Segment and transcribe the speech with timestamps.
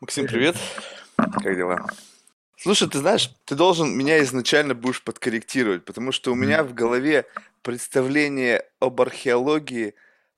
[0.00, 0.56] Максим, привет.
[1.16, 1.86] Как дела?
[2.58, 7.24] Слушай, ты знаешь, ты должен меня изначально будешь подкорректировать, потому что у меня в голове
[7.62, 9.94] представление об археологии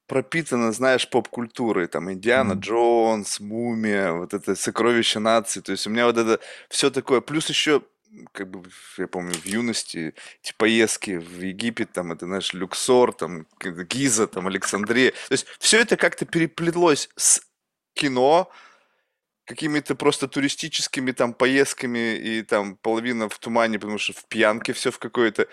[0.06, 1.88] пропитано, знаешь, поп-культурой.
[1.88, 2.52] Там Индиана.
[2.52, 5.60] Джонс, Мумия, вот это сокровище нации.
[5.60, 6.38] То есть у меня вот это
[6.68, 7.20] все такое.
[7.20, 7.82] Плюс еще,
[8.30, 8.62] как бы,
[8.96, 14.46] я помню, в юности эти поездки в Египет, там, это, знаешь, Люксор, там, Гиза, там,
[14.46, 15.10] Александрия.
[15.10, 17.42] То есть все это как-то переплелось с
[17.94, 18.52] кино,
[19.48, 24.90] какими-то просто туристическими там поездками и там половина в тумане, потому что в пьянке все
[24.90, 25.46] в какой-то.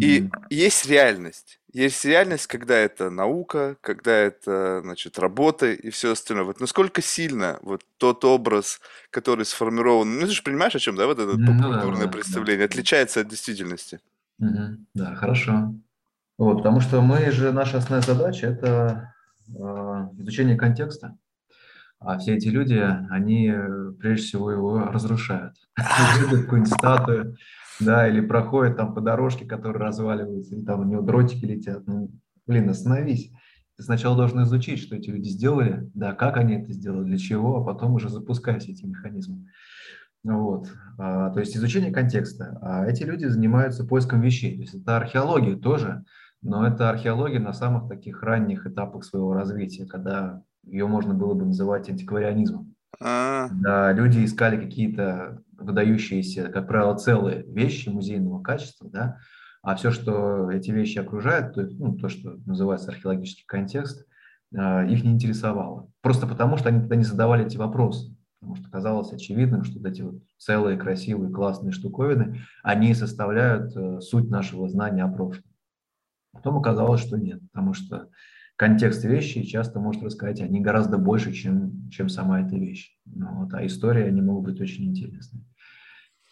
[0.00, 0.46] И Мгм.
[0.50, 1.60] есть реальность.
[1.72, 6.44] Есть реальность, когда это наука, когда это, значит, работа и все остальное.
[6.44, 8.80] Вот насколько сильно вот тот образ,
[9.10, 11.44] который сформирован, ну ты же понимаешь, о чем, да, вот это Мгм.
[11.44, 12.12] Ну поп-культурное да.
[12.12, 14.00] представление, отличается от действительности.
[14.38, 14.86] Мгм.
[14.94, 15.74] Да, хорошо.
[16.38, 19.12] Вот, потому что мы же, наша основная задача– это
[19.48, 19.52] э,
[20.18, 21.18] изучение контекста.
[22.00, 25.54] А все эти люди, они э, прежде всего его разрушают.
[25.76, 27.36] Какую-нибудь статую,
[27.78, 31.86] да, или проходят там по дорожке, которая разваливается, или там у него дротики летят.
[31.86, 32.10] Ну,
[32.46, 33.30] блин, остановись.
[33.76, 37.58] Ты сначала должен изучить, что эти люди сделали, да, как они это сделали, для чего,
[37.58, 39.46] а потом уже запускай все эти механизмы.
[40.22, 40.68] Вот.
[40.98, 42.58] А, то есть изучение контекста.
[42.62, 44.56] А эти люди занимаются поиском вещей.
[44.56, 46.04] То есть это археология тоже,
[46.42, 51.46] но это археология на самых таких ранних этапах своего развития, когда ее можно было бы
[51.46, 52.74] называть антикварианизмом.
[53.00, 59.18] А, Да, люди искали какие-то выдающиеся, как правило, целые вещи музейного качества, да,
[59.62, 64.06] а все, что эти вещи окружает, то, ну, то что называется археологический контекст,
[64.56, 65.90] а, их не интересовало.
[66.00, 68.16] Просто потому, что они тогда не задавали эти вопросы.
[68.40, 74.00] Потому что казалось очевидным, что вот эти вот целые, красивые, классные штуковины, они составляют э,
[74.00, 75.44] суть нашего знания о прошлом.
[76.32, 78.08] Потом оказалось, что нет, потому что
[78.60, 82.94] контекст вещи часто может рассказать, они гораздо больше, чем, чем сама эта вещь.
[83.06, 85.40] Ну, вот, а истории, они могут быть очень интересны.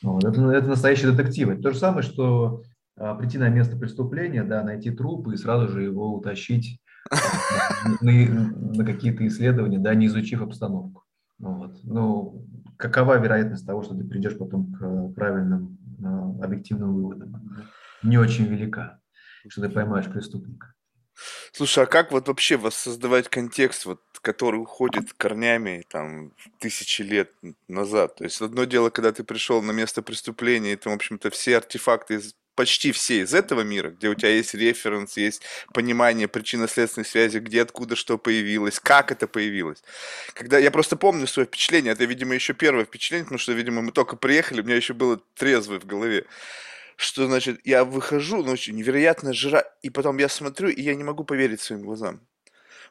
[0.03, 1.59] Вот, это, это настоящий детектив.
[1.63, 2.65] То же самое, что
[2.99, 6.83] а, прийти на место преступления, да, найти труп и сразу же его утащить
[8.03, 11.05] на, на- какие-то исследования, да, не изучив обстановку.
[11.39, 11.81] Ну Вот.
[11.83, 17.33] Ну, какова вероятность того, что ты придешь потом к правильным а, объективным выводам?
[17.33, 17.63] да?
[18.03, 19.01] Не очень велика,
[19.49, 20.75] что ты поймаешь преступника.
[21.53, 27.33] Слушай, а как вот вообще воссоздавать контекст, вот, который уходит корнями там тысячи лет
[27.69, 28.17] назад?
[28.17, 31.57] То есть одно дело, когда ты пришел на место преступления, и там, в общем-то, все
[31.57, 35.43] артефакты, из, почти все из этого мира, где у тебя есть референс, есть
[35.73, 39.83] понимание причинно-следственной связи, где, откуда, что появилось, как это появилось.
[40.35, 43.93] Когда я просто помню свое впечатление, это, видимо, еще первое впечатление, потому что, видимо, мы
[43.93, 46.27] только приехали, у меня еще было трезвое в голове
[46.99, 51.25] что, значит, я выхожу ночью, невероятная жара, и потом я смотрю, и я не могу
[51.25, 52.27] поверить своим глазам.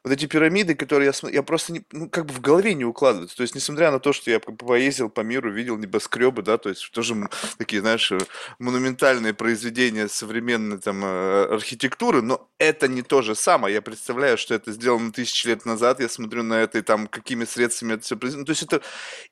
[0.03, 3.35] Вот эти пирамиды, которые я я просто не, ну, как бы в голове не укладывается.
[3.35, 6.91] То есть, несмотря на то, что я поездил по миру, видел небоскребы, да, то есть
[6.91, 7.15] тоже
[7.57, 8.17] такие, знаешь, э,
[8.59, 13.75] монументальные произведения современной там э, архитектуры, но это не то же самое.
[13.75, 17.45] Я представляю, что это сделано тысячи лет назад, я смотрю на это и там какими
[17.45, 18.45] средствами это все произведено.
[18.45, 18.81] То есть это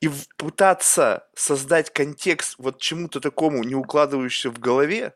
[0.01, 5.13] и пытаться создать контекст вот чему-то такому, не укладывающемуся в голове,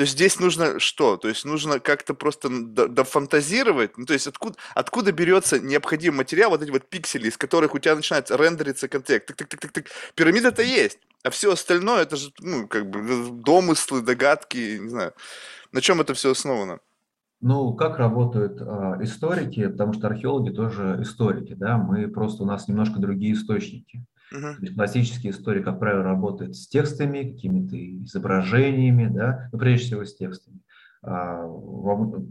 [0.00, 1.18] то есть здесь нужно что?
[1.18, 3.98] То есть нужно как-то просто дофантазировать?
[3.98, 7.78] Ну, то есть откуда, откуда берется необходимый материал, вот эти вот пиксели, из которых у
[7.78, 9.28] тебя начинает рендериться контекст?
[9.28, 9.88] Тык-тык-тык-тык.
[10.14, 15.12] Пирамида-то есть, а все остальное, это же, ну, как бы э, домыслы, догадки, не знаю.
[15.70, 16.78] На чем это все основано?
[17.42, 22.68] Ну, как работают а, историки, потому что археологи тоже историки, да, мы просто, у нас
[22.68, 24.02] немножко другие источники.
[24.60, 30.14] Есть классический историк, как правило, работает с текстами, какими-то изображениями, да, но прежде всего с
[30.14, 30.60] текстами.
[31.02, 31.46] А,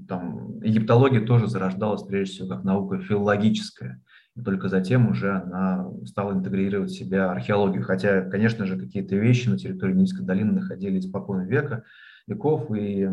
[0.07, 4.01] там, египтология тоже зарождалась прежде всего как наука филологическая,
[4.43, 7.83] только затем уже она стала интегрировать в себя археологию.
[7.83, 11.83] Хотя, конечно же, какие-то вещи на территории Нильской долины находились испокон века,
[12.27, 13.09] веков, и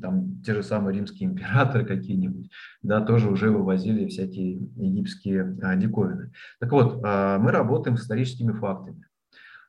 [0.00, 2.50] там те же самые римские императоры какие-нибудь,
[2.82, 6.32] да, тоже уже вывозили всякие египетские а, диковины.
[6.60, 9.04] Так вот, а, мы работаем с историческими фактами.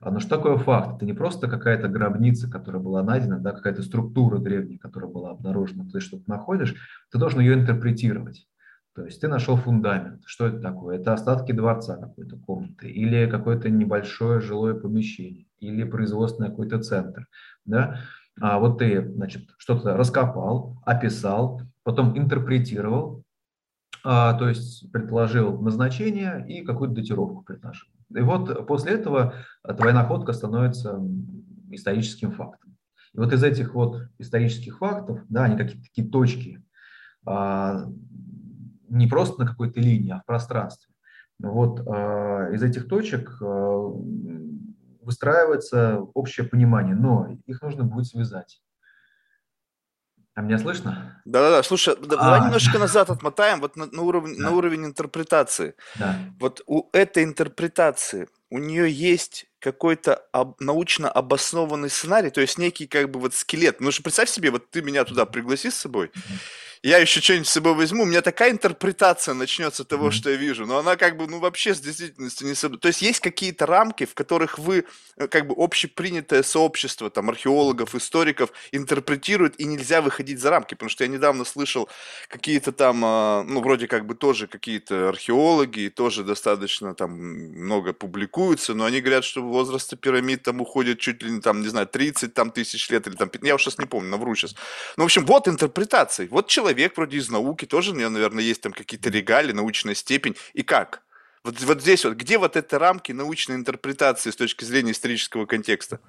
[0.02, 0.98] А, Но что такое факт?
[0.98, 5.86] Это не просто какая-то гробница, которая была найдена, да, какая-то структура древняя, которая была обнаружена.
[5.92, 6.76] Ты что-то находишь,
[7.12, 8.48] ты должен ее интерпретировать.
[9.00, 10.24] То есть ты нашел фундамент.
[10.26, 11.00] Что это такое?
[11.00, 17.26] Это остатки дворца какой-то комнаты, или какое-то небольшое жилое помещение, или производственный какой-то центр.
[17.64, 18.02] Да?
[18.42, 23.24] А вот ты, значит, что-то раскопал, описал, потом интерпретировал,
[24.04, 27.88] а, то есть предположил назначение и какую-то датировку предложил.
[28.14, 29.34] И вот после этого
[29.78, 31.02] твоя находка становится
[31.72, 32.76] историческим фактом.
[33.14, 36.62] И вот из этих вот исторических фактов, да, они какие-то такие точки,
[37.26, 37.86] а,
[38.90, 40.94] не просто на какой-то линии, а в пространстве.
[41.40, 43.46] Вот э, из этих точек э,
[45.02, 48.62] выстраивается общее понимание, но их нужно будет связать.
[50.36, 51.22] А меня слышно?
[51.26, 52.06] Да-да-да, слушай, а.
[52.06, 54.44] давай немножко назад отмотаем, вот на, на, уровень, да.
[54.44, 55.76] на уровень интерпретации.
[55.96, 56.18] Да.
[56.40, 62.88] Вот у этой интерпретации, у нее есть какой-то об, научно обоснованный сценарий, то есть некий
[62.88, 63.82] как бы вот скелет.
[63.82, 66.12] Ну что представь себе, вот ты меня туда пригласи с собой,
[66.82, 70.12] я еще что-нибудь с собой возьму, у меня такая интерпретация начнется того, mm-hmm.
[70.12, 72.82] что я вижу, но она как бы, ну, вообще с действительностью не соблюдает.
[72.82, 74.86] То есть есть какие-то рамки, в которых вы,
[75.18, 80.90] э, как бы, общепринятое сообщество, там, археологов, историков интерпретирует, и нельзя выходить за рамки, потому
[80.90, 81.90] что я недавно слышал
[82.30, 88.74] какие-то там, а, ну, вроде как бы тоже какие-то археологи, тоже достаточно там много публикуются,
[88.74, 92.34] но они говорят, что возраст пирамид там уходит чуть ли не там, не знаю, 30
[92.34, 94.56] там тысяч лет или там, я уж сейчас не помню, навру сейчас.
[94.96, 98.44] Ну, в общем, вот интерпретации, вот человек человек вроде из науки, тоже у него, наверное,
[98.44, 100.36] есть там какие-то регалии, научная степень.
[100.54, 101.02] И как?
[101.44, 106.00] Вот, вот здесь вот, где вот эти рамки научной интерпретации с точки зрения исторического контекста?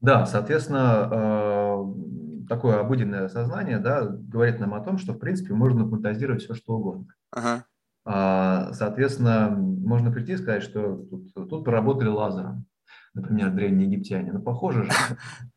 [0.00, 5.88] Да, соответственно, э, такое обыденное сознание да, говорит нам о том, что, в принципе, можно
[5.88, 7.06] фантазировать все, что угодно.
[7.32, 7.64] Ага.
[8.04, 12.66] А, соответственно, можно прийти и сказать, что тут, тут поработали лазером,
[13.14, 14.32] например, древние египтяне.
[14.32, 14.90] Ну, похоже же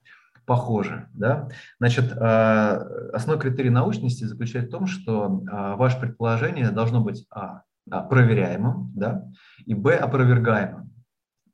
[0.49, 1.07] похоже.
[1.13, 1.47] Да?
[1.77, 2.81] Значит, а,
[3.13, 7.61] основной критерий научности заключается в том, что а, ваше предположение должно быть а,
[8.09, 9.27] проверяемым, да,
[9.67, 10.91] и б опровергаемым.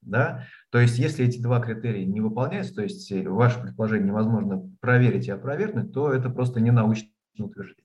[0.01, 0.45] Да?
[0.69, 5.31] То есть, если эти два критерия не выполняются, то есть ваше предположение невозможно проверить и
[5.31, 7.83] опровергнуть, то это просто не научное утверждение.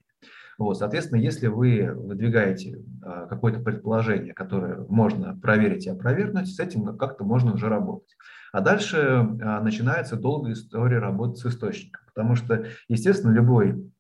[0.59, 2.85] Вот, соответственно, если вы выдвигаете
[3.29, 8.15] какое-то предположение, которое можно проверить и опровергнуть, с этим как-то можно уже работать.
[8.53, 13.93] А дальше а, начинается долгая история работы с источником, потому что, естественно, любой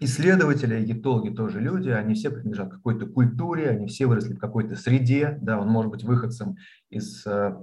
[0.00, 5.38] исследователи, египтологи тоже люди, они все принадлежат какой-то культуре, они все выросли в какой-то среде,
[5.40, 6.56] да, он может быть выходцем
[6.90, 7.56] из, э,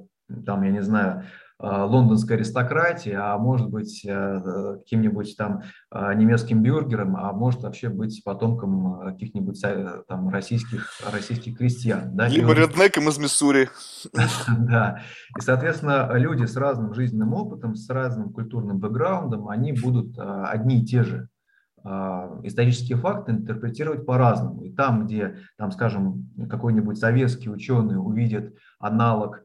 [0.45, 1.25] там, я не знаю,
[1.61, 5.61] лондонской аристократии, а может быть э, каким-нибудь там
[5.91, 9.63] э, немецким бюргером, а может вообще быть потомком каких-нибудь
[10.07, 12.15] там российских, российских крестьян.
[12.15, 12.27] Да?
[12.27, 13.69] Либо реднеком из Миссури.
[14.57, 15.01] Да.
[15.37, 20.85] И, соответственно, люди с разным жизненным опытом, с разным культурным бэкграундом, они будут одни и
[20.85, 21.29] те же
[21.83, 24.63] исторические факты интерпретировать по-разному.
[24.63, 29.43] И там, где, там, скажем, какой-нибудь советский ученый увидит аналог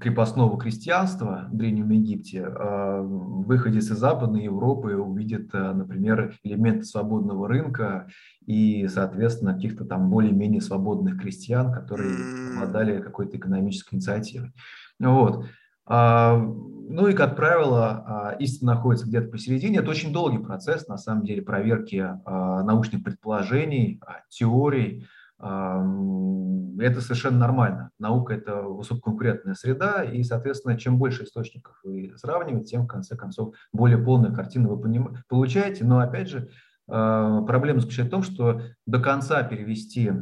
[0.00, 7.48] крепостного крестьянства в Древнем Египте, а, выходец из Западной Европы увидит, а, например, элементы свободного
[7.48, 8.06] рынка
[8.46, 12.14] и, соответственно, каких-то там более-менее свободных крестьян, которые
[12.54, 14.52] обладали какой-то экономической инициативой.
[15.00, 15.46] Вот.
[15.86, 19.80] Ну и, как правило, истина находится где-то посередине.
[19.80, 25.06] Это очень долгий процесс, на самом деле, проверки научных предположений, теорий,
[25.38, 27.90] это совершенно нормально.
[27.98, 33.54] Наука– это высококонкурентная среда, и, соответственно, чем больше источников вы сравниваете, тем, в конце концов,
[33.72, 35.16] более полную картину вы поним...
[35.28, 35.84] получаете.
[35.84, 36.50] Но, опять же,
[36.88, 40.12] а, проблема заключается в том, что до конца перевести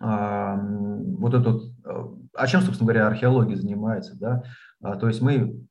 [0.00, 1.62] вот этот…
[2.34, 4.18] А чем, собственно говоря, археология занимается?
[4.18, 4.42] Да?
[4.80, 5.64] А, то есть мы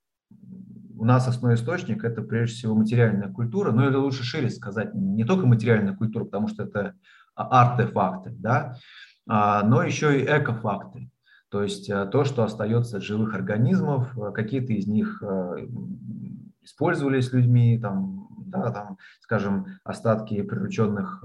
[1.01, 5.23] у нас основной источник– это прежде всего материальная культура, но это лучше шире сказать, не
[5.23, 6.93] только материальная культура, потому что это
[7.43, 8.75] артефакты, да,
[9.27, 11.11] а, но еще и экофакты.
[11.51, 15.67] То есть э, то, что остается от живых организмов, э, какие-то из них э,
[16.61, 21.23] использовались людьми, там, да, там, скажем, остатки прирученных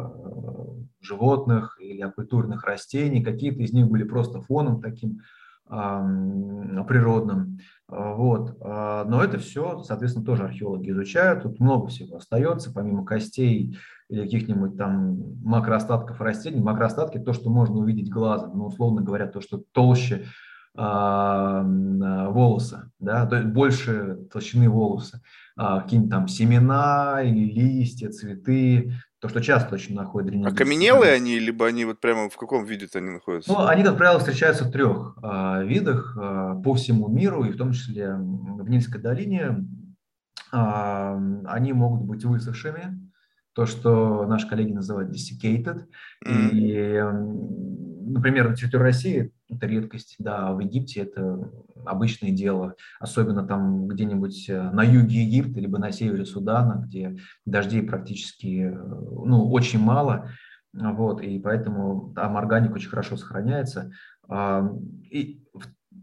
[1.00, 5.20] животных или окультурных растений, какие-то из них были просто фоном таким
[5.68, 7.58] природным.
[7.88, 8.56] Вот.
[8.60, 11.42] Но это все, соответственно, тоже археологи изучают.
[11.42, 13.76] Тут много всего остается, помимо костей
[14.08, 16.60] или каких-нибудь там макроостатков растений.
[16.60, 20.26] Макроостатки– то, что можно увидеть глазом, ну, условно говоря, то, что толще
[20.76, 21.62] э,
[22.28, 25.22] волоса, да, то есть больше толщины волоса,
[25.58, 30.54] э, какие-нибудь там семена или листья, цветы, то, что часто очень находят дренидиты.
[30.54, 33.50] Окаменелые они, либо они вот прямо в каком виде они находятся?
[33.50, 37.56] Ну, они, как правило, встречаются в трех э, видах э, по всему миру, и в
[37.56, 39.66] том числе в Нильской долине.
[40.52, 43.05] Э, они могут быть высохшими,
[43.56, 45.86] то, что наши коллеги называют desiccated.
[46.24, 46.50] Mm.
[46.52, 47.00] И,
[48.10, 51.50] например, на территории России это редкость, да, а в Египте это
[51.86, 57.82] обычное дело, особенно там где-нибудь э, на юге Египта, либо на севере Судана, где дождей
[57.82, 60.30] практически, э, ну, очень мало,
[60.74, 63.92] вот, и поэтому там органика очень хорошо сохраняется.
[65.10, 65.42] И,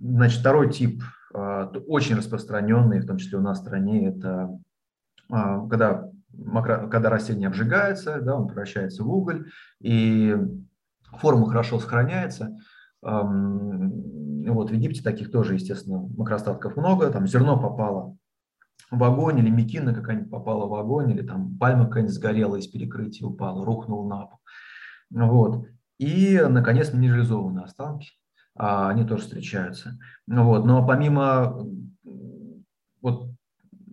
[0.02, 4.50] значит, второй тип, а, очень распространенный, в том числе у нас в стране, это
[5.30, 5.60] а,
[6.54, 9.50] когда растение обжигается, да, он превращается в уголь,
[9.80, 10.36] и
[11.18, 12.58] форма хорошо сохраняется.
[13.02, 17.10] Вот в Египте таких тоже, естественно, макроостатков много.
[17.10, 18.18] Там зерно попало
[18.92, 23.28] в огонь, или мекина какая-нибудь попала в огонь, или там пальма какая-нибудь сгорела из перекрытия,
[23.28, 24.40] упала, рухнула на пол.
[25.12, 25.68] Вот.
[25.98, 28.10] И, наконец, минерализованные останки.
[28.56, 29.98] А, они тоже встречаются.
[30.28, 30.66] Вот.
[30.66, 31.66] Но помимо
[33.02, 33.33] вот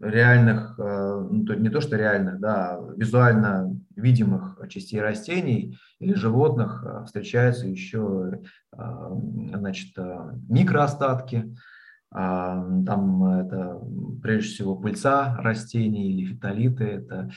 [0.00, 7.04] реальных, э, ну, не то что реальных, да, визуально видимых частей растений или животных э,
[7.04, 8.40] встречаются еще
[8.72, 8.78] э,
[9.54, 9.96] значит,
[10.48, 11.54] микроостатки,
[12.12, 13.80] там это
[14.20, 17.30] прежде всего пыльца растений или фитолиты, это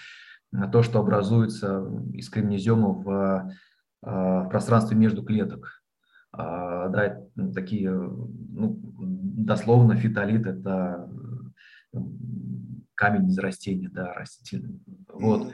[0.72, 3.52] то, что образуется из кремнезема в,
[4.02, 5.84] в пространстве между клеток.
[6.36, 7.20] Да,
[7.54, 11.08] такие, ну, дословно фитолит– это
[12.96, 14.82] камень из растения, да, растительный.
[15.12, 15.54] Вот.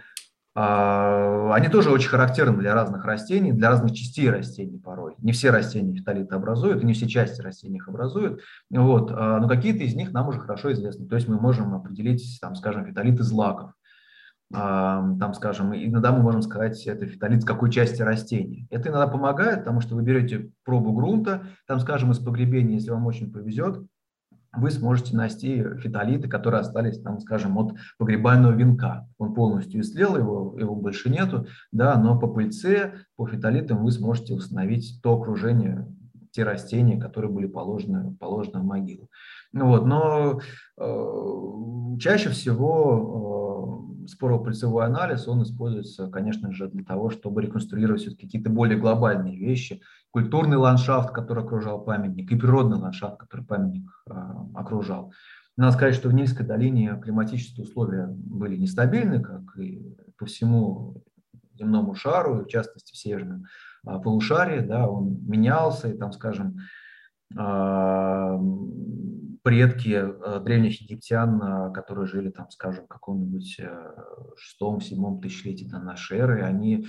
[0.55, 5.15] А, они тоже очень характерны для разных растений, для разных частей растений порой.
[5.19, 9.11] Не все растения фитолиты образуют, не все части растений их образуют, вот.
[9.11, 11.07] А, но какие-то из них нам уже хорошо известны.
[11.07, 13.71] То есть мы можем определить, там, скажем, фитолит из лаков.
[14.51, 18.67] А, там, скажем, иногда мы можем сказать, это фитолит с какой части растения.
[18.71, 23.05] Это иногда помогает, потому что вы берете пробу грунта, там, скажем, из погребения, если вам
[23.05, 23.85] очень повезет,
[24.55, 29.07] вы сможете найти фитолиты, которые остались, там, скажем, от погребального венка.
[29.17, 34.33] Он полностью истлел, его, его больше нету, да, но по пыльце, по фитолитам вы сможете
[34.33, 35.87] установить то окружение,
[36.31, 39.07] те растения, которые были положены, положены в могилу.
[39.53, 40.39] Вот, но
[40.77, 48.49] э, чаще всего э, споропыльцевой анализ, он используется, конечно же, для того, чтобы реконструировать какие-то
[48.49, 55.13] более глобальные вещи, культурный ландшафт, который окружал памятник, и природный ландшафт, который памятник а, окружал.
[55.57, 61.03] Надо сказать, что в Нильской долине климатические условия были нестабильны, как и по всему
[61.53, 63.45] земному шару, и в частности в северном
[63.85, 66.57] а, полушарии, да, он менялся, и там, скажем,
[67.37, 68.39] а,
[69.43, 70.05] предки
[70.43, 73.59] древних египтян, которые жили там, скажем, в каком-нибудь
[74.37, 76.87] шестом-седьмом тысячелетии до нашей эры, они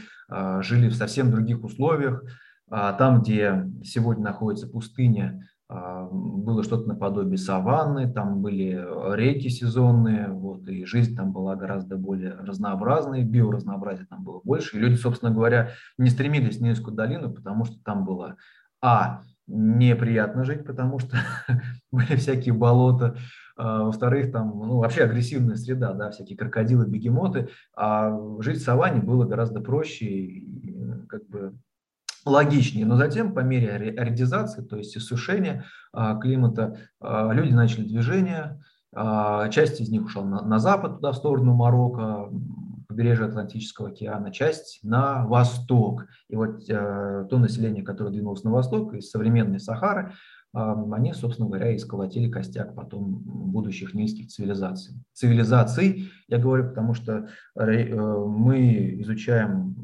[0.61, 2.23] жили в совсем других условиях,
[2.71, 8.73] а, там, где сегодня находится пустыня, было что-то наподобие саванны, там были
[9.15, 14.77] реки сезонные, вот, и жизнь там была гораздо более разнообразной, биоразнообразие там было больше.
[14.77, 18.37] И люди, собственно говоря, не стремились в Нильскую долину, потому что там было,
[18.83, 21.17] а, неприятно жить, потому что
[21.93, 23.17] были всякие болота,
[23.57, 29.03] а, во-вторых, там, ну, вообще агрессивная среда, да, всякие крокодилы, бегемоты, а жить в саванне
[29.03, 31.55] было гораздо проще, и, как бы
[32.25, 32.87] логичнее.
[32.87, 38.61] Но затем, по мере аэридизации, то есть иссушения а, климата, а, люди начали движение.
[39.53, 42.29] Часть из них ушла на, на запад, туда, в сторону Марокко,
[42.91, 46.07] побережье Атлантического океана, часть на восток.
[46.29, 50.13] И вот э, то население, которое двинулось на восток, из современной Сахары,
[50.53, 54.97] они, собственно говоря, и сколотили костяк потом будущих низких цивилизаций.
[55.13, 59.77] Цивилизаций, я говорю, потому что э, мы изучаем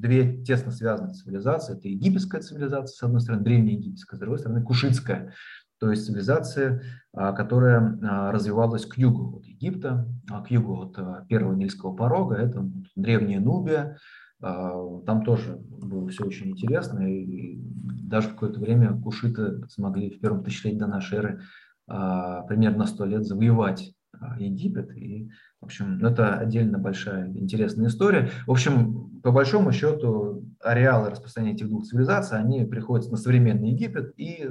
[0.00, 1.76] две тесно связанные цивилизации.
[1.76, 5.32] Это египетская цивилизация, с одной стороны, древняя египетская, с другой стороны, кушитская.
[5.80, 6.82] То есть цивилизация,
[7.12, 12.36] а, которая а, развивалась к югу от Египта, а к югу от первого Нильского порога.
[12.36, 13.98] Это древняя Нубия.
[14.42, 17.00] Там тоже было все очень интересно.
[17.00, 21.40] И даже в какое-то время кушиты смогли в первом тысячелетии до нашей эры
[21.86, 23.92] примерно 100 лет завоевать
[24.38, 24.96] Египет.
[24.96, 25.28] И,
[25.60, 28.30] в общем, ну, это отдельно большая интересная история.
[28.46, 34.12] В общем, по большому счету, ареалы распространения этих двух цивилизаций, они приходятся на современный Египет
[34.16, 34.48] и,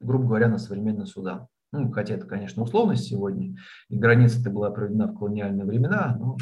[0.00, 1.48] грубо говоря, на современный Судан.
[1.70, 3.54] Ну, хотя это, конечно, условность сегодня,
[3.90, 6.38] и граница-то была проведена в колониальные времена, но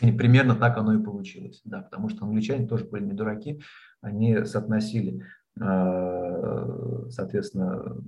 [0.00, 3.62] примерно так оно и получилось, да, потому что англичане тоже были не дураки,
[4.00, 5.22] они соотносили,
[5.60, 8.02] а, соответственно,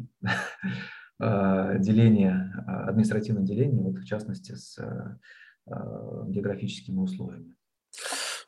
[1.20, 4.76] а, деление, административное деление, вот в частности с
[5.66, 7.54] географическими условиями.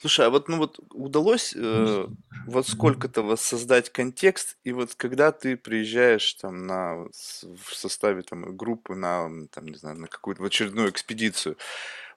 [0.00, 2.06] Слушай, а вот, ну вот удалось э,
[2.46, 8.94] вот сколько-то воссоздать контекст, и вот когда ты приезжаешь там на в составе там группы
[8.94, 11.58] на там не знаю на какую-то очередную экспедицию,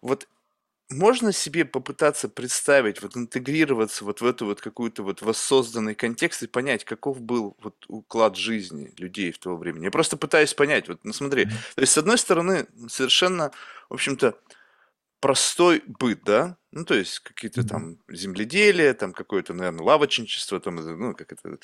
[0.01, 0.29] вот
[0.89, 6.47] можно себе попытаться представить, вот интегрироваться вот в эту вот какую-то вот воссозданный контекст и
[6.47, 9.81] понять, каков был вот уклад жизни людей в то время.
[9.81, 13.51] Я просто пытаюсь понять, вот, ну смотри, то есть с одной стороны совершенно,
[13.89, 14.37] в общем-то,
[15.23, 21.15] простой быт, да, ну, то есть какие-то там земледелие, там какое-то, наверное, лавочничество, там, ну,
[21.15, 21.59] как это...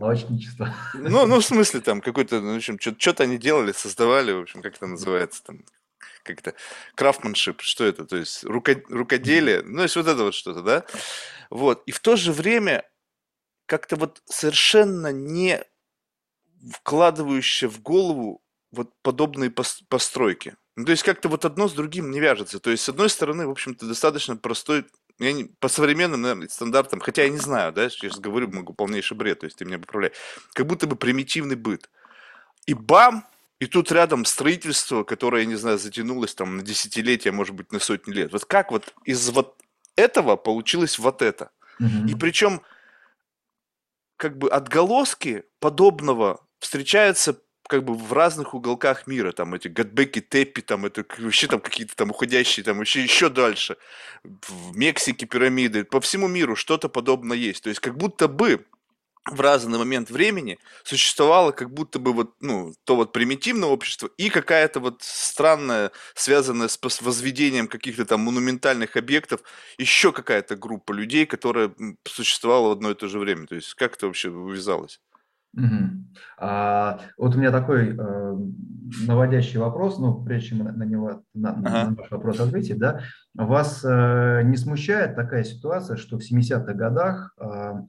[0.00, 0.74] Лавочничество.
[0.94, 4.60] Ну, ну, в смысле, там, какой-то, ну, в общем, что-то они делали, создавали, в общем,
[4.60, 5.64] как это называется, там,
[6.24, 6.54] как это,
[6.96, 10.84] крафтманшип, что это, то есть руко, рукоделие, ну, то есть вот это вот что-то, да,
[11.48, 12.82] вот, и в то же время
[13.66, 15.62] как-то вот совершенно не
[16.72, 20.56] вкладывающая в голову вот подобные постройки.
[20.76, 22.60] Ну, то есть как-то вот одно с другим не вяжется.
[22.60, 24.84] То есть, с одной стороны, в общем-то, достаточно простой,
[25.18, 29.16] я не, по современным наверное, стандартам, хотя я не знаю, да, сейчас говорю, могу полнейший
[29.16, 30.12] бред, то есть ты меня поправляй,
[30.52, 31.88] как будто бы примитивный быт.
[32.66, 33.26] И бам,
[33.58, 37.78] и тут рядом строительство, которое, я не знаю, затянулось там на десятилетия, может быть, на
[37.78, 38.32] сотни лет.
[38.32, 39.56] Вот как вот из вот
[39.96, 41.50] этого получилось вот это?
[41.80, 42.10] Mm-hmm.
[42.10, 42.60] И причем
[44.18, 50.62] как бы отголоски подобного встречаются как бы в разных уголках мира, там эти Гадбеки, Теппи,
[50.62, 53.76] там это вообще там какие-то там уходящие, там еще, еще дальше,
[54.24, 57.62] в Мексике пирамиды, по всему миру что-то подобное есть.
[57.64, 58.64] То есть как будто бы
[59.30, 64.30] в разный момент времени существовало как будто бы вот, ну, то вот примитивное общество и
[64.30, 69.40] какая-то вот странная, связанная с возведением каких-то там монументальных объектов,
[69.78, 73.46] еще какая-то группа людей, которая существовала в одно и то же время.
[73.46, 75.00] То есть как это вообще увязалось?
[75.56, 76.06] Угу.
[76.38, 78.36] А, вот у меня такой э,
[79.06, 81.90] наводящий вопрос, ну, прежде чем на него, на, ага.
[81.90, 83.00] на ваш вопрос ответить, да,
[83.34, 87.84] вас э, не смущает такая ситуация, что в 70-х годах э,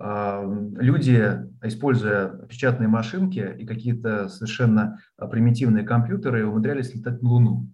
[0.00, 7.68] люди, используя печатные машинки и какие-то совершенно примитивные компьютеры, умудрялись летать на Луну.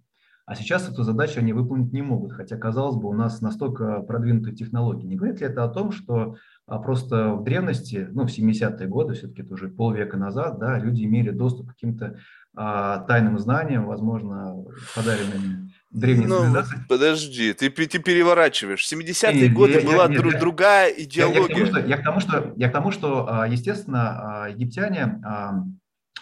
[0.46, 4.54] А сейчас эту задачу они выполнить не могут, хотя, казалось бы, у нас настолько продвинутые
[4.54, 5.06] технологии.
[5.06, 6.36] Не говорит ли это о том, что
[6.66, 11.04] а, просто в древности, ну, в 70-е годы, все-таки это уже полвека назад, да, люди
[11.04, 12.18] имели доступ к каким-то
[12.54, 14.54] а, тайным знаниям, возможно,
[14.94, 16.78] подаренными древней ну, цивилизации.
[16.90, 18.84] Подожди, ты, ты переворачиваешь.
[18.84, 21.70] В 70-е годы я, была я, дру, я, другая идеология.
[21.72, 25.22] Я, я, к тому, что, я к тому, что, а, естественно, египтяне,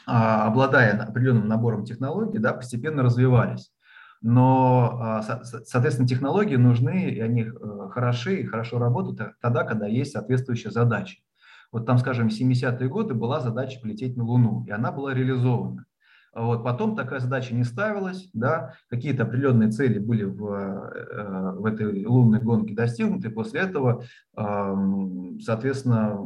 [0.04, 3.72] обладая определенным набором технологий, да, постепенно развивались
[4.22, 10.12] но, а, соответственно, технологии нужны, и они э, хороши и хорошо работают тогда, когда есть
[10.12, 11.18] соответствующая задача.
[11.72, 15.86] Вот там, скажем, в 70-е годы была задача полететь на Луну, и она была реализована.
[16.34, 22.06] Вот, потом такая задача не ставилась, да, какие-то определенные цели были в, э, в этой
[22.06, 24.04] лунной гонке достигнуты, после этого,
[24.34, 26.16] соответственно,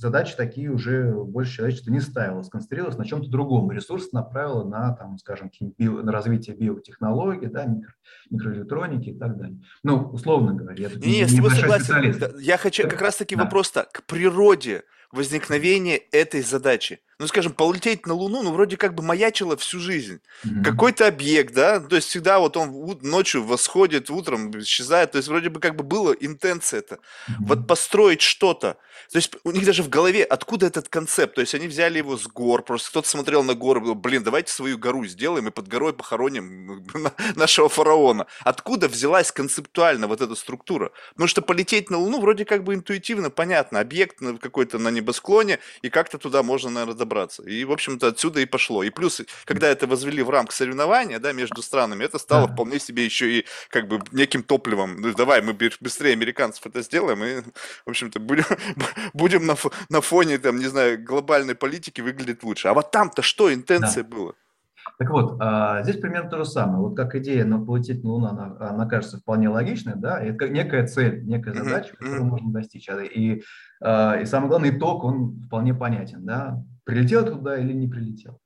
[0.00, 3.70] задачи такие уже больше человечество не ставило, сконцентрировалось на чем-то другом.
[3.70, 7.92] Ресурс направило на, там, скажем, био, на развитие биотехнологий, да, микро,
[8.30, 9.60] микроэлектроники и так далее.
[9.82, 12.40] Ну, условно говоря, я тут не, не, не согласен.
[12.40, 13.44] Я хочу как раз-таки да.
[13.44, 19.02] вопрос-то к природе возникновения этой задачи ну, скажем, полететь на Луну, ну, вроде как бы
[19.02, 20.20] маячило всю жизнь.
[20.42, 20.64] Mm-hmm.
[20.64, 25.50] Какой-то объект, да, то есть всегда вот он ночью восходит, утром исчезает, то есть вроде
[25.50, 26.94] бы как бы было интенция это.
[26.94, 27.34] Mm-hmm.
[27.40, 28.78] Вот построить что-то.
[29.12, 31.34] То есть у них даже в голове, откуда этот концепт?
[31.34, 34.52] То есть они взяли его с гор, просто кто-то смотрел на горы, был, блин, давайте
[34.52, 36.86] свою гору сделаем и под горой похороним
[37.34, 38.26] нашего фараона.
[38.44, 40.92] Откуда взялась концептуально вот эта структура?
[41.10, 43.80] Потому что полететь на Луну вроде как бы интуитивно понятно.
[43.80, 47.42] Объект какой-то на небосклоне, и как-то туда можно, наверное, разобраться.
[47.42, 48.82] И, в общем-то, отсюда и пошло.
[48.82, 52.52] И плюс, когда это возвели в рамках соревнования, да, между странами, это стало да.
[52.52, 55.00] вполне себе еще и как бы неким топливом.
[55.00, 57.42] Ну, давай, мы быстрее американцев это сделаем, и,
[57.86, 58.44] в общем-то, будем,
[59.14, 59.56] будем на,
[59.88, 62.68] на фоне, там, не знаю, глобальной политики выглядеть лучше.
[62.68, 64.16] А вот там-то что интенция да.
[64.16, 64.34] было?
[64.98, 66.78] Так вот, а, здесь примерно то же самое.
[66.78, 70.86] Вот как идея на полететь на Луну, она, она кажется вполне логичной, да, это некая
[70.86, 72.88] цель, некая задача, которую можно достичь.
[72.88, 73.42] А, и,
[73.82, 78.40] а, и самое главное, итог, он вполне понятен, да прилетел туда или не прилетел.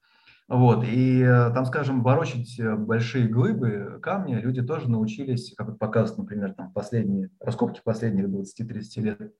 [0.46, 6.18] Вот, и э, там, скажем, ворочать э, большие глыбы, камни люди тоже научились, как показывают,
[6.18, 9.34] например, там последние раскопки последних 20-30 лет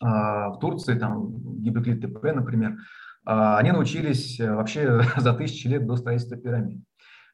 [0.00, 2.78] а, в Турции, там Гибеклит ТП, например,
[3.24, 6.82] а, они научились э, вообще за тысячи лет до строительства пирамид.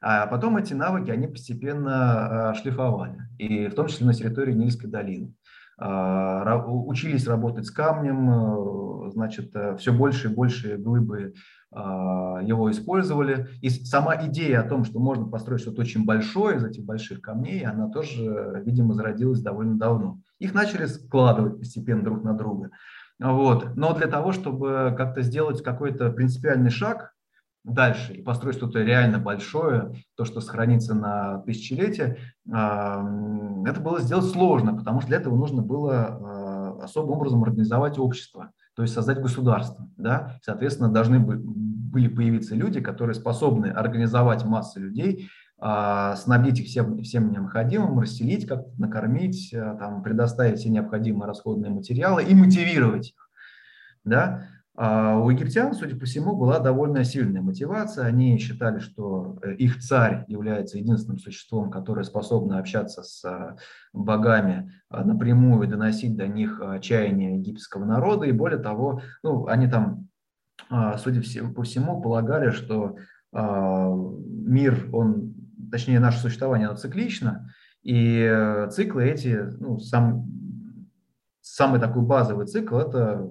[0.01, 5.33] А потом эти навыки, они постепенно шлифовали, и в том числе на территории Нильской долины.
[5.77, 11.33] А, учились работать с камнем, э, значит, э, все больше и больше глыбы
[11.71, 13.49] а, его использовали.
[13.61, 17.65] И сама идея о том, что можно построить что-то очень большое из этих больших камней,
[17.65, 20.19] она тоже, видимо, зародилась довольно давно.
[20.39, 22.71] Их начали складывать постепенно друг на друга.
[23.19, 23.75] Вот.
[23.75, 27.14] Но для того, чтобы как-то сделать какой-то принципиальный шаг,
[27.65, 34.75] дальше и построить что-то реально большое, то, что сохранится на тысячелетие, это было сделать сложно,
[34.75, 39.89] потому что для этого нужно было а, особым образом организовать общество, то есть создать государство.
[39.97, 40.37] Да?
[40.43, 47.31] Соответственно, должны были появиться люди, которые способны организовать массы людей, а, снабдить их всем, всем
[47.31, 53.29] необходимым, расселить, как накормить, а, там, предоставить все необходимые расходные материалы и мотивировать их.
[54.03, 54.47] Да?
[54.77, 58.05] А у египтян, судя по всему, была довольно сильная мотивация.
[58.05, 63.55] Они считали, что э, их царь является единственным существом, которое способно общаться с э,
[63.93, 68.25] богами а, напрямую и доносить до них чаяния египетского народа.
[68.25, 70.09] И более того, ну, они там,
[70.69, 71.21] а, судя
[71.53, 72.97] по всему, полагали, что
[73.33, 75.35] мир, он,
[75.69, 77.49] точнее, наше существование, оно циклично,
[77.85, 80.25] и э, циклы эти, ну, сам,
[81.41, 83.29] самый такой базовый цикл– это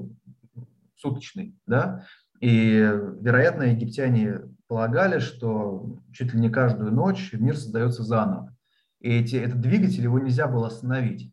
[0.96, 2.07] суточный, да,
[2.40, 2.76] и,
[3.20, 8.54] вероятно, египтяне полагали, что чуть ли не каждую ночь мир создается заново.
[9.00, 11.33] И эти, этот двигатель его нельзя было остановить.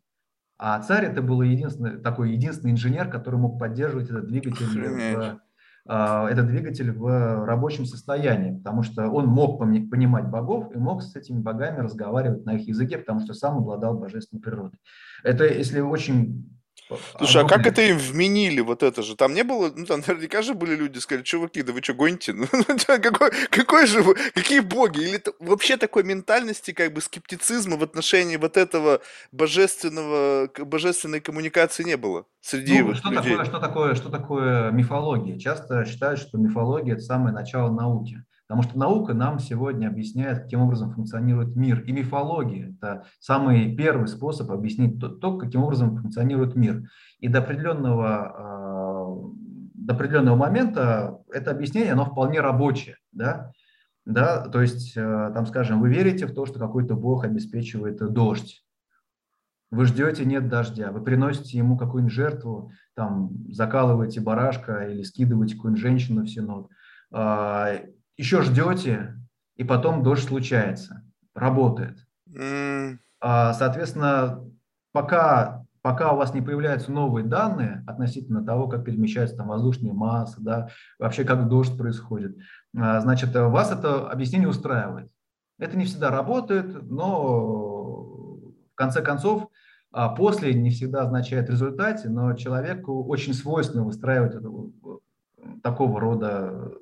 [0.58, 5.40] А царь это был единственный, такой единственный инженер, который мог поддерживать этот двигатель, в,
[5.88, 11.16] э, этот двигатель в рабочем состоянии, потому что он мог понимать богов и мог с
[11.16, 14.78] этими богами разговаривать на их языке, потому что сам обладал божественной природой.
[15.24, 16.48] Это, если очень
[17.18, 19.16] Слушай, а как это им вменили вот это же?
[19.16, 22.34] Там не было, ну там наверняка же были люди, сказали, чуваки, да вы что, гоните?
[22.52, 25.00] Ну, какой, какой же вы, какие боги?
[25.00, 29.00] Или вообще такой ментальности, как бы скептицизма в отношении вот этого
[29.32, 33.36] божественного, божественной коммуникации не было среди ну, что людей?
[33.36, 35.38] Такое, что, такое, что такое мифология?
[35.38, 38.24] Часто считают, что мифология– это самое начало науки.
[38.46, 41.80] Потому что наука нам сегодня объясняет, каким образом функционирует мир.
[41.80, 46.82] И мифология– это самый первый способ объяснить то, каким образом функционирует мир.
[47.18, 49.16] И до определенного, а,
[49.74, 52.96] до определенного момента это объяснение, оно вполне рабочее.
[53.12, 53.52] Да?
[54.04, 54.48] Да?
[54.48, 58.64] То есть, э, там, скажем, вы верите в то, что какой-то бог обеспечивает дождь.
[59.70, 65.80] Вы ждете, нет дождя, вы приносите ему какую-нибудь жертву, там, закалываете барашка или скидываете какую-нибудь
[65.80, 66.68] женщину в синод
[67.10, 67.76] а,
[68.16, 69.14] еще ждете,
[69.56, 71.98] и потом дождь случается, работает.
[72.28, 72.98] Mm.
[73.20, 74.44] Соответственно,
[74.92, 80.40] пока, пока у вас не появляются новые данные относительно того, как перемещаются там воздушные массы,
[80.40, 82.36] да, вообще как дождь происходит,
[82.76, 85.10] а, значит, вас это объяснение устраивает.
[85.58, 87.22] Это не всегда работает, но
[88.72, 89.48] в конце концов
[89.92, 94.34] а, после не всегда означает результате, но человеку очень свойственно выстраивать
[95.62, 96.72] такого рода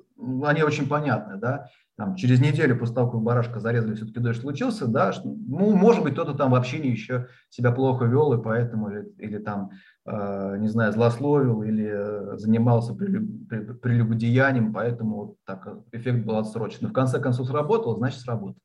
[0.43, 4.87] они очень понятны, да, там, через неделю после того, как барашка зарезали, все-таки дождь случился,
[4.87, 8.89] да, что, ну, может быть, кто-то там в общении еще себя плохо вел, и поэтому,
[8.89, 9.69] или, или там,
[10.05, 16.79] э, не знаю, злословил, или э, занимался прелюбодеянием, поэтому вот так эффект был отсрочен.
[16.81, 18.57] Но в конце концов сработал, значит, сработал.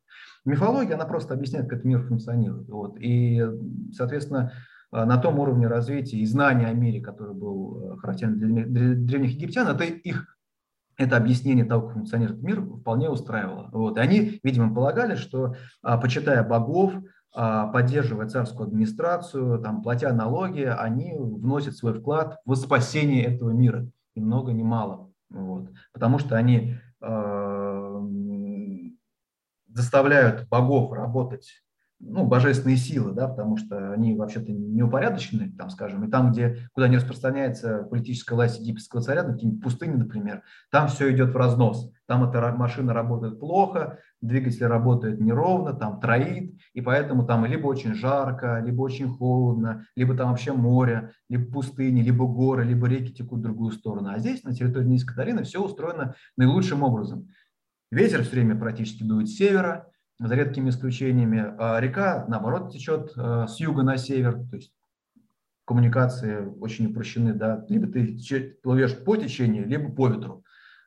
[0.47, 2.69] Мифология, она просто объясняет, как мир функционирует.
[2.69, 2.97] Вот.
[3.01, 3.45] И,
[3.93, 4.53] соответственно,
[4.93, 9.33] э, на том уровне развития и знания о мире, который был э, характерен для древних
[9.33, 10.36] египтян, это их
[10.97, 13.69] это объяснение того, как функционирует мир, вполне устраивало.
[13.73, 13.97] Вот.
[13.97, 16.95] И они, видимо, полагали, что, а, почитая богов,
[17.35, 23.87] а, поддерживая царскую администрацию, там, платя налоги, они вносят свой вклад в спасение этого мира.
[24.15, 25.11] Ни много, ни мало.
[25.29, 25.71] Вот.
[25.93, 28.01] Потому что они э,
[29.69, 31.63] заставляют богов работать
[31.99, 36.89] ну, божественные силы, да, потому что они вообще-то неупорядочены, там, скажем, и там, где, куда
[36.89, 41.91] не распространяется политическая власть египетского царя, на какие-нибудь пустыни, например, там все идет в разнос.
[42.07, 47.95] Там эта машина работает плохо, двигатель работает неровно, там троит, и поэтому там либо очень
[47.95, 53.41] жарко, либо очень холодно, либо там вообще море, либо пустыни, либо горы, либо реки текут
[53.41, 54.11] в другую сторону.
[54.11, 57.29] А здесь, на территории Низкой долины, все устроено наилучшим образом.
[57.91, 61.55] Ветер все время практически дует с севера, за редкими исключениями.
[61.59, 64.73] А река, наоборот, течет э, с юга на север, то есть
[65.67, 68.17] коммуникации очень упрощены, да, либо ты
[68.63, 70.45] плывешь по течению, либо по ветру.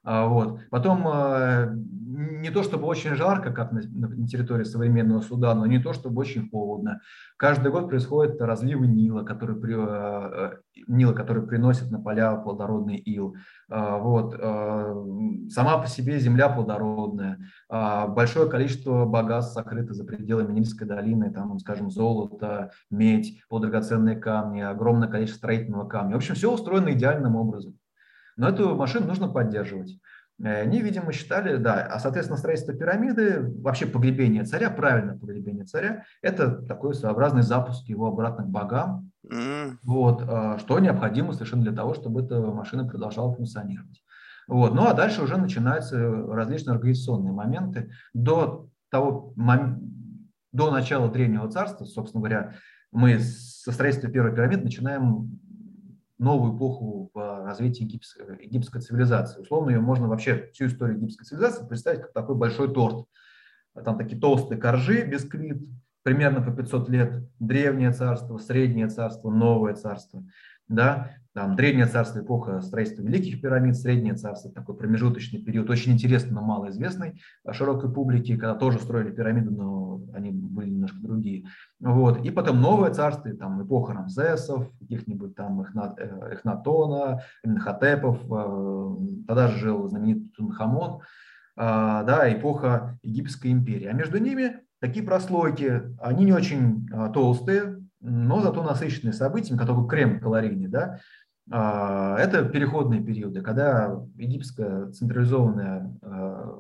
[0.10, 0.60] А, вот.
[0.72, 3.84] Потом э, не то чтобы очень жарко, как на,
[4.26, 7.02] территории современного Судана, но не то чтобы очень холодно.
[7.38, 13.36] Каждый год происходят разливы Нила, который, при, э, Нила, который приносит на поля плодородный ил.
[13.70, 14.34] А, вот.
[15.52, 17.38] Сама по себе земля плодородная.
[17.70, 24.62] А, большое количество богатств сокрыто за пределами Нильской долины, там, скажем, золото, медь, полудрагоценные камни,
[24.62, 26.16] огромное количество строительного камня.
[26.16, 27.79] В общем, все устроено идеальным образом.
[28.40, 30.00] Но эту машину нужно поддерживать.
[30.42, 36.06] Э, они, видимо, считали, да, а, соответственно, строительство пирамиды, вообще погребение царя, правильное погребение царя,
[36.22, 39.12] это такой своеобразный запуск его обратно к богам,
[39.84, 44.02] вот, а, что необходимо совершенно для того, чтобы эта машина продолжала функционировать.
[44.48, 44.74] Вот.
[44.74, 47.92] Ну а дальше уже начинаются различные организационные моменты.
[48.14, 49.34] До, того,
[50.54, 52.56] до начала Древнего Царства, собственно говоря,
[52.92, 55.40] мы со строительства первой пирамиды начинаем
[56.20, 59.42] новую эпоху в развитии египетской, египетской цивилизации.
[59.42, 63.08] Условно ее можно вообще всю историю египетской цивилизации представить как такой большой торт.
[63.74, 65.62] Там такие толстые коржи, бисквит,
[66.04, 70.24] примерно по 500 лет, древнее царство, среднее царство, новое царство.
[70.70, 76.34] Да, там древнее царство, эпоха строительства великих пирамид, среднее царство, такой промежуточный период, очень интересный,
[76.34, 81.46] но малоизвестный широкой публике, когда тоже строили пирамиды, но они были немножко другие.
[81.80, 82.26] Вот.
[82.26, 88.96] И потом новое царство, там эпоха Рамзесов, каких-нибудь там э, Эхнатона, Имнахотепов, э,
[89.28, 91.02] тогда же жил знаменитый Тунхамон,
[91.56, 93.86] да, эпоха Египетской империи.
[93.86, 100.20] А между ними такие прослойки, они не очень толстые, но зато насыщенные событиями, как крем
[100.20, 101.00] калорийный, да,
[101.52, 105.98] а, это переходные периоды, когда египетское централизованное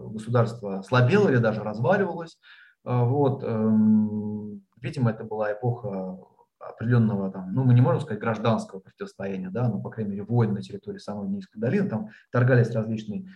[0.10, 2.40] государство слабело или даже разваливалось.
[2.84, 3.44] Вот.
[3.44, 6.18] Эм, видимо, это была эпоха
[6.60, 10.54] определенного, там, ну, мы не можем сказать гражданского противостояния, да, но, по крайней мере, войн
[10.54, 13.28] на территории самой Низкой долины, там торгались различные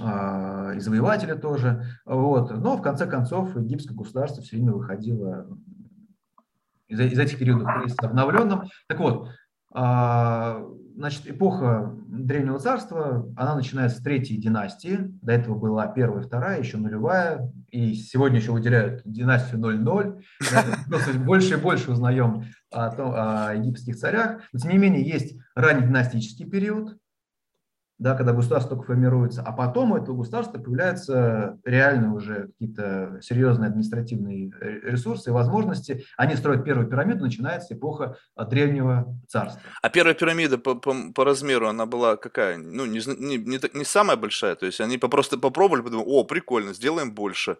[0.00, 1.84] а, и завоеватели тоже.
[2.04, 2.50] Вот.
[2.50, 5.46] Но в конце концов египетское государство все время выходило
[6.92, 8.64] из, из этих периодов обновленным.
[8.88, 9.28] Так вот,
[9.74, 10.62] а,
[10.96, 14.98] значит, эпоха Древнего Царства, она начинается с третьей династии.
[15.22, 17.50] До этого была первая, вторая, еще нулевая.
[17.70, 20.22] И сегодня еще выделяют династию 00.
[21.24, 24.42] Больше и больше узнаем о, том, о египетских царях.
[24.52, 26.98] Но, тем не менее, есть раннединастический период,
[28.02, 33.68] да, когда государство только формируется, а потом у этого государства появляются реальные уже какие-то серьезные
[33.68, 34.50] административные
[34.82, 36.04] ресурсы и возможности.
[36.16, 39.62] Они строят первую пирамиду, начинается эпоха а, древнего царства.
[39.80, 42.58] А первая пирамида по, по, по размеру, она была какая?
[42.58, 46.74] Ну, не, не, не, не самая большая, то есть они просто попробовали, подумали, о, прикольно,
[46.74, 47.56] сделаем больше.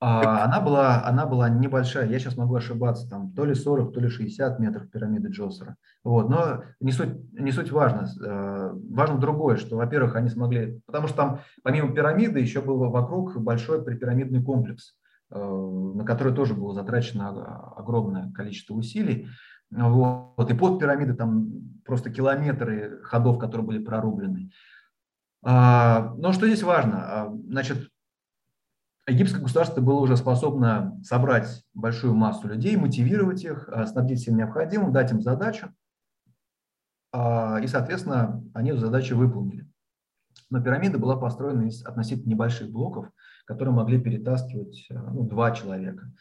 [0.00, 4.00] А, она была, она была небольшая, я сейчас могу ошибаться, там то ли 40, то
[4.00, 5.76] ли 60 метров пирамиды Джосера.
[6.04, 8.08] Вот, но не суть, не суть важно.
[8.24, 13.36] Э, важно другое, что, во-первых, они смогли, потому что там помимо пирамиды еще был вокруг
[13.38, 14.94] большой припирамидный комплекс,
[15.32, 19.26] э, на который тоже было затрачено огромное количество усилий.
[19.70, 21.48] Вот, и под пирамидой там
[21.84, 24.50] просто километры ходов, которые были прорублены.
[25.42, 26.98] А, но что здесь важно?
[27.00, 27.88] А, значит,
[29.08, 34.92] египетское государство было уже способно собрать большую массу людей, мотивировать их, э, снабдить всем необходимым,
[34.92, 35.72] дать им задачу.
[37.12, 39.66] А, и, соответственно, они эту задачу выполнили.
[40.50, 43.10] Но пирамида была построена из относительно небольших блоков,
[43.46, 46.12] которые могли перетаскивать э, ну, два человека.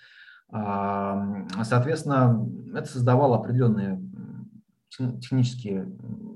[0.49, 4.01] А, соответственно, это создавало определенные
[4.89, 5.85] технически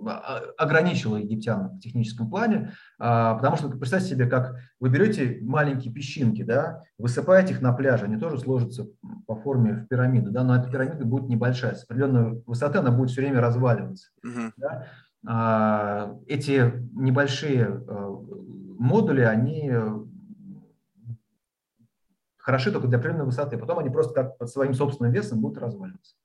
[0.08, 5.94] а, ограничила египтян в техническом плане, а, потому что представьте себе, как вы берете маленькие
[5.94, 8.88] песчинки, да, высыпаете их на пляже, они тоже сложатся
[9.28, 13.12] по форме в пирамиду, да, но эта пирамида будет небольшая, с определенной высоты она будет
[13.12, 14.10] все время разваливаться.
[14.26, 14.52] Uh-huh.
[14.58, 14.88] Да.
[15.26, 17.84] А, эти небольшие
[18.80, 19.72] модули, они
[22.38, 26.16] хороши только для определенной высоты, потом они просто как под своим собственным весом будут разваливаться.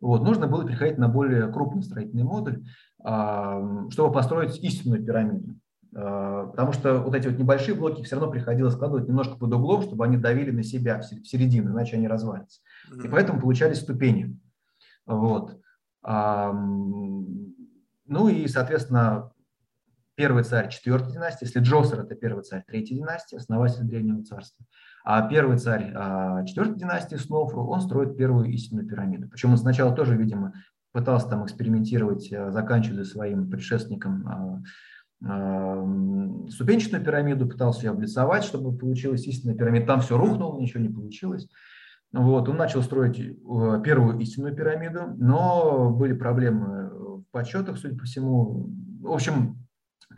[0.00, 2.64] Вот, нужно было переходить на более крупный строительный модуль,
[3.00, 5.56] чтобы построить истинную пирамиду.
[5.96, 9.82] А, потому что вот эти вот небольшие блоки все равно приходилось складывать немножко под углом,
[9.82, 12.60] чтобы они давили на себя в середину, иначе они развалятся.
[13.02, 14.38] И поэтому получались ступени.
[15.06, 15.58] Вот.
[16.04, 19.32] Ну и, соответственно,
[20.14, 24.64] первый царь четвертой династии, если Джосер– это первый царь третьей династии, основатель Древнего царства,
[25.10, 29.26] а первый царь а, четвертой династии Снофру, он строит первую истинную пирамиду.
[29.26, 30.52] Причем он сначала тоже, видимо,
[30.92, 34.60] пытался там экспериментировать, а, заканчивая своим предшественником
[35.24, 39.86] а, ступенчатую пирамиду, пытался ее облицовать, чтобы получилась истинная пирамида.
[39.86, 41.48] Там все рухнуло, ничего не получилось.
[42.12, 48.68] Вот, он начал строить первую истинную пирамиду, но были проблемы в подсчетах, судя по всему.
[49.00, 49.56] В общем,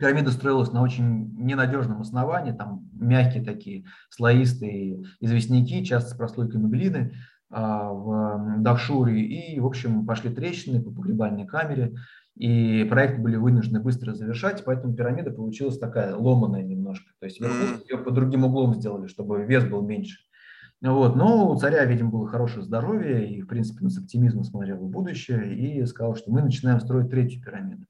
[0.01, 7.13] Пирамида строилась на очень ненадежном основании, там мягкие такие слоистые известняки, часто с прослойками глины
[7.51, 11.93] а, в Дахшуре, и, в общем, пошли трещины по погребальной камере,
[12.35, 17.99] и проекты были вынуждены быстро завершать, поэтому пирамида получилась такая ломаная немножко, то есть ее
[17.99, 20.17] по другим углом сделали, чтобы вес был меньше.
[20.81, 21.15] Вот.
[21.15, 24.89] Но у царя, видимо, было хорошее здоровье, и, в принципе, он с оптимизмом смотрел в
[24.89, 27.85] будущее, и сказал, что мы начинаем строить третью пирамиду.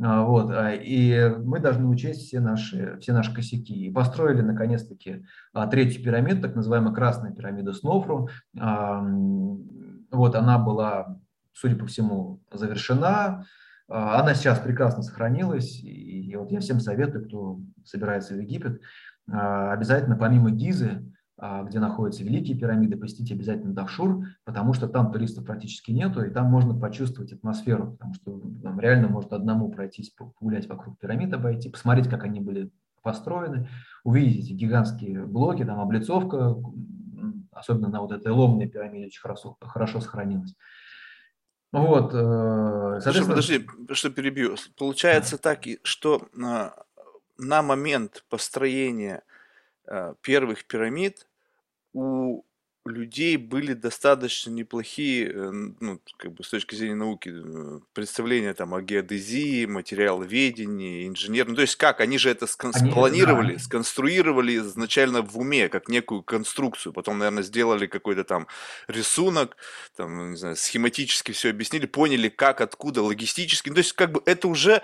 [0.00, 3.74] А, вот, а, и мы должны учесть все наши, все наши косяки.
[3.74, 8.28] И построили, наконец-таки, а, третью пирамиду, так называемая красная пирамида Снофру.
[8.54, 11.18] Вот она была,
[11.54, 13.46] судя по всему, завершена.
[13.88, 15.80] Она сейчас прекрасно сохранилась.
[15.82, 18.82] И вот я всем советую, кто собирается в Египет,
[19.26, 21.02] обязательно помимо Гизы,
[21.38, 26.46] где находятся Великие пирамиды, посетите обязательно Дахшур, потому что там туристов практически нету, и там
[26.46, 32.08] можно почувствовать атмосферу, потому что там реально можно одному пройтись, погулять вокруг пирамид, обойти, посмотреть,
[32.08, 32.70] как они были
[33.02, 33.68] построены,
[34.04, 36.56] увидеть эти гигантские блоки, там облицовка,
[37.50, 40.54] особенно на вот этой ломной пирамиде очень хорошо, хорошо сохранилась.
[41.72, 43.36] Вот, э, соответственно...
[43.36, 44.56] Подожди, что перебью.
[44.76, 46.74] Получается так, что на,
[47.38, 49.31] на момент построения э,
[50.22, 51.26] первых пирамид
[51.94, 52.44] у
[52.84, 58.74] людей были достаточно неплохие, э, ну, как бы с точки зрения науки, э, представления там
[58.74, 63.58] о геодезии, материаловедении, инженер, ну, то есть как, они же это скон- они, спланировали, да.
[63.60, 68.48] сконструировали изначально в уме, как некую конструкцию, потом, наверное, сделали какой-то там
[68.88, 69.56] рисунок,
[69.96, 74.22] там, не знаю, схематически все объяснили, поняли, как, откуда, логистически, ну, то есть как бы
[74.26, 74.82] это уже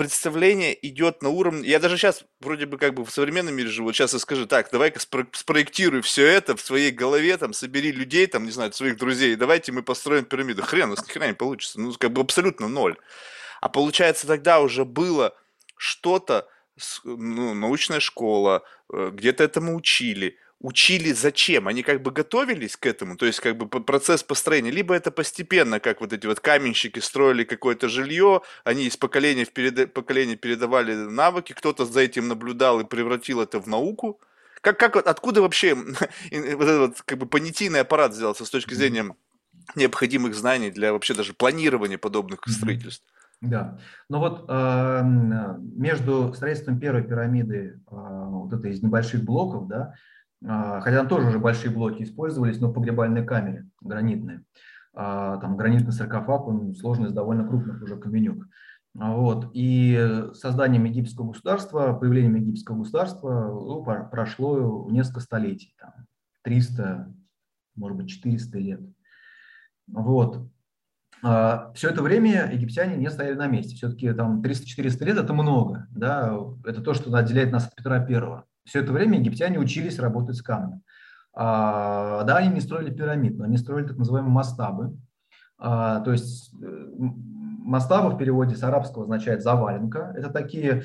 [0.00, 1.68] представление идет на уровне...
[1.68, 3.92] Я даже сейчас вроде бы как бы в современном мире живу.
[3.92, 8.26] Сейчас я скажу, так, давай-ка спро- спроектируй все это в своей голове, там, собери людей,
[8.26, 10.62] там, не знаю, своих друзей, давайте мы построим пирамиду.
[10.62, 11.78] Хрен, у нас ни хрена не получится.
[11.78, 12.96] Ну, как бы абсолютно ноль.
[13.60, 15.36] А получается, тогда уже было
[15.76, 16.48] что-то,
[17.04, 21.68] ну, научная школа, э, где-то этому учили, учили зачем?
[21.68, 25.80] Они как бы готовились к этому, то есть как бы процесс построения, либо это постепенно,
[25.80, 29.92] как вот эти вот каменщики строили какое-то жилье, они из поколения в перед...
[29.92, 34.20] поколение передавали навыки, кто-то за этим наблюдал и превратил это в науку.
[34.60, 35.94] Как, как, откуда вообще вот
[36.30, 39.14] этот вот, как бы понятийный аппарат сделался с точки зрения
[39.74, 43.04] необходимых знаний для вообще даже планирования подобных строительств?
[43.40, 43.78] Да,
[44.10, 49.94] но вот э, между строительством первой пирамиды, э, вот этой из небольших блоков, да,
[50.42, 54.42] хотя там тоже уже большие блоки использовались, но в погребальной камере, гранитные.
[54.92, 58.46] А, там гранитный саркофаг, он сложный из довольно крупных уже каменюк.
[58.98, 59.50] А, вот.
[59.52, 65.92] И созданием египетского государства, появлением египетского государства ну, прошло несколько столетий, там,
[66.42, 67.14] 300,
[67.76, 68.80] может быть, 400 лет.
[69.86, 70.48] Вот.
[71.22, 73.76] Все это время египтяне не стояли на месте.
[73.76, 75.86] Все-таки там 300-400 лет– это много.
[75.90, 76.34] Да?
[76.64, 78.46] Это то, что отделяет нас от Петра Первого.
[78.64, 80.82] Все это время египтяне учились работать с камнем.
[81.32, 84.96] А, да, они не строили пирамид, но они строили так называемые мастабы.
[85.58, 90.12] А, то есть э, мастаба в переводе с арабского означает заваленка.
[90.16, 90.84] Это такие,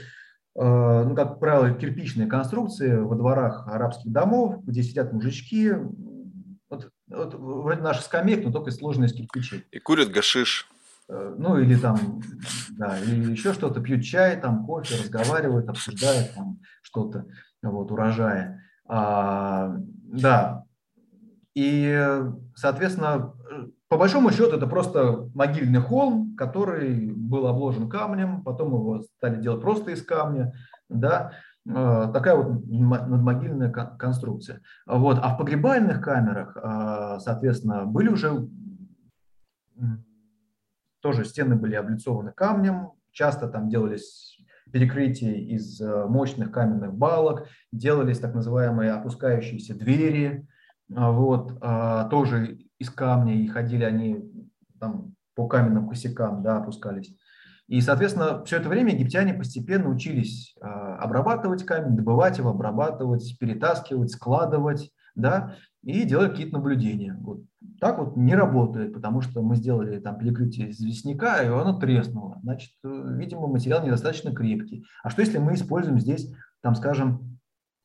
[0.55, 5.73] э, ну, как правило, кирпичные конструкции во дворах арабских домов, где сидят мужички,
[6.69, 9.65] вот, вот вроде наших скамеек, но только сложные из кирпичей.
[9.71, 10.67] И курят гашиш.
[11.07, 12.21] Э, ну, или там,
[12.71, 17.25] да, или еще что-то, пьют чай, там, кофе, разговаривают, обсуждают там что-то
[17.71, 18.61] вот, урожая.
[18.87, 20.65] А, да,
[21.53, 22.21] и,
[22.55, 23.33] соответственно,
[23.87, 29.61] по большому счету это просто могильный холм, который был обложен камнем, потом его стали делать
[29.61, 30.53] просто из камня,
[30.89, 31.31] да,
[31.67, 34.61] а, такая вот надмогильная конструкция.
[34.85, 35.19] Вот.
[35.21, 38.47] А в погребальных камерах, а, соответственно, были уже
[41.01, 44.34] тоже стены были облицованы камнем, часто там делались
[44.75, 50.45] перекрытий из э, мощных каменных балок, делались так называемые опускающиеся двери,
[50.93, 54.29] а, вот, а, тоже из камня, и ходили они
[54.77, 57.15] там, по каменным косякам, да, опускались.
[57.69, 64.11] И, соответственно, все это время египтяне постепенно учились а, обрабатывать камень, добывать его, обрабатывать, перетаскивать,
[64.11, 67.17] складывать, да, и делали какие-то наблюдения.
[67.21, 67.43] Вот
[67.79, 72.39] так вот не работает, потому что мы сделали там перекрытие известняка, и оно треснуло.
[72.43, 74.85] Значит, э, видимо, материал недостаточно крепкий.
[75.03, 77.37] А что если мы используем здесь, там, скажем,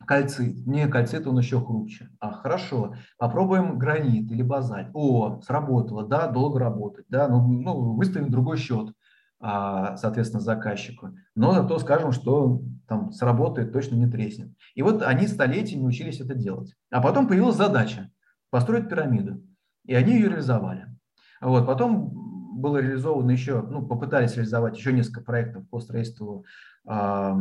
[0.07, 0.67] кальцит?
[0.67, 2.09] Не, кальцит он еще хрупче.
[2.21, 4.89] А, хорошо, попробуем гранит или базальт.
[4.95, 8.93] О, сработало, да, долго работать, да, ну, ну выставим другой счет,
[9.41, 11.17] соответственно, заказчику.
[11.35, 14.51] Но зато скажем, что там сработает, точно не треснет.
[14.75, 16.75] И вот они столетиями учились это делать.
[16.91, 18.11] А потом появилась задача
[18.51, 19.43] построить пирамиду.
[19.87, 20.87] И они ее реализовали.
[21.41, 21.67] Вот.
[21.67, 22.11] Потом
[22.61, 26.45] было реализовано еще, ну, попытались реализовать еще несколько проектов по строительству
[26.87, 27.35] э,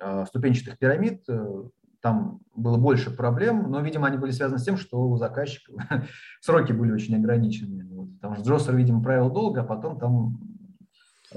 [0.00, 1.24] э, ступенчатых пирамид.
[2.00, 5.72] Там было больше проблем, но, видимо, они были связаны с тем, что у заказчика
[6.40, 7.86] сроки были очень ограничены.
[7.88, 8.14] Вот.
[8.14, 10.57] Потому что Джоссер, видимо, правил долго, а потом там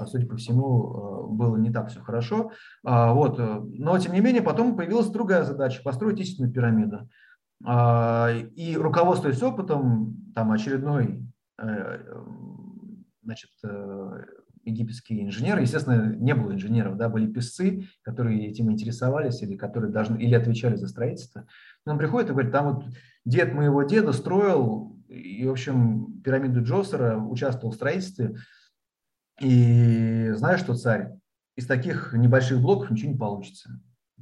[0.06, 2.52] судя по всему, было не так все хорошо.
[2.82, 3.38] Вот.
[3.38, 7.08] Но, тем не менее, потом появилась другая задача– построить истинную пирамиду.
[7.64, 11.24] А, и руководствуясь опытом, там очередной
[11.60, 11.98] э,
[13.22, 14.24] значит, э,
[14.64, 20.18] египетский инженер, естественно, не было инженеров, да, были писцы, которые этим интересовались или которые должны,
[20.18, 21.46] или отвечали за строительство.
[21.86, 22.84] он приходит и говорит, там вот
[23.24, 28.36] дед моего деда строил, и, в общем, пирамиду Джосера участвовал в строительстве,
[29.42, 31.10] и знаешь что, царь,
[31.56, 33.70] из таких небольших блоков ничего не получится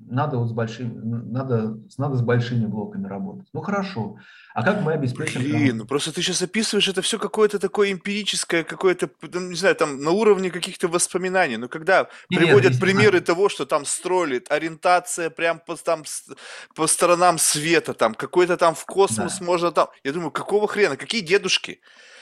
[0.09, 3.49] надо вот с большими, надо, надо с большими блоками работать.
[3.53, 4.17] Ну хорошо.
[4.55, 5.41] А как мы обеспечим?
[5.41, 10.01] Блин, ну просто ты сейчас описываешь это все какое-то такое эмпирическое, какое-то, не знаю, там
[10.03, 11.57] на уровне каких-то воспоминаний.
[11.57, 16.05] Но когда Нет, приводят примеры того, что там строили, ориентация прям по, там,
[16.75, 19.45] по сторонам света, там какой-то там в космос да.
[19.45, 19.89] можно там.
[20.05, 21.81] Я думаю, какого хрена, какие дедушки?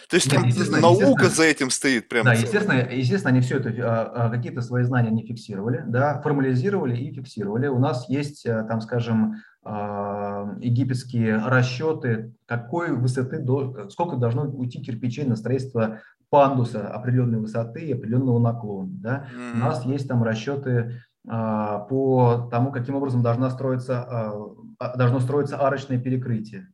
[0.08, 2.24] То есть Нет, там наука за этим стоит прям.
[2.24, 6.96] Да, естественно, естественно, они все это, а, а, какие-то свои знания не фиксировали, да, формализировали
[6.96, 7.66] и фиксировали.
[7.66, 13.44] У нас есть, э, там, скажем, а, египетские расчеты, какой высоты,
[13.90, 16.00] сколько должно уйти кирпичей на строительство
[16.30, 18.90] пандуса определенной высоты и определенного наклона.
[18.92, 19.26] Да?
[19.30, 19.52] Mm-hmm.
[19.54, 24.32] У нас есть там расчеты по тому, каким образом должна строиться,
[24.96, 26.68] должно строиться арочное перекрытие.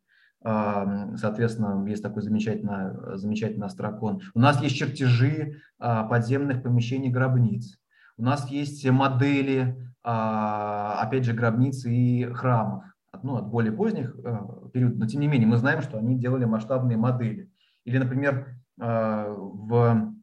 [0.44, 4.20] Соответственно, есть такой замечательный, замечательный астрокон.
[4.34, 7.78] У нас есть чертежи подземных помещений гробниц.
[8.18, 12.84] У нас есть модели, опять же, гробниц и храмов.
[13.22, 14.14] Ну, от более поздних
[14.74, 17.50] периодов, но тем не менее мы знаем, что они делали масштабные модели.
[17.86, 20.13] Или, например, в а,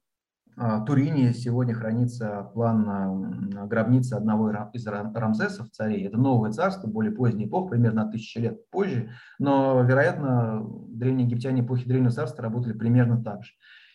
[0.85, 6.05] Турине сегодня хранится план гробницы одного из Рамзесов, царей.
[6.07, 9.11] Это новое царство, более поздний эпох, примерно тысячи лет позже.
[9.39, 13.51] Но, вероятно, древние египтяне эпохи Древнего царства работали примерно так же.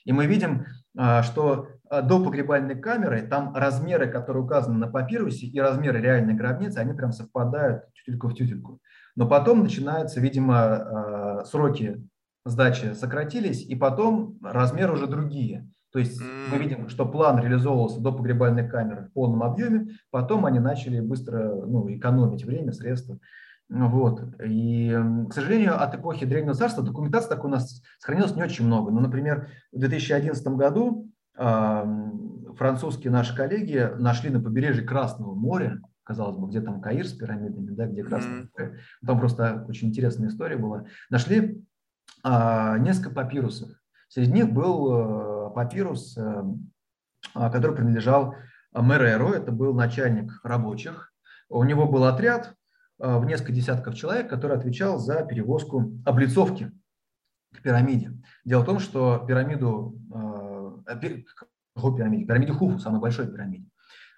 [0.06, 5.46] И мы видим, а, что а, до погребальной камеры там размеры, которые указаны на папирусе,
[5.46, 8.80] и размеры реальной гробницы, они прям совпадают тютельку в тютельку.
[9.16, 12.06] Но потом начинаются, видимо, сроки
[12.44, 15.68] сдачи сократились, и потом размеры уже другие.
[15.96, 16.48] То есть mm.
[16.52, 21.54] мы видим, что план реализовывался до погребальной камеры в полном объеме, потом они начали быстро
[21.54, 23.18] ну, экономить время, средства.
[23.70, 24.22] Вот.
[24.44, 24.94] И,
[25.30, 28.90] к сожалению, от эпохи Древнего Царства документации такой у нас сохранилось не очень много.
[28.90, 36.46] Ну, например, в 2011 году французские наши коллеги нашли на побережье Красного моря, казалось бы,
[36.48, 40.84] где там Каир с пирамидами, да, где Красное море, там просто очень интересная история была,
[41.08, 41.64] нашли
[42.22, 43.70] э, несколько папирусов.
[44.08, 46.42] Среди них был э, папирус, э,
[47.34, 48.34] а, который принадлежал
[48.74, 51.14] Мереру, это был начальник рабочих.
[51.48, 52.54] У него был отряд
[52.98, 56.72] э, в несколько десятков человек, который отвечал за перевозку облицовки
[57.54, 58.12] к пирамиде.
[58.44, 62.26] Дело в том, что пирамиду, э, пирамиде?
[62.26, 63.66] Пирамиде Хуфу, самой большой пирамиде.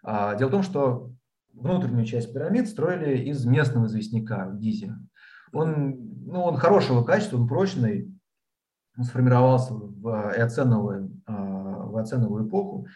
[0.02, 1.12] А, дело в том, что
[1.52, 4.96] внутреннюю часть пирамид строили из местного известняка в Гизе.
[5.52, 8.12] Он, ну, он хорошего качества, он прочный,
[8.96, 11.17] он сформировался в эоценовую,
[11.98, 12.86] а, эоценовую эпоху,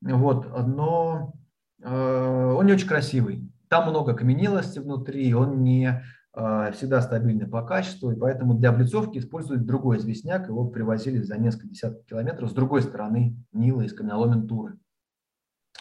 [0.00, 1.34] вот, но
[1.82, 3.50] а, он не очень красивый.
[3.68, 6.02] Там много каменелости внутри, он не
[6.32, 11.38] а, всегда стабильный по качеству, и поэтому для облицовки используют другой известняк, его привозили за
[11.38, 14.78] несколько десятков километров с другой стороны Нила, из каменоломен Туры.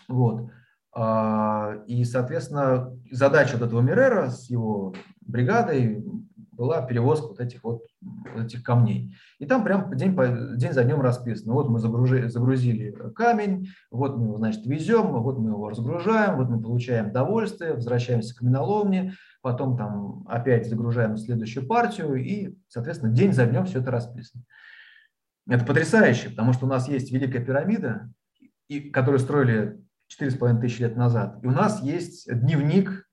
[0.08, 0.50] Вот.
[1.86, 6.04] И, соответственно, задача вот этого Мирера с его бригадой
[6.58, 9.16] была перевозка вот этих вот, вот этих камней.
[9.40, 11.54] И там прям день, по, день за днем расписано.
[11.54, 16.50] Вот мы загрузили, загрузили камень, вот мы его, значит, везем, вот мы его разгружаем, вот
[16.50, 23.34] мы получаем довольствие, возвращаемся к каменоломне, потом там опять загружаем следующую партию, и, соответственно, день
[23.34, 24.44] за днем все это расписано.
[25.48, 28.12] Это потрясающе, потому что у нас есть Великая пирамида,
[28.68, 29.80] и, которую строили
[30.20, 33.07] 4,5 тысячи лет назад, и у нас есть дневник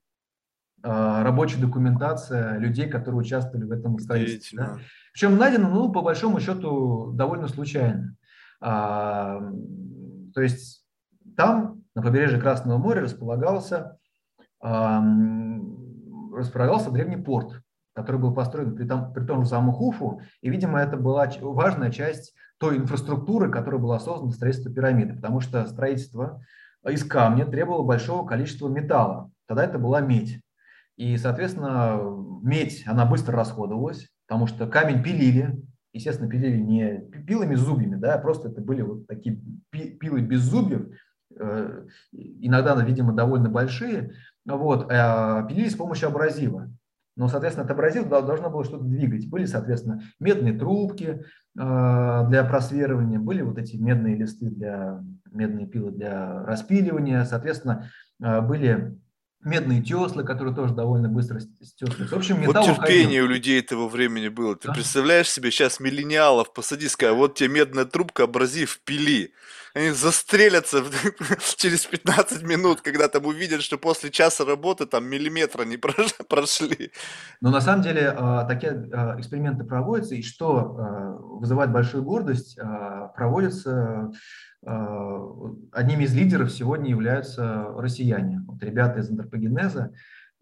[0.85, 4.59] рабочая документация людей, которые участвовали в этом строительстве.
[4.59, 4.77] Да?
[5.13, 8.15] Причем найдено, ну, по большому счету, довольно случайно.
[8.61, 9.41] А,
[10.33, 10.85] то есть
[11.35, 13.97] там, на побережье Красного моря, располагался,
[14.61, 15.03] а,
[16.33, 17.61] располагался древний порт,
[17.93, 21.91] который был построен при том, при том же самом Хуфу, и, видимо, это была важная
[21.91, 26.41] часть той инфраструктуры, которая была создана для строительства пирамиды, потому что строительство
[26.87, 29.31] из камня требовало большого количества металла.
[29.47, 30.41] Тогда это была медь.
[30.97, 31.99] И, соответственно,
[32.41, 38.17] медь, она быстро расходовалась, потому что камень пилили, естественно, пилили не пилами с зубьями, да,
[38.17, 39.41] просто это были вот такие
[39.71, 40.87] пилы без зубьев,
[41.37, 44.13] э, иногда, видимо, довольно большие,
[44.45, 46.71] вот, э, пилили с помощью абразива.
[47.17, 49.29] Но, соответственно, от абразив должно было что-то двигать.
[49.29, 51.19] Были, соответственно, медные трубки э,
[51.55, 57.89] для просверывания, были вот эти медные листы для медные пилы для распиливания, соответственно,
[58.19, 58.97] были
[59.45, 62.15] медные теслы, которые тоже довольно быстро стесываются.
[62.15, 63.25] В общем, металл Вот терпение уходил.
[63.25, 64.55] у людей этого времени было.
[64.55, 64.73] Ты да?
[64.73, 69.33] представляешь себе сейчас миллениалов, посади, скажи, вот тебе медная трубка, абразив, пили.
[69.75, 70.83] Они застрелятся
[71.57, 75.77] через 15 минут, когда там увидят, что после часа работы там миллиметра не
[76.29, 76.91] прошли.
[77.41, 82.57] Но на самом деле а, такие а, эксперименты проводятся, и что а, вызывает большую гордость,
[83.15, 84.11] проводятся
[84.65, 88.41] одними из лидеров сегодня являются россияне.
[88.47, 89.91] Вот ребята из антропогенеза,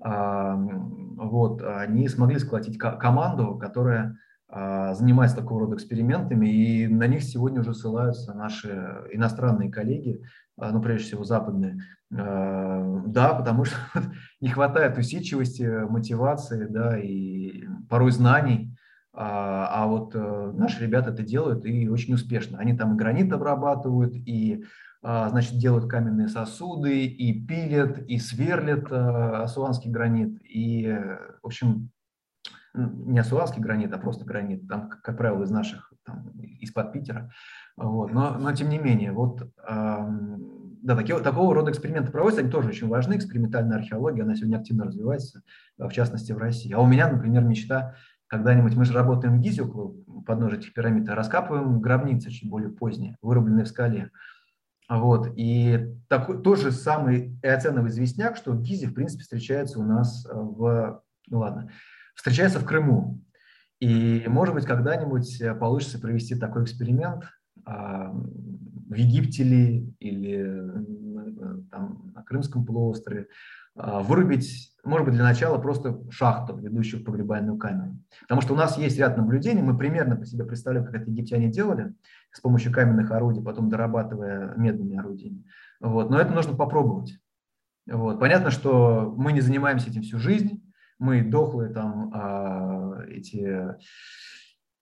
[0.02, 4.18] а, вот, они смогли сколотить команду, которая
[4.50, 8.70] а, занимается такого рода экспериментами, и на них сегодня уже ссылаются наши
[9.12, 10.22] иностранные коллеги,
[10.58, 11.82] ну, прежде всего, западные.
[12.12, 13.76] Да, потому что
[14.42, 18.73] не хватает усидчивости, мотивации, да, и порой знаний,
[19.16, 22.58] А, а вот э, наши ребята это делают и очень успешно.
[22.58, 24.64] Они там и гранит обрабатывают, и
[25.04, 30.42] а, значит, делают каменные сосуды, и пилят, и сверлят а, асуанский гранит.
[30.44, 30.98] И,
[31.44, 31.92] в общем,
[32.74, 37.32] не асуанский гранит, а просто гранит, там, как правило, из наших, там, из-под Питера.
[37.78, 38.12] Вот.
[38.12, 39.48] Но, но тем не менее, вот
[40.84, 43.16] да, такие, такого рода эксперименты проводятся, они тоже очень важны.
[43.16, 45.42] Экспериментальная археология, она сегодня активно развивается,
[45.78, 46.74] в частности в России.
[46.74, 47.96] А у меня, например, мечта
[48.28, 49.94] когда-нибудь, мы же работаем в Гизе около
[50.26, 54.12] подножия этих пирамид, раскапываем гробницы чуть более поздние, вырубленные в скале.
[54.90, 55.32] Вот.
[55.36, 60.28] И такой, тот же самый эоценовый известняк, что в Гизе, в принципе, встречается у нас
[60.32, 61.72] в, ну ладно,
[62.16, 63.22] встречается в Крыму.
[63.80, 67.26] И, может быть, когда-нибудь получится провести такой эксперимент,
[67.66, 70.44] а, в Египте ли или
[71.72, 73.28] там, на Крымском полуострове,
[73.76, 77.98] вырубить, может быть, для начала просто шахту, ведущую в погребальную камеру.
[78.22, 81.50] Потому что у нас есть ряд наблюдений, мы примерно по себе представляем, как это египтяне
[81.50, 81.94] делали,
[82.32, 85.46] с помощью каменных орудий, потом дорабатывая медными орудиями.
[85.80, 86.10] Вот.
[86.10, 87.18] Но это нужно попробовать.
[87.90, 88.20] Вот.
[88.20, 90.62] Понятно, что мы не занимаемся этим всю жизнь,
[91.00, 93.76] мы дохлые там а, эти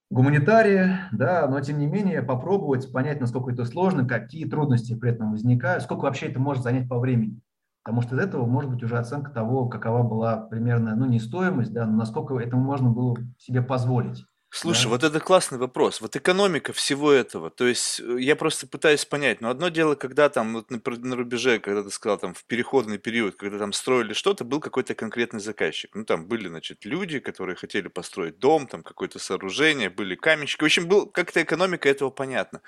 [0.10, 5.32] гуманитарии, да, но тем не менее попробовать понять, насколько это сложно, какие трудности при этом
[5.32, 7.40] возникают, сколько вообще это может занять по времени.
[7.84, 11.74] Потому что из этого может быть уже оценка того, какова была примерно, ну не стоимость,
[11.74, 14.24] да, но насколько этому можно было себе позволить.
[14.54, 14.90] Слушай, да?
[14.90, 16.02] вот это классный вопрос.
[16.02, 17.50] Вот экономика всего этого.
[17.50, 19.40] То есть э, я просто пытаюсь понять.
[19.40, 22.98] Но одно дело, когда там вот на, на рубеже, когда ты сказал, там в переходный
[22.98, 25.92] период, когда там строили что-то, был какой-то конкретный заказчик.
[25.96, 30.62] Ну там были, значит, люди, которые хотели построить дом, там какое-то сооружение, были каменщики.
[30.62, 32.60] В общем, был как-то экономика этого понятно.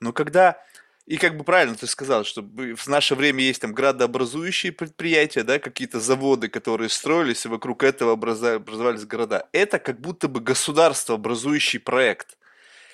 [0.00, 0.58] Но когда
[1.08, 5.58] и как бы правильно ты сказал, что в наше время есть там градообразующие предприятия, да,
[5.58, 9.48] какие-то заводы, которые строились, и вокруг этого образовались города.
[9.52, 12.37] Это как будто бы государство образующий проект.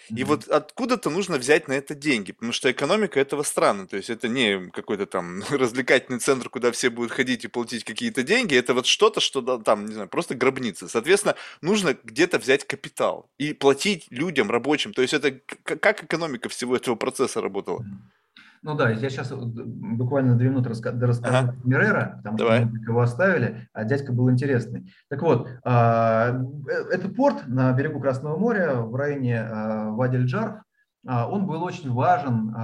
[0.08, 0.24] И mm-hmm.
[0.24, 4.28] вот откуда-то нужно взять на это деньги, потому что экономика этого страны, то есть это
[4.28, 8.86] не какой-то там развлекательный центр, куда все будут ходить и платить какие-то деньги, это вот
[8.86, 10.88] что-то, что там, не знаю, просто гробница.
[10.88, 14.92] Соответственно, нужно где-то взять капитал и платить людям, рабочим.
[14.92, 15.32] То есть это
[15.64, 17.80] как экономика всего этого процесса работала?
[17.80, 18.23] Mm-hmm.
[18.64, 21.56] Ну да, я сейчас буквально две минуты раска- расскажу ага.
[21.64, 22.60] Мирера, потому Давай.
[22.62, 24.90] что мы его оставили, а дядька был интересный.
[25.10, 30.62] Так вот, а, э, этот порт на берегу Красного моря в районе а, Вадиль-Джарф,
[31.06, 32.54] а, он был очень важен,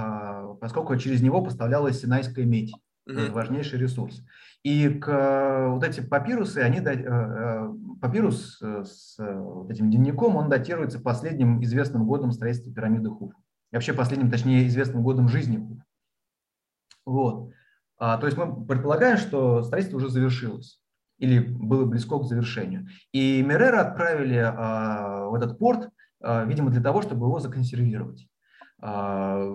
[0.59, 2.73] поскольку через него поставлялась Синайская медь,
[3.05, 3.31] угу.
[3.31, 4.23] важнейший ресурс.
[4.63, 10.99] И к, вот эти папирусы, они, э, э, папирус с вот этим дневником, он датируется
[10.99, 13.33] последним известным годом строительства пирамиды Хуф.
[13.71, 15.77] И вообще последним, точнее, известным годом жизни Хуф.
[17.11, 17.51] Вот.
[17.97, 20.81] А, то есть мы предполагаем, что строительство уже завершилось
[21.17, 22.87] или было близко к завершению.
[23.11, 25.89] И Мерера отправили а, в этот порт,
[26.19, 28.27] а, видимо, для того, чтобы его законсервировать.
[28.81, 29.45] А,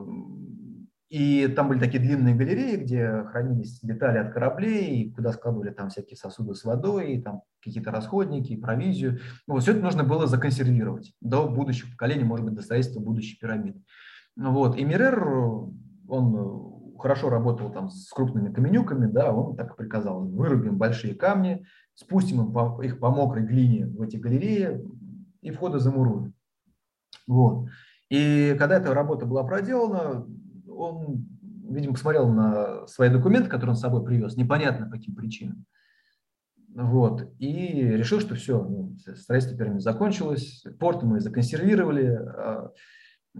[1.09, 6.17] и там были такие длинные галереи, где хранились детали от кораблей, куда складывали там всякие
[6.17, 9.19] сосуды с водой, там какие-то расходники, провизию.
[9.47, 13.39] Ну, вот все это нужно было законсервировать до будущих поколений, может быть, до строительства будущей
[13.39, 13.83] пирамиды.
[14.37, 14.77] Вот.
[14.77, 15.27] И Мирер,
[16.09, 22.53] он хорошо работал там с крупными каменюками, да, он так приказал, вырубим большие камни, спустим
[22.80, 24.84] их по мокрой глине в эти галереи
[25.40, 26.34] и входы замуруем.
[27.26, 27.68] Вот.
[28.09, 30.26] И когда эта работа была проделана,
[30.68, 31.26] он,
[31.68, 35.64] видимо, посмотрел на свои документы, которые он с собой привез, непонятно по каким причинам.
[36.74, 37.32] Вот.
[37.38, 42.70] И решил, что все, ну, строительство пирамид закончилось, порт мы законсервировали, а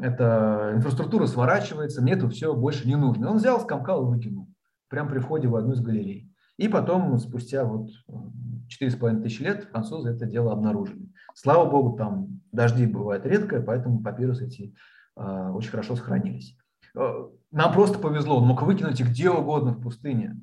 [0.01, 3.31] эта инфраструктура сворачивается, мне это все больше не нужно.
[3.31, 4.49] Он взял, скомкал и выкинул,
[4.89, 6.31] прямо при входе в одну из галерей.
[6.59, 7.91] И потом, спустя вот
[8.81, 11.11] 4,5 тысячи лет, французы это дело обнаружили.
[11.35, 14.75] Слава богу, там дожди бывают редко, поэтому папирусы эти
[15.17, 16.57] э, очень хорошо сохранились.
[16.95, 20.41] Э, нам просто повезло, он мог выкинуть их где угодно в пустыне.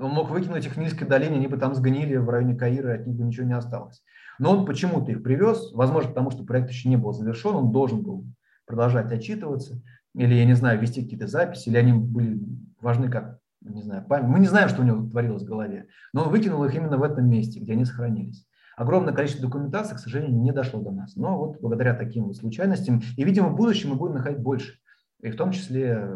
[0.00, 3.06] Он мог выкинуть их в низкой долине, они бы там сгнили в районе Каира, от
[3.06, 4.02] них бы ничего не осталось.
[4.38, 8.02] Но он почему-то их привез, возможно, потому что проект еще не был завершен, он должен
[8.02, 8.24] был
[8.68, 9.82] продолжать отчитываться,
[10.14, 12.40] или, я не знаю, вести какие-то записи, или они были
[12.80, 14.28] важны как, не знаю, память.
[14.28, 17.02] Мы не знаем, что у него творилось в голове, но он выкинул их именно в
[17.02, 18.46] этом месте, где они сохранились.
[18.76, 21.16] Огромное количество документации, к сожалению, не дошло до нас.
[21.16, 24.78] Но вот благодаря таким вот случайностям, и, видимо, в будущем мы будем находить больше.
[25.20, 26.08] И в том числе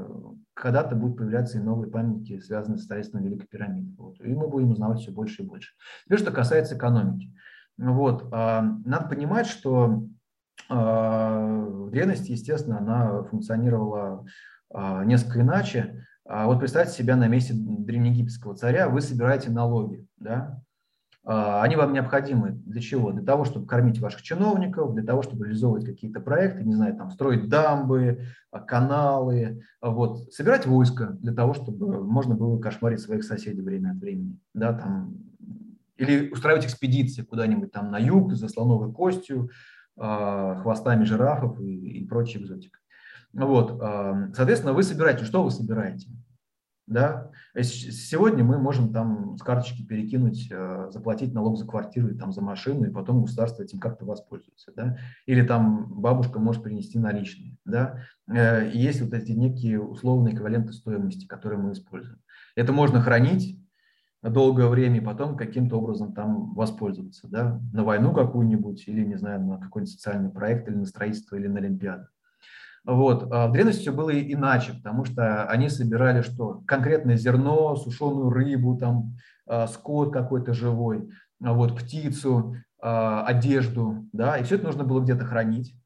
[0.54, 3.92] когда-то будут появляться и новые памятники, связанные с строительством Великой пирамиды.
[3.98, 4.20] Вот.
[4.20, 5.72] И мы будем узнавать все больше и больше.
[6.04, 7.34] Теперь, что касается экономики.
[7.78, 8.28] Вот.
[8.30, 10.04] А, надо понимать, что
[10.68, 14.24] древности, естественно, она функционировала
[14.72, 16.06] а, несколько иначе.
[16.24, 20.62] А вот представьте себя на месте древнеегипетского царя, вы собираете налоги, да?
[21.24, 23.12] А, они вам необходимы для чего?
[23.12, 27.10] Для того, чтобы кормить ваших чиновников, для того, чтобы реализовывать какие-то проекты, не знаю, там,
[27.10, 33.24] строить дамбы, а, каналы, а, вот, собирать войско для того, чтобы можно было кошмарить своих
[33.24, 35.16] соседей время от времени, да, там,
[35.96, 39.50] или устраивать экспедиции куда-нибудь там на юг за слоновой костью,
[39.96, 42.80] хвостами жирафов и, и прочей экзотикой.
[43.32, 43.78] Вот,
[44.34, 46.08] соответственно, вы собираете, что вы собираете?
[46.86, 47.30] Да?
[47.60, 52.40] Сегодня мы можем там с карточки перекинуть, э, заплатить налог за квартиру и там за
[52.40, 54.72] машину, и потом государство этим как-то воспользуется.
[54.74, 54.98] Да?
[55.26, 57.56] Или там бабушка может принести наличные.
[57.64, 58.00] Да?
[58.28, 62.20] Э, есть вот эти некие условные эквиваленты стоимости, которые мы используем.
[62.56, 63.61] Это можно хранить
[64.22, 67.28] долгое время и потом каким-то образом там воспользоваться.
[67.28, 67.60] Да?
[67.72, 71.58] На войну какую-нибудь или, не знаю, на какой-нибудь социальный проект или на строительство или на
[71.58, 72.06] Олимпиаду.
[72.84, 73.32] Вот.
[73.32, 76.62] А в древности все было иначе, потому что они собирали что?
[76.66, 79.14] Конкретное зерно, сушеную рыбу, там,
[79.46, 81.08] а, скот какой-то живой,
[81.42, 85.76] а вот, птицу, одежду, да, и все это нужно было где-то хранить,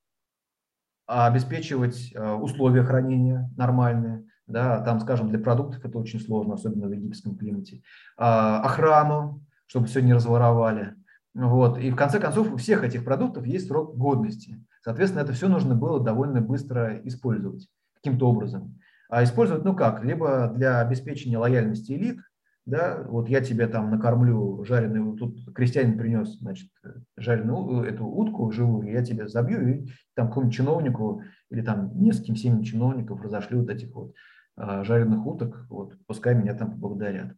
[1.07, 7.36] обеспечивать условия хранения нормальные, да, там, скажем, для продуктов это очень сложно, особенно в египетском
[7.36, 7.82] климате,
[8.16, 10.94] охрану, чтобы все не разворовали,
[11.34, 15.49] вот, и в конце концов у всех этих продуктов есть срок годности– Соответственно, это все
[15.49, 17.66] нужно было довольно быстро использовать
[17.97, 18.78] каким-то образом.
[19.09, 22.20] А использовать, ну как, либо для обеспечения лояльности элит,
[22.66, 26.70] да, вот я тебе там накормлю жареную, тут крестьянин принес, значит,
[27.16, 32.62] жареную эту утку живую, я тебе забью и там какому-нибудь чиновнику или там нескольким семьям
[32.62, 34.12] чиновников разошлю вот этих вот а,
[34.57, 37.36] жареных уток, вот, пускай меня там поблагодарят.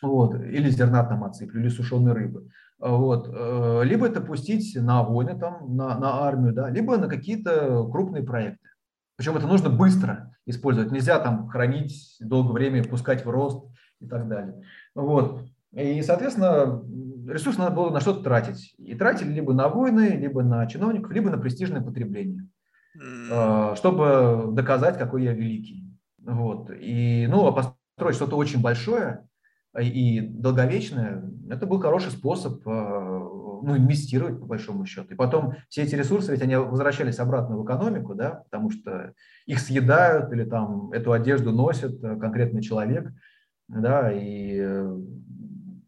[0.00, 2.48] Вот, или зерна там отсыплю, или сушеной рыбы.
[2.78, 3.28] Вот.
[3.32, 8.22] Э, либо это пустить на войны, там, на, на армию, да, либо на какие-то крупные
[8.22, 8.68] проекты.
[9.16, 10.92] Причем это нужно быстро использовать.
[10.92, 13.66] Нельзя там хранить долгое время, пускать в рост
[14.00, 14.62] и так далее.
[14.94, 15.42] Вот.
[15.72, 16.84] И, соответственно,
[17.28, 18.74] ресурс надо было на что-то тратить.
[18.78, 22.48] И тратили либо на войны, либо на чиновников, либо на престижное потребление,
[22.94, 25.87] э, чтобы доказать, какой я великий.
[26.28, 26.70] Вот.
[26.78, 29.26] И, ну, а построить что-то очень большое,
[29.80, 35.14] и долговечное, это был хороший способ э, ну, инвестировать по большому счету.
[35.14, 39.14] И потом все эти ресурсы, ведь они возвращались обратно в экономику, да, потому что
[39.46, 43.10] их съедают или там эту одежду носит э, конкретный человек,
[43.68, 44.98] да, и э,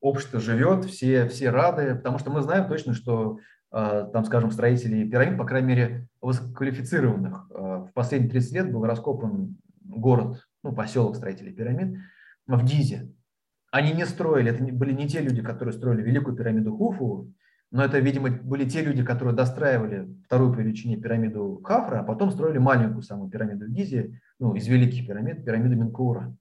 [0.01, 3.39] общество живет, все, все рады, потому что мы знаем точно, что
[3.73, 9.59] там, скажем, строители пирамид, по крайней мере, высококвалифицированных, в последние 30 лет был раскопан
[10.01, 11.99] город, ну, поселок строителей пирамид
[12.47, 13.13] в Гизе,
[13.71, 17.33] они не строили, это были не те люди, которые строили Великую пирамиду Хуфу,
[17.71, 22.33] но это, видимо, были те люди, которые достраивали вторую по величине пирамиду Хафра, а потом
[22.33, 26.37] строили маленькую самую пирамиду в Гизе, ну, из великих пирамид, пирамиду Минкура.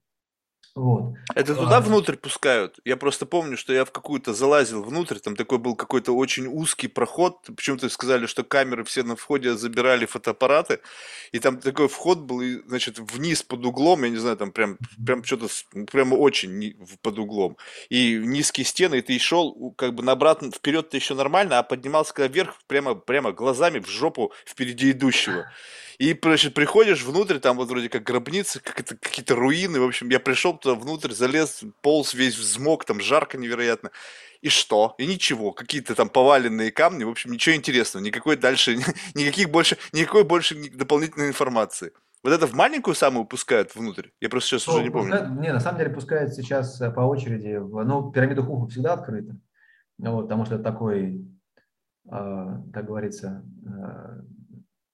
[0.74, 1.14] Вот.
[1.34, 1.80] Это туда а...
[1.80, 2.78] внутрь пускают?
[2.84, 6.86] Я просто помню, что я в какую-то залазил внутрь, там такой был какой-то очень узкий
[6.86, 10.80] проход, почему-то сказали, что камеры все на входе забирали фотоаппараты,
[11.32, 14.78] и там такой вход был, и, значит, вниз под углом, я не знаю, там прям,
[15.04, 15.48] прям что-то,
[15.90, 17.56] прямо очень под углом,
[17.88, 22.14] и низкие стены, и ты шел как бы на обратно, вперед-то еще нормально, а поднимался
[22.14, 25.50] когда вверх, прямо, прямо глазами в жопу впереди идущего.
[26.00, 29.80] И, значит, приходишь внутрь, там вот вроде как гробницы, как это, какие-то руины.
[29.80, 33.90] В общем, я пришел туда внутрь, залез, полз весь взмок, там жарко невероятно.
[34.40, 34.94] И что?
[34.96, 35.52] И ничего.
[35.52, 37.04] Какие-то там поваленные камни.
[37.04, 38.02] В общем, ничего интересного.
[38.02, 38.76] Никакой дальше,
[39.14, 41.92] никаких больше, никакой больше дополнительной информации.
[42.22, 44.08] Вот это в маленькую самую пускают внутрь?
[44.22, 45.10] Я просто сейчас ну, уже не помню.
[45.10, 47.58] Пускают, не, на самом деле пускают сейчас э, по очереди.
[47.58, 49.36] В, ну, пирамида Хуфа всегда открыта.
[49.98, 51.26] Вот, потому что это такой,
[52.10, 54.22] э, как говорится, э,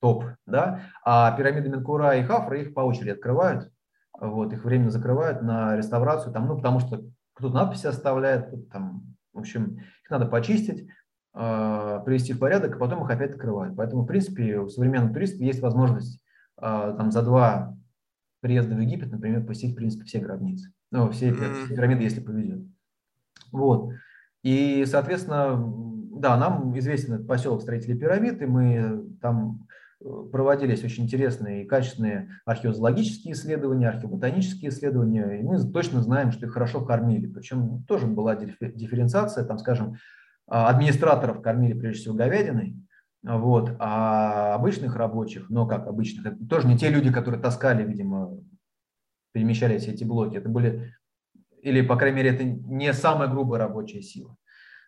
[0.07, 3.73] топ, да, а пирамиды Менкура и Хафра их по очереди открывают,
[4.19, 7.03] вот, их временно закрывают на реставрацию, там, ну, потому что
[7.35, 10.89] кто-то надписи оставляет, кто там, в общем, их надо почистить,
[11.35, 13.77] э, привести в порядок, а потом их опять открывают.
[13.77, 16.21] Поэтому, в принципе, у современных туристов есть возможность
[16.59, 17.75] э, там за два
[18.41, 22.65] приезда в Египет, например, посетить, в принципе, все гробницы, ну, все, все пирамиды, если повезет.
[23.51, 23.91] Вот.
[24.45, 25.61] И, соответственно,
[26.21, 29.67] да, нам известен этот поселок строителей пирамид, и мы там
[30.01, 36.53] проводились очень интересные и качественные археозоологические исследования, археоботанические исследования, и мы точно знаем, что их
[36.53, 37.27] хорошо кормили.
[37.27, 39.97] Причем тоже была дифференциация, там, скажем,
[40.47, 42.77] а, администраторов кормили прежде всего говядиной,
[43.23, 48.39] вот, а обычных рабочих, но как обычных, это тоже не те люди, которые таскали, видимо,
[49.33, 50.95] перемещали все эти блоки, это были,
[51.63, 54.37] или, по крайней мере, это не самая грубая рабочая сила,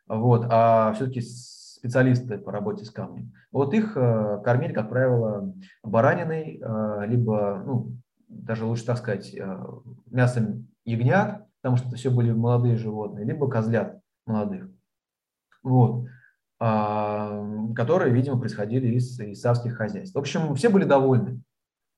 [0.06, 1.22] вот, а все-таки
[1.78, 3.32] специалисты по работе с камнем.
[3.52, 7.96] Вот их э, кормили, как правило, бараниной, э, либо, ну,
[8.28, 9.64] даже лучше так сказать, э,
[10.06, 14.68] мясом ягнят, потому что это все были молодые животные, либо козлят молодых.
[15.62, 16.06] вот,
[16.58, 19.40] которые, видимо, происходили из, из
[19.76, 20.16] хозяйств.
[20.16, 21.40] В общем, все были довольны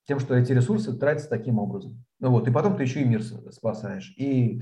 [0.07, 2.05] тем, что эти ресурсы тратятся таким образом.
[2.19, 4.13] Ну вот, и потом ты еще и мир спасаешь.
[4.19, 4.61] И,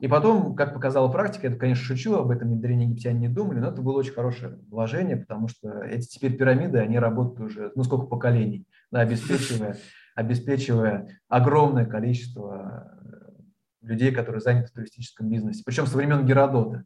[0.00, 3.68] и потом, как показала практика, это, конечно, шучу, об этом древние египтяне не думали, но
[3.68, 8.06] это было очень хорошее вложение, потому что эти теперь пирамиды, они работают уже, ну, сколько
[8.06, 9.76] поколений, да, обеспечивая,
[10.16, 15.62] обеспечивая огромное количество э, людей, которые заняты в туристическом бизнесе.
[15.64, 16.84] Причем со времен Геродота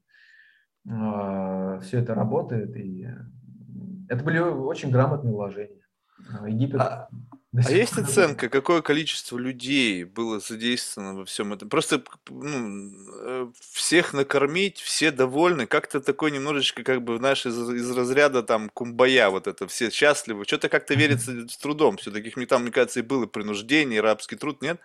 [0.87, 3.09] э, все это работает, и
[4.09, 5.83] это были очень грамотные вложения.
[6.47, 7.09] Египет а,
[7.67, 11.69] а есть оценка, какое количество людей было задействовано во всем этом?
[11.69, 12.91] Просто ну,
[13.25, 18.69] э, всех накормить, все довольны, как-то такой немножечко, как бы, знаешь, из, из разряда там
[18.69, 20.45] кумбая, вот это, все счастливы.
[20.45, 21.97] Что-то как-то верится с трудом.
[21.97, 24.81] Все-таки там, мне кажется, и было принуждение, рабский труд, нет?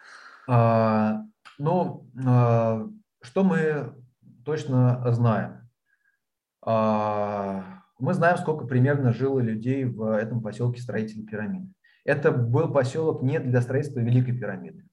[0.48, 1.22] А,
[1.58, 2.88] ну, а,
[3.22, 3.94] что мы
[4.46, 5.70] точно знаем?
[6.62, 11.74] А, мы знаем, сколько примерно жило людей в этом поселке строителей пирамиды.
[12.06, 14.84] Это был поселок не для строительства Великой пирамиды.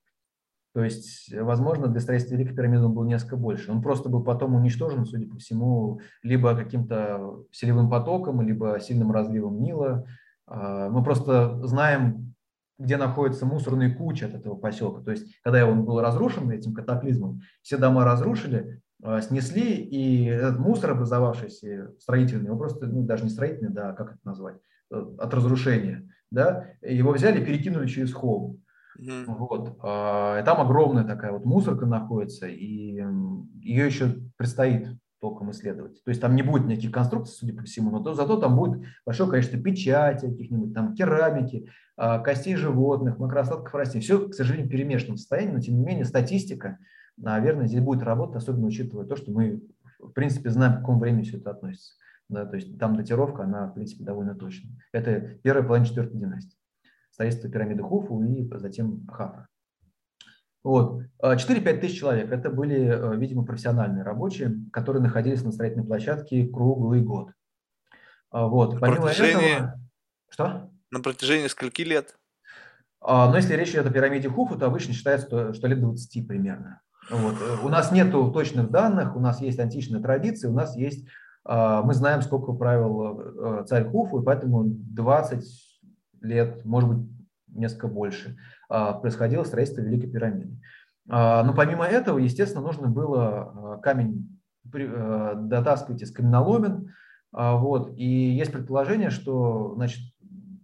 [0.72, 3.72] То есть, возможно, для строительства Великой пирамиды он был несколько больше.
[3.72, 9.61] Он просто был потом уничтожен, судя по всему, либо каким-то селевым потоком, либо сильным разливом
[9.61, 10.06] Нила.
[10.46, 12.34] А, мы просто знаем,
[12.78, 15.02] где находится мусорная куча от этого поселка.
[15.02, 20.61] То есть, когда он был разрушен этим катаклизмом, все дома разрушили, а, снесли, и этот
[20.61, 24.58] мусор, образовавшийся строительный, его просто, ну, даже не строительный, да, как это назвать,
[24.92, 28.62] э, от разрушения– да, его взяли, перекинули через холм.
[28.98, 29.24] Mm-hmm.
[29.26, 29.78] Вот.
[29.82, 33.00] А, там огромная такая вот мусорка находится, и
[33.60, 34.88] ее еще предстоит
[35.20, 36.02] толком исследовать.
[36.02, 38.82] То есть там не будет никаких конструкций, судя по всему, но то, зато там будет
[39.04, 44.02] большое количество печати каких-нибудь, там керамики, а, костей животных, макроостатков растений.
[44.02, 46.78] Все, к сожалению, в перемешанном состоянии, но тем не менее статистика,
[47.16, 49.62] наверное, здесь будет работать, особенно учитывая то, что мы,
[49.98, 51.94] в принципе, знаем, к какому времени все это относится.
[52.30, 54.72] Да, то есть там датировка, она, в принципе, довольно точная.
[54.92, 56.56] Это первая половина четвертой династии.
[57.10, 59.48] Строительство пирамиды Хуфу и затем Хафа.
[60.62, 61.02] Вот.
[61.20, 62.30] 4-5 тысяч человек.
[62.30, 67.32] Это были, э, видимо, профессиональные рабочие, которые находились на строительной площадке круглый год.
[68.30, 68.74] А, вот.
[68.74, 69.56] На Помимо протяжении...
[69.56, 69.80] этого...
[70.28, 70.70] Что?
[70.92, 72.16] На протяжении скольки лет?
[73.00, 76.80] А, но если речь идет о пирамиде Хуфу, то обычно считается, что лет 20 примерно.
[77.10, 77.34] Вот.
[77.40, 81.10] Э, у нас нет точных данных, у нас есть античная традиция, у нас есть а,
[81.47, 85.45] мы знаем, сколько правил э, царь Хуфу, и поэтому 20
[86.20, 87.09] лет, может быть,
[87.49, 88.36] несколько больше,
[88.68, 90.61] а, происходило строительство Великой пирамиды.
[91.09, 94.38] А, но помимо этого, естественно, нужно было камень
[94.72, 96.93] э, дотаскивать из каменоломен.
[97.32, 97.93] Вот.
[97.97, 100.01] И есть предположение, что значит,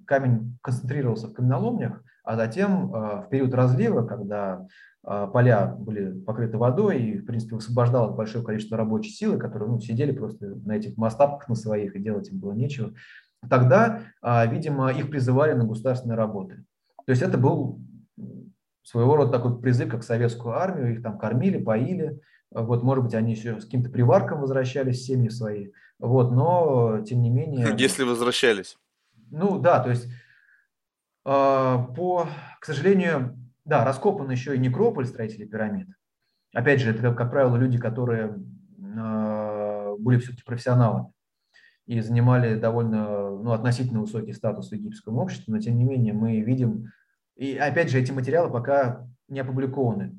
[0.05, 4.67] камень концентрировался в каменоломнях, а затем в период разлива, когда а,
[5.07, 10.11] поля были покрыты водой, и, в принципе, высвобождалось большое количество рабочей силы, которые ну, сидели
[10.11, 12.93] просто на этих мастапках на своих, и делать им было нечего.
[13.49, 16.65] Тогда, а, видимо, их призывали на государственные работы.
[17.05, 17.81] То есть это был
[18.83, 23.35] своего рода такой призыв, как советскую армию, их там кормили, поили, вот, может быть, они
[23.35, 27.75] еще с каким-то приварком возвращались семьи свои, вот, но, тем не менее...
[27.79, 28.77] Если возвращались.
[29.31, 30.09] Ну, да, то есть,
[31.25, 32.29] а, по,
[32.61, 33.37] к сожалению,
[33.67, 35.89] да, раскопан еще и некрополь строителей пирамид.
[36.55, 38.37] Опять же, это, как правило, люди, которые
[38.79, 41.13] э, были все-таки профессионалами
[41.85, 46.41] и занимали довольно ну, относительно высокий статус в египетском обществе, но тем не менее мы
[46.41, 46.93] видим,
[47.37, 50.17] и опять же, эти материалы пока не опубликованы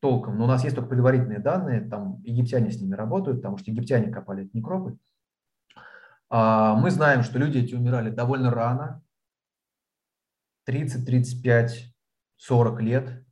[0.00, 3.70] толком, но у нас есть только предварительные данные, там египтяне с ними работают, потому что
[3.70, 4.96] египтяне копали этот некрополь.
[6.30, 9.02] А, мы знаем, что люди эти умирали довольно рано,
[10.68, 11.87] 30-35
[12.38, 13.24] 40 лет.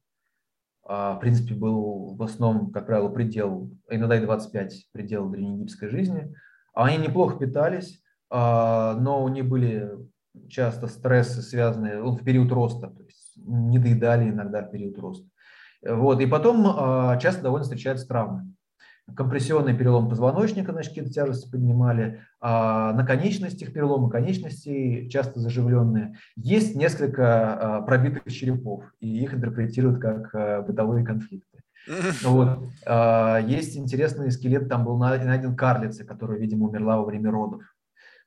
[0.85, 6.33] А, в принципе, был в основном, как правило, предел, иногда и 25 предел древнеегипетской жизни.
[6.75, 9.91] Они неплохо питались, а, но у них были
[10.49, 15.27] часто стрессы, связанные ну, в период роста, то есть не доедали иногда в период роста.
[15.83, 16.21] Вот.
[16.21, 18.56] И потом а, часто довольно встречаются травмы
[19.15, 26.17] компрессионный перелом позвоночника, значит, какие-то тяжести поднимали, а на конечностях переломы конечностей, часто заживленные.
[26.35, 31.61] Есть несколько а, пробитых черепов, и их интерпретируют как а, бытовые конфликты.
[32.25, 32.65] Вот.
[32.85, 37.63] А, есть интересный скелет, там был найден карлица, которая, видимо, умерла во время родов.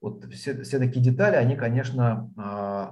[0.02, 2.32] Вот все, все такие детали, они, конечно,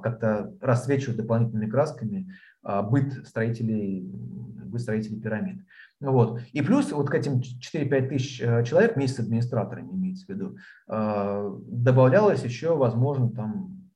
[0.03, 5.63] как-то рассвечивают дополнительными красками быт строителей, быт строителей пирамид.
[5.99, 6.41] Вот.
[6.51, 10.57] И плюс вот к этим 4-5 тысяч э, человек вместе с администраторами, имеется в виду,
[10.87, 13.89] э, добавлялось еще, возможно, там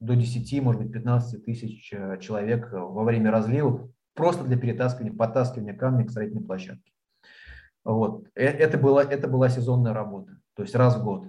[0.00, 5.74] до 10, может быть, 15 тысяч э, человек во время разливов просто для перетаскивания, подтаскивания
[5.74, 6.92] камня к строительной площадке.
[7.82, 8.26] Вот.
[8.34, 11.26] Э, это, была, это была сезонная работа, то есть раз в год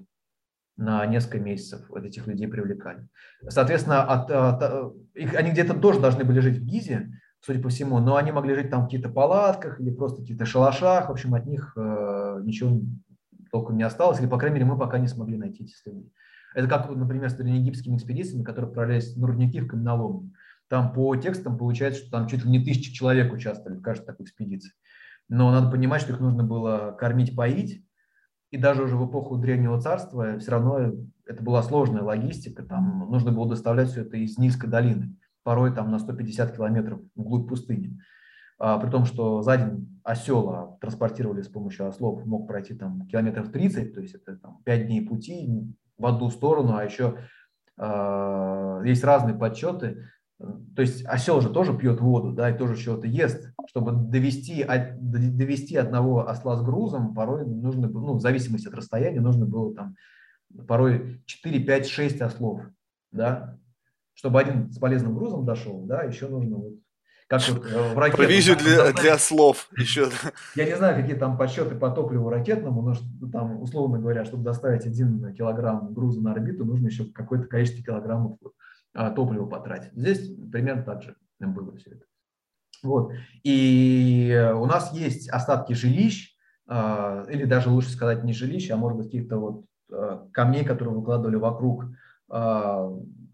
[0.78, 3.08] на несколько месяцев вот этих людей привлекали.
[3.48, 7.14] Соответственно, от, от, их, они где-то тоже должны были жить в Гизе,
[7.46, 10.46] судя по всему, но они могли жить там в каких-то палатках или просто в каких-то
[10.46, 11.10] шалашах.
[11.10, 12.82] В общем, от них э, ничего
[13.52, 16.10] толком не осталось, или, по крайней мере, мы пока не смогли найти эти следы.
[16.56, 20.34] Это как, например, с древнеегипетскими экспедициями, которые отправлялись на рудники в каменоломни.
[20.70, 24.26] Там по текстам получается, что там чуть ли не тысячи человек участвовали в каждой такой
[24.26, 24.72] экспедиции.
[25.30, 27.86] Но надо понимать, что их нужно было кормить, поить,
[28.50, 30.94] и даже уже в эпоху Древнего Царства все равно
[31.28, 35.16] это была сложная логистика, там нужно было доставлять все это из низкой долины,
[35.46, 38.00] порой там на 150 километров вглубь пустыни.
[38.58, 43.52] А, при том, что за день осела транспортировали с помощью ослов, мог пройти там километров
[43.52, 45.48] 30, то есть это там, 5 дней пути
[45.98, 47.20] в одну сторону, а еще
[47.78, 53.08] э, есть разные подсчеты, то есть осел же тоже пьет воду, да, и тоже чего-то
[53.08, 53.54] ест.
[53.68, 54.66] Чтобы довести,
[54.98, 59.74] довести одного осла с грузом, порой нужно было, ну, в зависимости от расстояния, нужно было
[59.74, 59.96] там
[60.68, 62.62] порой 4, 5, 6 ослов,
[63.12, 63.58] да.
[64.16, 66.74] Чтобы один с полезным грузом дошел, да, еще нужно вот
[67.28, 68.18] как вот э, в ракетах.
[68.18, 70.10] Провизию для, для слов еще.
[70.56, 74.86] Я не знаю, какие там подсчеты по топливу ракетному, но там, условно говоря, чтобы доставить
[74.86, 78.38] один килограмм груза на орбиту, нужно еще какое-то количество килограммов
[78.94, 79.92] а, топлива потратить.
[79.94, 82.06] Здесь примерно так же было все это.
[82.84, 83.12] Вот.
[83.44, 86.36] И у нас есть остатки жилищ,
[86.68, 90.96] а, или даже лучше сказать не жилищ, а может быть каких-то вот а, камней, которые
[90.96, 91.86] выкладывали вокруг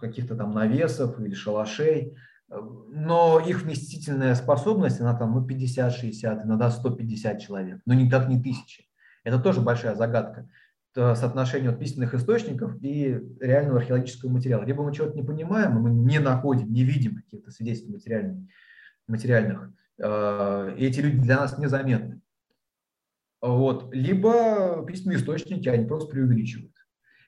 [0.02, 2.18] каких-то там навесов или шалашей,
[2.50, 8.90] но их вместительная способность, она там ну, 50-60, иногда 150 человек, но никак не тысячи.
[9.24, 10.50] Это тоже большая загадка.
[10.94, 14.66] Э, соотношению от письменных источников и реального археологического материала.
[14.66, 18.50] Либо мы чего-то не понимаем, мы не находим, не видим каких-то свидетельств материальных,
[19.08, 22.20] материальных э, и эти люди для нас незаметны.
[23.42, 23.94] Вот.
[23.94, 26.76] Либо письменные источники, они просто преувеличивают.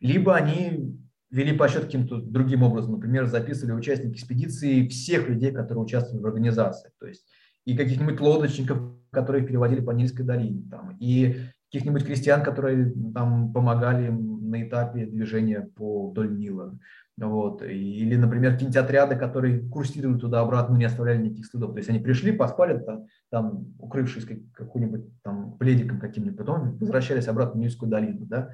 [0.01, 0.99] Либо они
[1.33, 2.93] вели подсчет каким-то другим образом.
[2.93, 6.91] Например, записывали участники экспедиции всех людей, которые участвовали в организации.
[6.99, 7.25] То есть
[7.65, 8.77] и каких-нибудь лодочников,
[9.09, 11.37] которые переводили по Нильской долине, там, и
[11.71, 16.77] каких-нибудь крестьян, которые там помогали на этапе движения по вдоль Нила.
[17.17, 17.63] Вот.
[17.63, 21.71] Или, например, какие-нибудь отряды, которые курсировали туда-обратно, не оставляли никаких следов.
[21.71, 27.59] То есть они пришли, поспали, там, там укрывшись каким-нибудь там пледиком каким-нибудь, потом возвращались обратно
[27.59, 28.25] в Нильскую долину.
[28.27, 28.51] Да?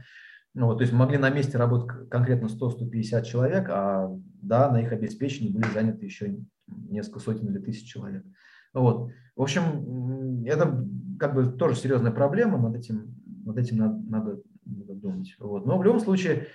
[0.60, 4.92] Ну, вот, то есть могли на месте работать конкретно 100-150 человек, а да, на их
[4.92, 6.38] обеспечении были заняты еще
[6.68, 8.26] несколько сотен или тысяч человек.
[8.74, 9.10] Вот.
[9.38, 10.86] В общем, это
[11.18, 15.34] как бы тоже серьезная проблема, над этим, над этим надо, надо, думать.
[15.40, 15.66] Вот.
[15.66, 16.46] Но в любом случае, э,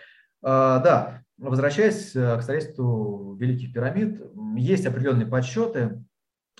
[0.42, 4.20] да, возвращаясь э, к строительству Великих пирамид,
[4.54, 6.04] есть определенные подсчеты,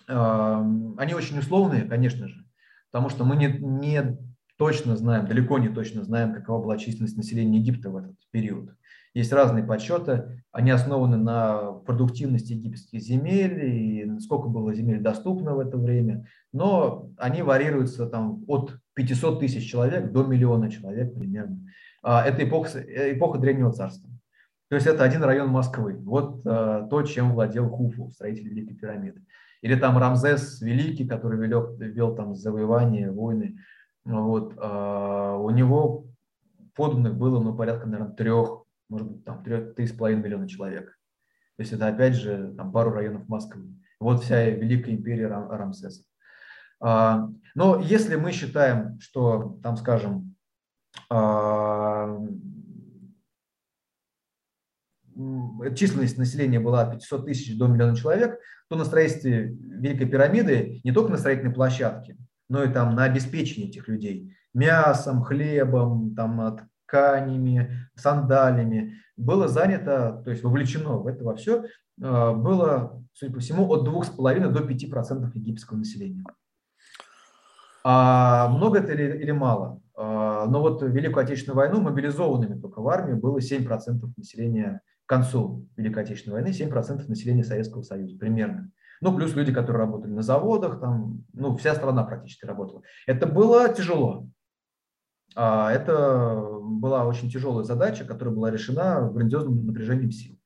[0.09, 0.63] э,
[0.97, 2.43] они очень условные, конечно же,
[2.91, 4.17] потому что мы не, не
[4.57, 8.71] точно знаем, далеко не точно знаем, какова была численность населения Египта в этот период.
[9.15, 15.61] Есть разные подсчеты, они основаны на продуктивности египетских земель и сколько было земель доступно в
[15.61, 21.61] это время, но они варьируются там, от 500 тысяч человек до миллиона человек примерно.
[22.03, 24.11] А, это эпоха, эпоха Древнего Царства.
[24.69, 25.97] То есть это один район Москвы.
[25.97, 29.23] Вот а, то, чем владел Хуфу, строитель Великой пирамиды.
[29.63, 33.57] Или там Рамзес Великий, который вел, вел там завоевания, войны.
[34.05, 36.07] Вот, а, у него
[36.75, 40.87] подданных было ну, порядка, наверное, трех может быть, там 3,5 миллиона человек.
[41.57, 43.75] То есть это, опять же, там пару районов Москвы.
[44.01, 46.03] Вот вся Великая империя Рам, Рамсеса.
[46.81, 50.35] А, но если мы считаем, что, там, скажем,
[51.09, 52.19] а,
[55.77, 58.39] численность населения была от 500 тысяч до миллиона человек,
[58.69, 62.17] то на строительстве Великой пирамиды не только на строительной площадке,
[62.49, 70.31] но и там на обеспечении этих людей мясом, хлебом, там, тканями, сандалями, было занято, то
[70.31, 71.65] есть вовлечено в это во все,
[72.03, 76.25] а, было, судя по всему, от 2,5 до 5% египетского населения.
[77.85, 79.81] А много это или, или мало?
[79.97, 85.09] А, но вот в Великую Отечественную войну мобилизованными только в армии было 7% населения к
[85.09, 88.71] концу Великой Отечественной войны, 7% населения Советского Союза примерно.
[89.01, 92.83] Ну, плюс люди, которые работали на заводах, там, ну, вся страна практически работала.
[93.07, 94.29] Это было тяжело.
[95.35, 100.39] А, это была очень тяжелая задача, которая была решена грандиозным напряжением сил.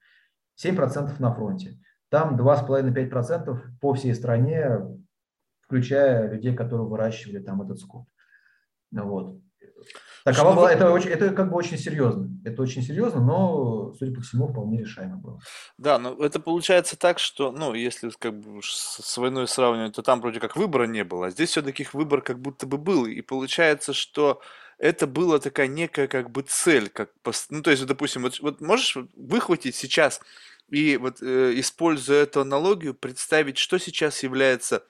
[0.57, 1.79] 7% на фронте.
[2.11, 4.81] Там 2,5-5% по всей стране,
[5.61, 8.07] включая людей, которые выращивали там этот скот.
[8.91, 9.41] Вот.
[10.33, 12.29] Такова ну была, это, очень, это как бы очень серьезно.
[12.45, 15.41] Это очень серьезно, но, судя по всему, вполне решаемо было.
[15.77, 20.21] Да, но это получается так, что, ну, если как бы с войной сравнивать, то там
[20.21, 23.07] вроде как выбора не было, а здесь все-таки выбор как будто бы был.
[23.07, 24.41] И получается, что
[24.79, 27.11] это была такая некая как бы цель, как,
[27.51, 30.21] ну, то есть, допустим, вот, вот можешь выхватить сейчас
[30.69, 34.85] и вот э, используя эту аналогию, представить, что сейчас является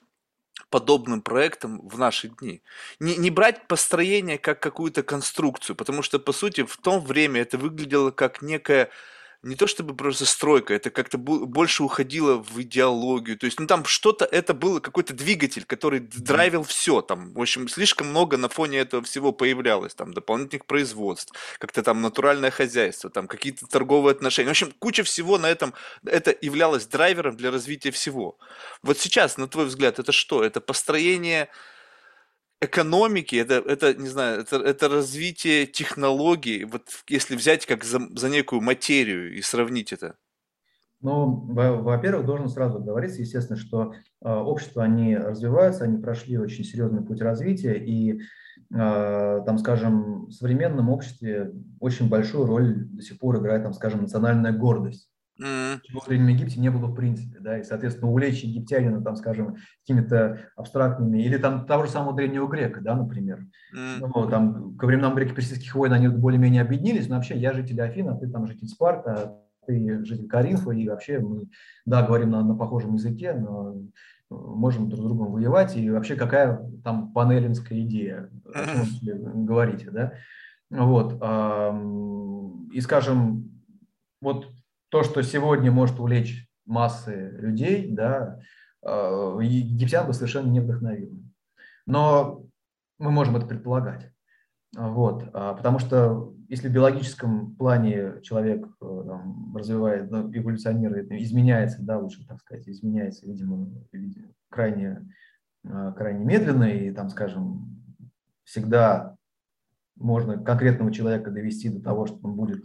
[0.71, 2.63] подобным проектом в наши дни.
[3.01, 7.59] Не, не брать построение как какую-то конструкцию, потому что, по сути, в то время это
[7.59, 8.91] выглядело как некая
[9.43, 13.39] не то чтобы просто стройка, это как-то больше уходило в идеологию.
[13.39, 17.03] То есть, ну там что-то, это было какой-то двигатель, который драйвил все.
[17.03, 19.95] Там, в общем, слишком много на фоне этого всего появлялось.
[19.95, 24.49] Там дополнительных производств, как-то там натуральное хозяйство, там какие-то торговые отношения.
[24.49, 25.73] В общем, куча всего на этом,
[26.05, 28.39] это являлось драйвером для развития всего.
[28.83, 30.43] Вот сейчас, на твой взгляд, это что?
[30.43, 31.49] Это построение
[32.61, 38.29] экономики, это, это не знаю, это, это развитие технологий, вот если взять как за, за
[38.29, 40.17] некую материю и сравнить это?
[41.01, 47.05] Ну, во-первых, должен сразу говориться, естественно, что э, общества, они развиваются, они прошли очень серьезный
[47.05, 48.21] путь развития, и, э,
[49.47, 54.53] там, скажем, в современном обществе очень большую роль до сих пор играет, там, скажем, национальная
[54.53, 55.09] гордость.
[55.41, 55.81] Mm.
[55.85, 59.57] Чего в Древнем Египте не было в принципе, да, и, соответственно, увлечь египтянина, там, скажем,
[59.83, 63.47] какими-то абстрактными, или там того же самого древнего грека, да, например.
[63.77, 63.99] Mm.
[64.01, 68.17] Ну, там, ко временам греко-персидских войн они более-менее объединились, но вообще я житель Афин, а
[68.17, 71.49] ты там житель Спарта, ты житель Каринфа, и вообще мы,
[71.87, 73.77] да, говорим на, на похожем языке, но
[74.31, 80.15] можем друг с другом воевать, и вообще какая там панелинская идея, о чем говорите, да.
[80.71, 81.15] Вот,
[82.73, 83.51] и, скажем,
[84.21, 84.53] вот
[84.89, 88.41] то, что сегодня может увлечь массы людей, да,
[88.83, 91.17] э, египтян бы совершенно не вдохновило.
[91.87, 92.45] Но
[92.99, 94.11] мы можем это предполагать.
[94.77, 101.83] Вот, а, потому что если в биологическом плане человек э, там, развивает, ну, эволюционирует, изменяется,
[101.83, 103.71] да, лучше так сказать, изменяется, видимо,
[104.51, 105.11] крайне,
[105.65, 107.83] э, крайне медленно, и там, скажем,
[108.45, 109.17] всегда
[109.97, 112.65] можно конкретного человека довести до того, что он будет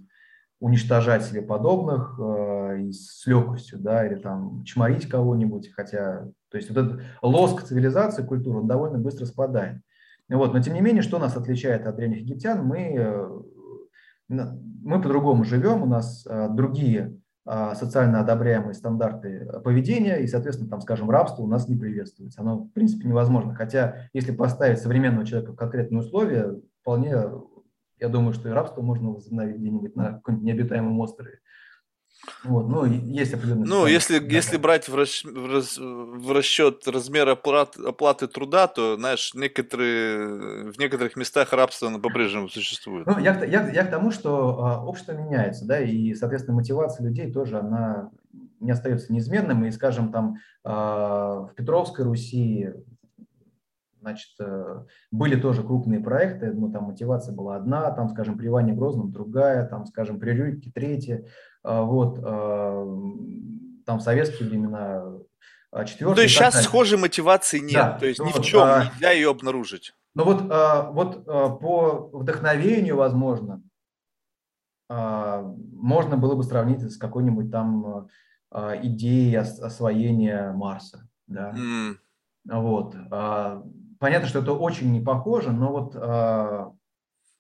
[0.64, 6.78] уничтожать себе подобных э, с легкостью, да, или там чморить кого-нибудь, хотя, то есть вот
[6.78, 9.82] этот лоск цивилизации, культуры, он довольно быстро спадает.
[10.30, 13.30] Вот, но тем не менее, что нас отличает от древних египтян, мы, э,
[14.30, 20.80] мы по-другому живем, у нас э, другие э, социально одобряемые стандарты поведения, и, соответственно, там,
[20.80, 22.39] скажем, рабство у нас не приветствуется.
[22.39, 23.53] Оно, в принципе, невозможно.
[23.53, 27.18] Хотя, если поставить современного человека в конкретные условия, вполне
[28.00, 31.39] я думаю, что и рабство можно возобновить где-нибудь на каком-нибудь необитаемом острове.
[32.44, 33.68] Вот, ну, есть определенные...
[33.68, 35.26] Ну, если, да, если брать в, расч...
[35.26, 35.78] в, рас...
[35.78, 37.76] в расчет размер оплат...
[37.78, 40.72] оплаты труда, то, знаешь, некоторые...
[40.72, 43.08] в некоторых местах рабство по-прежнему существует.
[43.08, 47.32] Ну, я, я, я к тому, что а, общество меняется, да, и, соответственно, мотивация людей
[47.32, 48.10] тоже, она
[48.62, 49.66] не остается неизменным.
[49.66, 52.70] И, скажем, там а, в Петровской Руси,
[54.04, 58.74] Значит, э, были тоже крупные проекты, но там мотивация была одна, там, скажем, при Иване
[58.74, 61.26] Грозном другая, там, скажем, при Рюрике третья.
[61.64, 62.22] А, вот,
[63.86, 65.06] там советские времена
[65.72, 66.16] а, четвертая.
[66.16, 66.68] То есть сейчас далее.
[66.68, 67.97] схожей мотивации нет, да.
[67.97, 69.93] то есть ну, ни в чем а, нельзя ее обнаружить.
[70.16, 73.64] Ну вот, вот по вдохновению, возможно,
[74.89, 78.10] можно было бы сравнить с какой-нибудь там
[78.54, 81.08] идеей освоения Марса.
[81.26, 81.54] Да?
[81.58, 81.95] Mm.
[82.45, 82.95] Вот.
[84.04, 85.99] Понятно, что это очень не похоже, но вот э,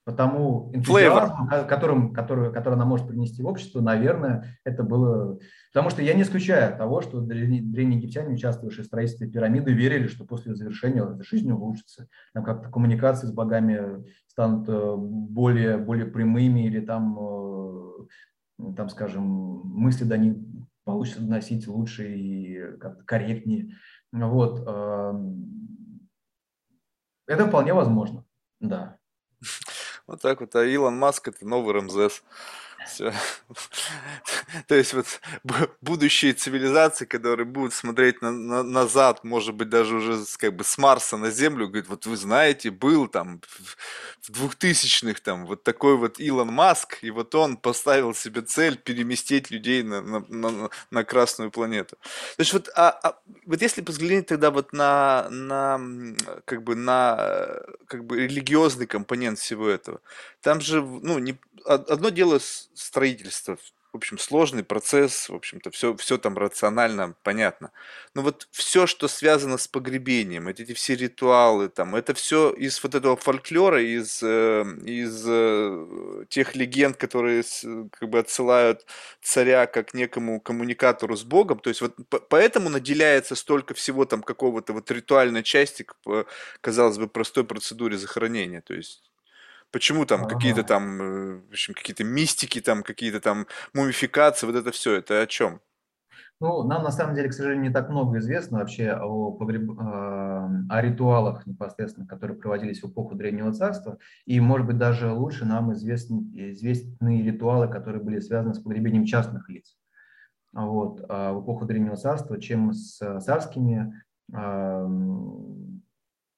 [0.05, 5.39] по тому энтузиазму, которым, который, который она может принести в общество, наверное, это было...
[5.73, 10.23] Потому что я не исключаю того, что древние египтяне, участвовавшие в строительстве пирамиды, верили, что
[10.23, 12.07] после завершения жизнь улучшится.
[12.33, 19.25] Там как-то коммуникации с богами станут э, более, более прямыми или там, э, там, скажем,
[19.65, 20.37] мысли до них
[20.85, 23.75] получится доносить лучше и как-то корректнее.
[24.13, 24.65] Вот.
[27.27, 28.25] Это вполне возможно,
[28.59, 28.97] да.
[30.07, 30.53] Вот так вот.
[30.55, 32.23] А Илон Маск это новый Рамзес.
[32.87, 33.13] Все.
[34.67, 35.05] То есть вот
[35.81, 40.77] будущие цивилизации, которые будут смотреть на, на, назад, может быть, даже уже как бы с
[40.77, 43.41] Марса на Землю, говорит, вот вы знаете, был там
[44.21, 49.51] в двухтысячных там вот такой вот Илон Маск, и вот он поставил себе цель переместить
[49.51, 51.97] людей на, на, на, на Красную планету.
[52.37, 55.79] То есть вот, а, а, вот если взглянуть тогда вот на, на
[56.45, 59.99] как бы на как бы религиозный компонент всего этого,
[60.41, 62.39] там же, ну, не, одно дело
[62.75, 63.57] строительство,
[63.93, 67.71] в общем, сложный процесс, в общем-то, все, все там рационально понятно.
[68.15, 72.95] Но вот все, что связано с погребением, эти все ритуалы, там, это все из вот
[72.95, 77.43] этого фольклора, из, э, из э, тех легенд, которые
[77.91, 78.83] как бы отсылают
[79.21, 81.59] царя как некому коммуникатору с Богом.
[81.59, 81.95] То есть вот
[82.29, 85.85] поэтому наделяется столько всего там какого-то вот ритуальной части,
[86.61, 88.61] казалось бы, простой процедуре захоронения.
[88.61, 89.12] То есть
[89.73, 94.71] Почему там какие-то там, э, в общем, какие-то мистики, там какие-то там мумификации, вот это
[94.71, 95.59] все, это о чем?
[96.39, 99.69] Ну, нам на самом деле, к сожалению, не так много известно вообще о, погреб...
[99.79, 103.97] О ритуалах непосредственно, которые проводились в эпоху Древнего Царства.
[104.25, 109.49] И, может быть, даже лучше нам известны, известны ритуалы, которые были связаны с погребением частных
[109.49, 109.75] лиц
[110.53, 113.93] вот, а в эпоху Древнего Царства, чем с царскими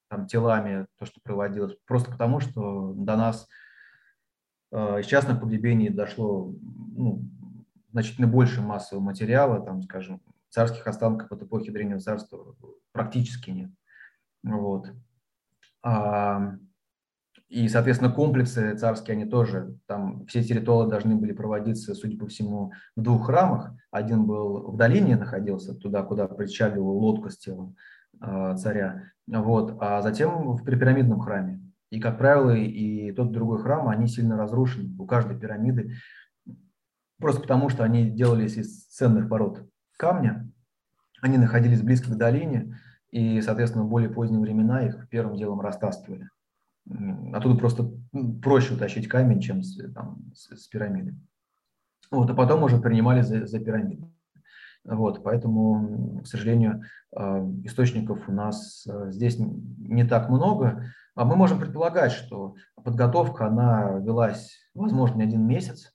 [0.10, 3.48] там, телами, то, что проводилось, просто потому, что до нас
[4.72, 7.24] э, из частных погребений дошло ну,
[7.92, 12.56] значительно больше массового материала, там, скажем, царских останков от эпохи Древнего Царства
[12.92, 13.72] практически нет.
[14.44, 14.88] Вот.
[15.84, 16.56] А,
[17.48, 22.28] и, соответственно, комплексы царские, они тоже, там все эти ритуалы должны были проводиться, судя по
[22.28, 23.72] всему, в двух храмах.
[23.92, 27.76] Один был в долине находился, туда, куда причаливала лодка с телом,
[28.58, 31.62] царя, вот, а затем в пирамидном храме.
[31.90, 35.94] И, как правило, и тот и другой храм, они сильно разрушены у каждой пирамиды,
[37.20, 40.50] просто потому что они делались из ценных пород камня,
[41.22, 42.78] они находились близко к долине,
[43.12, 46.30] и, соответственно, в более поздние времена их первым делом растаскивали.
[47.34, 47.92] Оттуда просто
[48.44, 51.16] проще утащить камень, чем с, там, с, с пирамиды.
[52.12, 54.12] Вот, а потом уже принимали за, за пирамиду.
[54.86, 56.84] Вот, поэтому, к сожалению,
[57.16, 60.86] а, источников у нас а, здесь не так много.
[61.16, 65.92] А мы можем предполагать, что подготовка, она велась, возможно, не один месяц.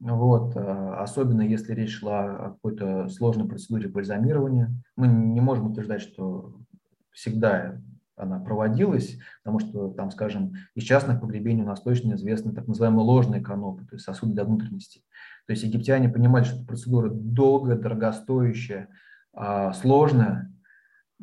[0.00, 4.74] Вот, особенно если речь шла о какой-то сложной процедуре бальзамирования.
[4.96, 6.54] Мы не можем утверждать, что
[7.12, 7.76] всегда
[8.16, 13.04] она проводилась, потому что там, скажем, из частных погребений у нас точно известны так называемые
[13.04, 15.02] ложные канопы, то есть сосуды для внутренности.
[15.50, 18.86] То есть египтяне понимали, что эта процедура долгая, дорогостоящая,
[19.34, 20.54] а, сложная,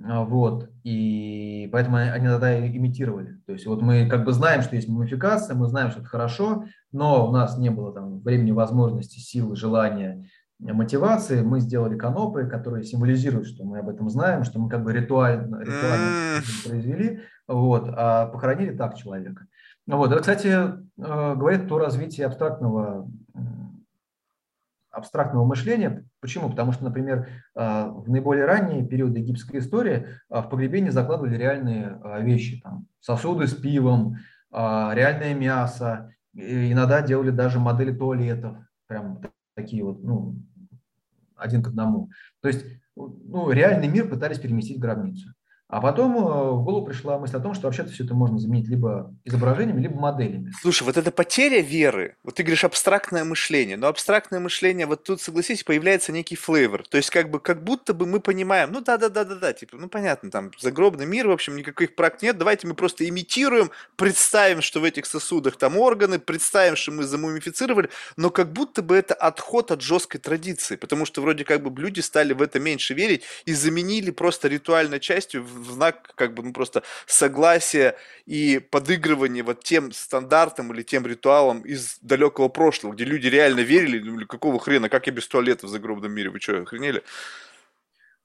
[0.04, 3.40] а, вот, и поэтому они тогда имитировали.
[3.46, 6.66] То есть вот мы как бы знаем, что есть мумификация, мы знаем, что это хорошо,
[6.92, 10.28] но у нас не было там времени, возможности, силы, желания
[10.60, 14.92] мотивации мы сделали канопы, которые символизируют, что мы об этом знаем, что мы как бы
[14.92, 19.46] ритуально, ритуально произвели, вот, а похоронили так человека.
[19.86, 20.12] Вот.
[20.12, 23.10] Это, кстати, э, говорит о развитии абстрактного,
[24.98, 26.06] абстрактного мышления.
[26.20, 26.50] Почему?
[26.50, 32.00] Потому что, например, э, в наиболее ранние периоды египетской истории э, в погребение закладывали реальные
[32.22, 34.18] вещи, там, сосуды с пивом,
[34.52, 39.22] реальное мясо, иногда делали даже модели туалетов, прям
[39.56, 40.36] такие вот, ну,
[41.36, 42.10] один к одному.
[42.42, 45.30] То есть ну, реальный мир пытались переместить в гробницу.
[45.70, 48.70] А потом э, в голову пришла мысль о том, что вообще-то все это можно заменить
[48.70, 50.54] либо изображениями, либо моделями.
[50.62, 55.22] Слушай, вот эта потеря веры, вот ты говоришь абстрактное мышление, но абстрактное мышление, вот тут,
[55.22, 56.88] согласись, появляется некий флейвор.
[56.88, 60.52] То есть как бы как будто бы мы понимаем, ну да-да-да-да-да, типа, ну понятно, там
[60.58, 65.06] загробный мир, в общем, никаких прак нет, давайте мы просто имитируем, представим, что в этих
[65.06, 70.22] сосудах там органы, представим, что мы замумифицировали, но как будто бы это отход от жесткой
[70.22, 74.48] традиции, потому что вроде как бы люди стали в это меньше верить и заменили просто
[74.48, 77.96] ритуальной частью в знак как бы ну, просто согласия
[78.26, 84.00] и подыгрывания вот тем стандартам или тем ритуалам из далекого прошлого, где люди реально верили,
[84.00, 87.04] ну, какого хрена, как я без туалета в загробном мире, вы что, охренели?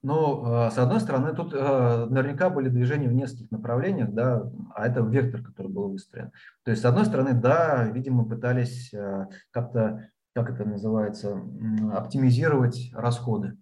[0.03, 4.89] Ну, э, с одной стороны, тут э, наверняка были движения в нескольких направлениях, да, а
[4.89, 6.33] это вектор, который был выстроен.
[6.65, 11.41] То есть, с одной стороны, да, видимо, пытались э, как-то, как это называется,
[11.93, 13.57] оптимизировать расходы.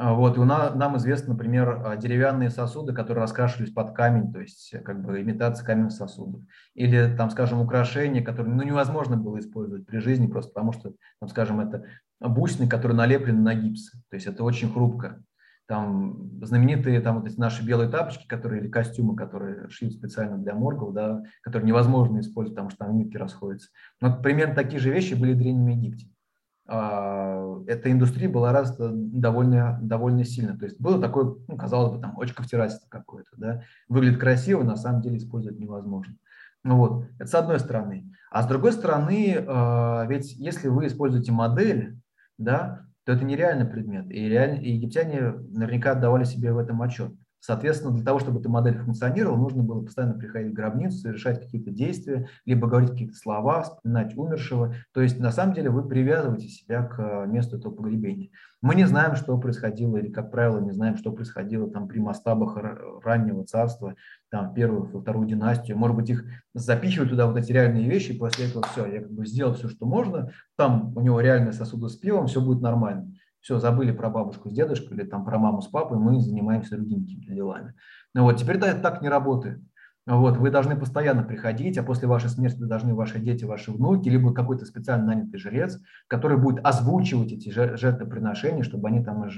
[0.00, 4.32] А, вот, и у нас, нам известны, например, а, деревянные сосуды, которые раскрашивались под камень,
[4.32, 6.40] то есть э, как бы имитация каменных сосудов.
[6.74, 11.28] Или, там, скажем, украшения, которые ну, невозможно было использовать при жизни, просто потому что, там,
[11.28, 11.84] скажем, это
[12.20, 13.90] бусины, которые налеплены на гипс.
[13.90, 15.20] То есть это очень хрупко.
[15.66, 20.54] Там знаменитые там, вот эти наши белые тапочки, которые, или костюмы, которые шьют специально для
[20.54, 23.70] моргов, да, которые невозможно использовать, потому что там нитки расходятся.
[24.00, 26.06] Но примерно такие же вещи были в Древнем Египте.
[26.70, 30.56] А, эта индустрия была развита довольно, довольно сильно.
[30.56, 33.30] То есть было такое, ну, казалось бы, там, очковтирательство какое-то.
[33.36, 33.62] Да?
[33.88, 36.14] Выглядит красиво, на самом деле использовать невозможно.
[36.64, 38.12] Ну вот, это с одной стороны.
[38.30, 41.98] А с другой стороны, а, ведь если вы используете модель,
[42.36, 44.10] да, то это нереальный предмет.
[44.10, 44.62] И, реаль...
[44.62, 47.14] и египтяне наверняка отдавали себе в этом отчет.
[47.40, 51.70] Соответственно, для того, чтобы эта модель функционировала, нужно было постоянно приходить в гробницу, совершать какие-то
[51.70, 54.74] действия, либо говорить какие-то слова, вспоминать умершего.
[54.92, 58.30] То есть, на самом деле, вы привязываете себя к э, месту этого погребения.
[58.60, 62.56] Мы не знаем, что происходило, или, как правило, не знаем, что происходило там при мастабах
[63.04, 63.94] раннего царства,
[64.30, 65.78] там, первую, вторую династию.
[65.78, 66.24] Может быть, их
[66.54, 69.68] запихивают туда вот эти реальные вещи, и после этого все, я как бы сделал все,
[69.68, 74.10] что можно, там у него реальные сосуды с пивом, все будет нормально все, забыли про
[74.10, 77.74] бабушку с дедушкой или там про маму с папой, мы занимаемся другими какими-то делами.
[78.14, 79.60] Ну вот, теперь да, это так не работает.
[80.06, 84.32] Вот, вы должны постоянно приходить, а после вашей смерти должны ваши дети, ваши внуки, либо
[84.32, 89.28] какой-то специально нанятый жрец, который будет озвучивать эти жертвоприношения, чтобы они там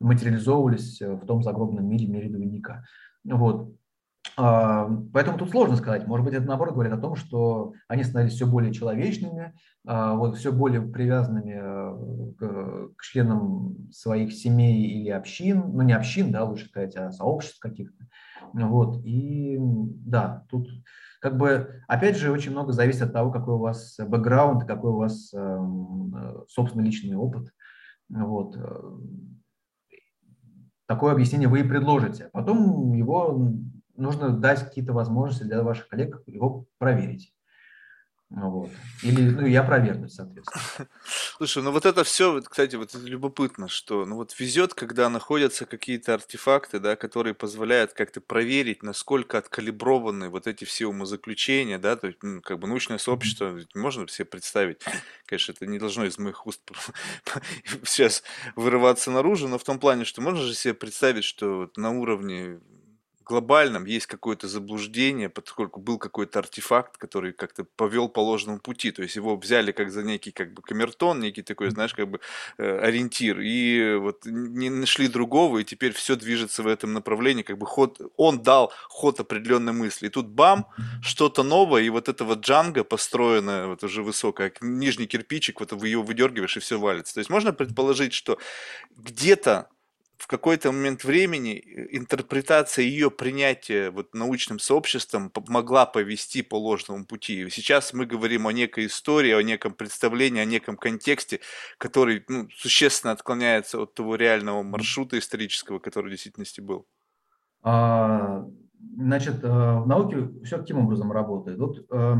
[0.00, 2.84] материализовывались в том загробном мире, мире двойника.
[3.24, 3.72] Вот.
[4.40, 6.06] А, поэтому тут сложно сказать.
[6.06, 9.52] Может быть, это наоборот говорит о том, что они становились все более человечными,
[9.84, 15.92] а, вот, все более привязанными э, к, к членам своих семей или общин, ну не
[15.92, 18.06] общин, да, лучше сказать, а сообществ каких-то.
[18.52, 20.68] Вот, и да, тут
[21.20, 24.98] как бы, опять же, очень много зависит от того, какой у вас бэкграунд, какой у
[24.98, 27.48] вас эм, э, собственный личный опыт.
[28.08, 28.56] Вот.
[30.86, 32.30] Такое объяснение вы и предложите.
[32.32, 33.52] Потом его
[33.98, 37.32] нужно дать какие-то возможности для ваших коллег его проверить.
[38.30, 38.68] Вот.
[39.02, 40.86] Или ну, я опровергнуть, соответственно.
[41.38, 45.64] Слушай, ну вот это все, кстати, вот это любопытно, что ну вот везет, когда находятся
[45.64, 52.08] какие-то артефакты, да, которые позволяют как-то проверить, насколько откалиброваны вот эти все умозаключения, да, то
[52.08, 54.82] есть, ну, как бы научное сообщество, можно себе представить,
[55.24, 56.60] конечно, это не должно из моих уст
[57.82, 58.22] сейчас
[58.56, 62.60] вырываться наружу, но в том плане, что можно же себе представить, что на уровне
[63.28, 68.90] глобальном есть какое-то заблуждение, поскольку был какой-то артефакт, который как-то повел по ложному пути.
[68.90, 72.20] То есть его взяли как за некий как бы камертон, некий такой, знаешь, как бы
[72.58, 73.40] э, ориентир.
[73.40, 77.42] И вот не нашли другого, и теперь все движется в этом направлении.
[77.42, 80.06] Как бы ход, он дал ход определенной мысли.
[80.06, 80.66] И тут бам,
[81.02, 86.02] что-то новое, и вот это вот джанга построенная, вот уже высокая, нижний кирпичик, вот его
[86.02, 87.14] выдергиваешь, и все валится.
[87.14, 88.38] То есть можно предположить, что
[88.96, 89.68] где-то
[90.18, 97.06] в какой-то момент времени э, интерпретация ее принятия вот научным сообществом могла повести по ложному
[97.06, 97.48] пути.
[97.50, 101.40] Сейчас мы говорим о некой истории, о неком представлении, о неком контексте,
[101.78, 106.86] который ну, существенно отклоняется от того реального маршрута исторического, который в действительности был.
[107.62, 108.44] А,
[108.96, 111.58] значит, э, в науке все таким образом работает.
[111.58, 112.14] Вот э,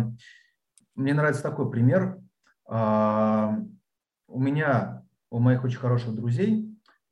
[0.94, 2.18] мне нравится такой пример.
[2.64, 3.58] А,
[4.28, 6.67] у меня, у моих очень хороших друзей,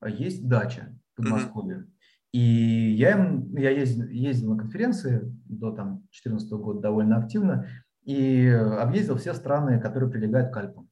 [0.08, 1.76] есть дача в Подмосковье.
[1.76, 1.90] Mm-hmm.
[2.32, 7.66] И я, им, я ездил, ездил на конференции до там, 2014 года довольно активно
[8.04, 10.88] и объездил все страны, которые прилегают к Альпам.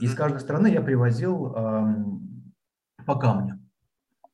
[0.00, 2.52] И из каждой страны я привозил эм,
[3.06, 3.58] по камню.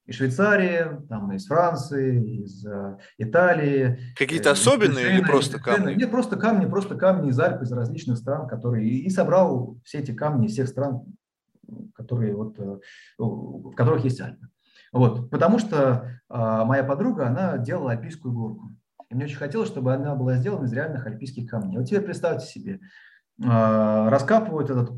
[0.06, 3.98] Из Швейцарии, там, из Франции, из э, Италии.
[4.16, 5.94] Какие-то э, особенные или просто камни?
[5.94, 8.88] Нет, просто камни, просто камни из Альп, из различных стран, которые...
[8.88, 11.02] И, и собрал все эти камни из всех стран,
[11.94, 12.78] которые вот, э,
[13.18, 14.48] в которых есть Альпы.
[14.92, 18.70] Вот, потому что а, моя подруга, она делала альпийскую горку.
[19.10, 21.78] И мне очень хотелось, чтобы она была сделана из реальных альпийских камней.
[21.78, 22.80] Вот теперь представьте себе,
[23.44, 24.92] а, раскапывают этот,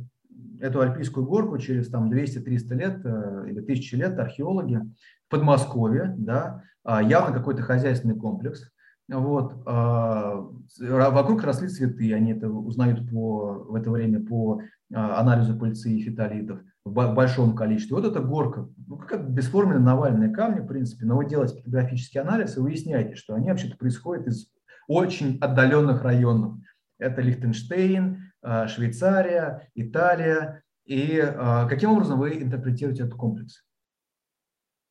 [0.60, 4.80] эту альпийскую горку через там 200-300 лет э, или тысячи лет археологи
[5.26, 8.70] в Подмосковье, да, а, явно какой-то хозяйственный комплекс.
[9.08, 16.02] Вот, вокруг росли цветы, они это узнают по, в это время по анализу пыльцы и
[16.02, 17.96] фитолитов в большом количестве.
[17.96, 22.56] Вот эта горка, ну, как бесформенные навальные камни, в принципе, но вы делаете фотографический анализ
[22.56, 24.50] и выясняете, что они вообще-то происходят из
[24.88, 26.56] очень отдаленных районов.
[26.98, 30.62] Это Лихтенштейн, а, Швейцария, Италия.
[30.84, 33.64] И а, каким образом вы интерпретируете этот комплекс?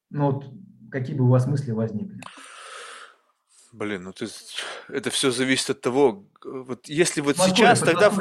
[0.09, 0.45] Ну вот,
[0.91, 2.21] какие бы у вас мысли возникли?
[3.73, 4.27] Блин, ну ты,
[4.87, 8.11] это все зависит от того, вот если вот сейчас тогда...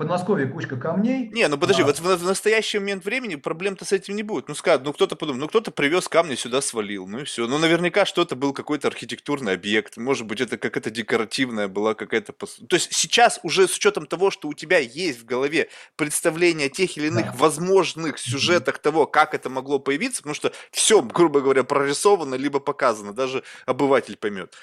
[0.00, 1.28] Подмосковье кучка камней.
[1.28, 1.84] Не, ну подожди, а...
[1.84, 4.48] вот в, в настоящий момент времени проблем-то с этим не будет.
[4.48, 7.46] Ну скажут, ну кто-то подумал, ну кто-то привез камни сюда, свалил, ну и все.
[7.46, 12.32] Ну наверняка что-то был какой-то архитектурный объект, может быть это какая-то декоративная была какая-то...
[12.32, 16.70] То есть сейчас уже с учетом того, что у тебя есть в голове представление о
[16.70, 17.32] тех или иных да.
[17.36, 23.12] возможных сюжетах того, как это могло появиться, потому что все, грубо говоря, прорисовано, либо показано,
[23.12, 24.54] даже обыватель поймет.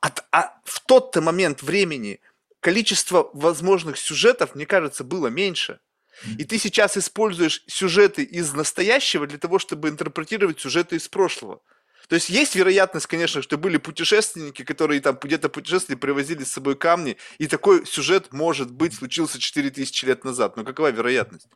[0.00, 2.20] А, а в тот-то момент времени
[2.64, 5.80] количество возможных сюжетов, мне кажется, было меньше.
[6.38, 11.60] И ты сейчас используешь сюжеты из настоящего для того, чтобы интерпретировать сюжеты из прошлого.
[12.08, 16.74] То есть есть вероятность, конечно, что были путешественники, которые там где-то путешествовали, привозили с собой
[16.76, 20.56] камни, и такой сюжет, может быть, случился 4000 лет назад.
[20.56, 21.48] Но какова вероятность?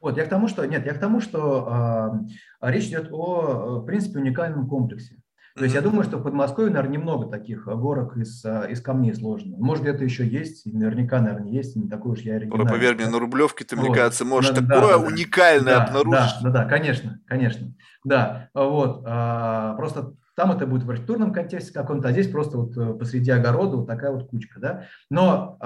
[0.00, 2.14] Вот, я к тому, что, нет, я к тому, что
[2.62, 5.16] э, речь идет о, в принципе, уникальном комплексе.
[5.56, 9.14] То есть я думаю, что в Подмосковье, наверное, немного таких горок из, э, из камней
[9.14, 9.56] сложено.
[9.56, 12.70] Может, где-то еще есть, наверняка, наверное, есть, не такой уж я оригинальный.
[12.70, 13.86] Поверь мне, на Рублевке ты, вот.
[13.86, 16.36] мне кажется, можешь да, такое да, уникальное да, обнаружить.
[16.42, 17.74] Да, да, да, конечно, конечно.
[18.04, 19.02] Да, вот.
[19.06, 23.30] А, просто там это будет в архитектурном контексте каком-то, а здесь просто вот э, посреди
[23.30, 24.84] огорода вот такая вот кучка, да.
[25.08, 25.56] Но,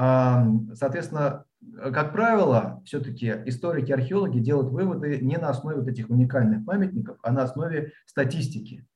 [0.75, 1.47] соответственно,
[1.93, 7.33] как правило, все-таки историки, археологи делают выводы не на основе вот этих уникальных памятников, а
[7.33, 8.87] на основе статистики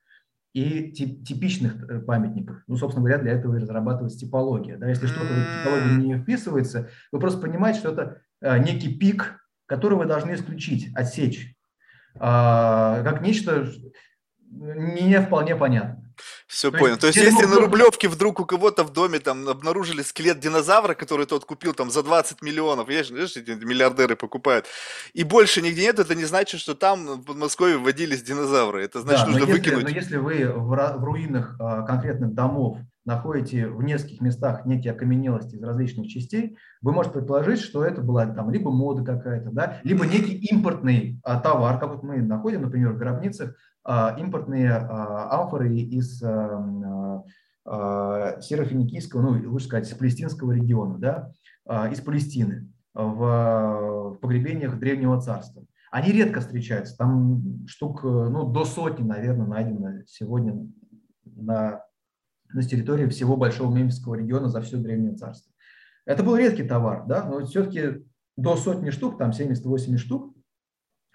[0.55, 2.63] и типичных э, памятников.
[2.69, 4.79] Ну, собственно говоря, для этого и разрабатывается типология.
[4.79, 4.89] Да?
[4.89, 9.45] Если что-то в эту типологию не вписывается, вы просто понимаете, что это э, некий пик,
[9.67, 11.55] который вы должны исключить, отсечь,
[12.17, 13.67] а, как нечто
[14.49, 15.94] не вполне понятно.
[16.47, 16.93] Все То понял.
[16.93, 20.95] Есть, То есть, если на Рублевке вдруг у кого-то в доме там обнаружили скелет динозавра,
[20.95, 24.67] который тот купил там за 20 миллионов, видишь, видишь эти миллиардеры покупают,
[25.13, 28.85] и больше нигде нет, это не значит, что там в Подмосковье водились динозавры.
[28.85, 29.85] Это значит, да, нужно но если, выкинуть.
[29.85, 35.57] Но если вы в, в руинах а, конкретных домов находите в нескольких местах некие окаменелости
[35.57, 40.07] из различных частей, вы можете предположить, что это была там либо мода какая-то, да, либо
[40.07, 43.55] некий импортный а, товар, как вот мы находим, например, в гробницах,
[43.87, 47.25] импортные а, амфоры из а,
[48.41, 51.33] Серафиникийского, ну, лучше сказать, палестинского региона, да,
[51.91, 55.65] из Палестины в погребениях Древнего Царства.
[55.91, 60.67] Они редко встречаются, там штук ну, до сотни, наверное, найдено сегодня
[61.25, 61.83] на,
[62.53, 65.51] на территории всего Большого Мемфисского региона за все Древнее Царство.
[66.05, 68.05] Это был редкий товар, да, но все-таки
[68.37, 70.35] до сотни штук, там 70-80 штук,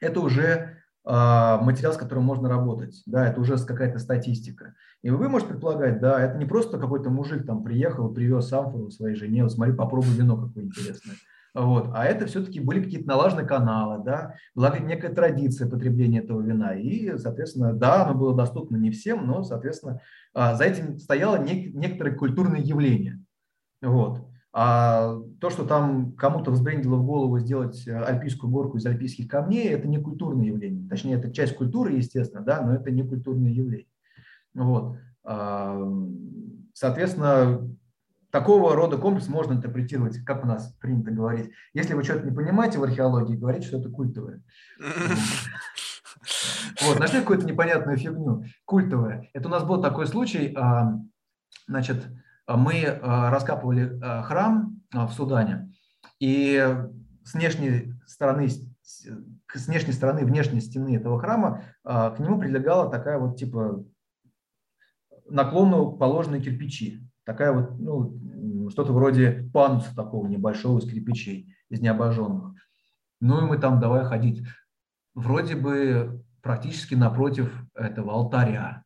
[0.01, 0.78] это уже а,
[1.09, 4.75] материал, с которым можно работать, да, это уже какая-то статистика.
[5.01, 9.15] И вы можете предполагать, да, это не просто какой-то мужик там приехал, привез амфору своей
[9.15, 11.15] жене, вот смотри, попробуй вино какое интересное.
[11.55, 11.89] Вот.
[11.93, 16.75] А это все-таки были какие-то налаженные каналы, да, была некая традиция потребления этого вина.
[16.75, 19.99] И, соответственно, да, оно было доступно не всем, но, соответственно,
[20.33, 23.19] а, за этим стояло нек- некоторое культурное явление.
[23.81, 24.28] Вот.
[24.51, 29.69] А то, что там кому-то взбрендило в голову сделать э, альпийскую горку из альпийских камней,
[29.69, 30.89] это не культурное явление.
[30.89, 33.87] Точнее, это часть культуры, естественно, да, но это не культурное явление.
[34.55, 34.97] Вот.
[35.23, 35.79] А,
[36.73, 37.69] соответственно,
[38.31, 41.51] такого рода комплекс можно интерпретировать, как у нас принято говорить.
[41.73, 44.41] Если вы что-то не понимаете в археологии, говорите, что это культовое.
[46.81, 48.45] Вот, нашли какую-то непонятную фигню.
[48.65, 49.29] Культовое.
[49.33, 50.93] Это у нас был такой случай, а,
[51.67, 52.07] значит,
[52.57, 55.71] мы а, раскапывали а, храм в Судане,
[56.19, 56.75] и
[57.23, 63.37] с внешней стороны, с внешней стороны внешней стены этого храма к нему прилегала такая вот
[63.37, 63.85] типа
[65.29, 67.01] наклонно положенные кирпичи.
[67.23, 72.55] Такая вот, ну, что-то вроде пануса такого небольшого из кирпичей, из необожженных.
[73.21, 74.43] Ну и мы там давай ходить.
[75.13, 78.83] Вроде бы практически напротив этого алтаря.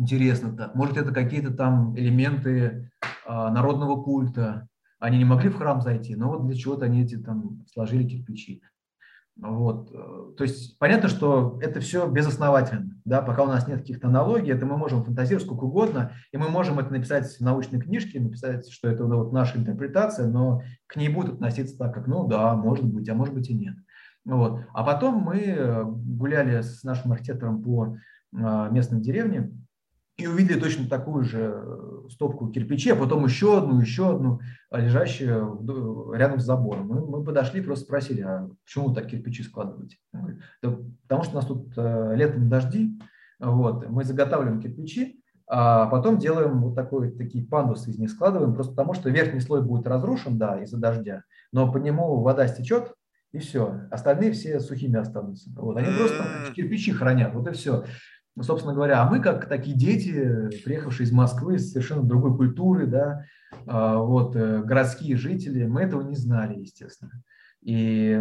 [0.00, 0.74] Интересно так.
[0.74, 2.90] Может, это какие-то там элементы
[3.26, 4.66] а, народного культа.
[4.98, 8.62] Они не могли в храм зайти, но вот для чего-то они эти там сложили кирпичи.
[9.36, 9.90] Вот.
[9.92, 12.98] Э, то есть понятно, что это все безосновательно.
[13.04, 13.20] Да?
[13.20, 16.78] Пока у нас нет каких-то аналогий, это мы можем фантазировать сколько угодно, и мы можем
[16.78, 21.34] это написать в научной книжке, написать, что это вот наша интерпретация, но к ней будут
[21.34, 23.76] относиться так, как, ну да, может быть, а может быть и нет.
[24.24, 24.62] Вот.
[24.72, 27.96] А потом мы э, гуляли с нашим архитектором по
[28.34, 29.50] а, местной деревне,
[30.20, 34.40] и увидели точно такую же э, стопку кирпичей, а потом еще одну, еще одну,
[34.70, 36.88] а, лежащую рядом с забором.
[36.88, 39.96] Мы, мы подошли, просто спросили, а почему так кирпичи складываете?
[40.12, 42.98] Говорит, да, потому что у нас тут э, летом дожди,
[43.38, 48.72] вот, мы заготавливаем кирпичи, а потом делаем вот такой, такие пандусы из них складываем, просто
[48.72, 52.94] потому что верхний слой будет разрушен, да, из-за дождя, но по нему вода стечет,
[53.32, 53.82] и все.
[53.90, 55.50] Остальные все сухими останутся.
[55.54, 55.76] Вот.
[55.76, 57.84] Они просто кирпичи хранят, вот и все.
[58.40, 62.86] Ну, собственно говоря, а мы как такие дети, приехавшие из Москвы, из совершенно другой культуры,
[62.86, 63.26] да,
[63.66, 67.22] а, вот, э, городские жители, мы этого не знали, естественно.
[67.60, 68.18] И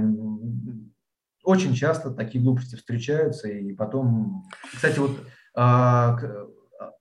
[1.45, 4.43] очень часто такие глупости встречаются, и потом,
[4.73, 5.21] кстати, вот
[5.55, 6.91] а, а,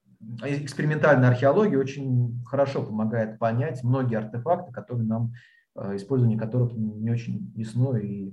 [0.45, 5.32] экспериментальная археология очень хорошо помогает понять многие артефакты, которые нам,
[5.97, 8.32] использование которых не очень ясно и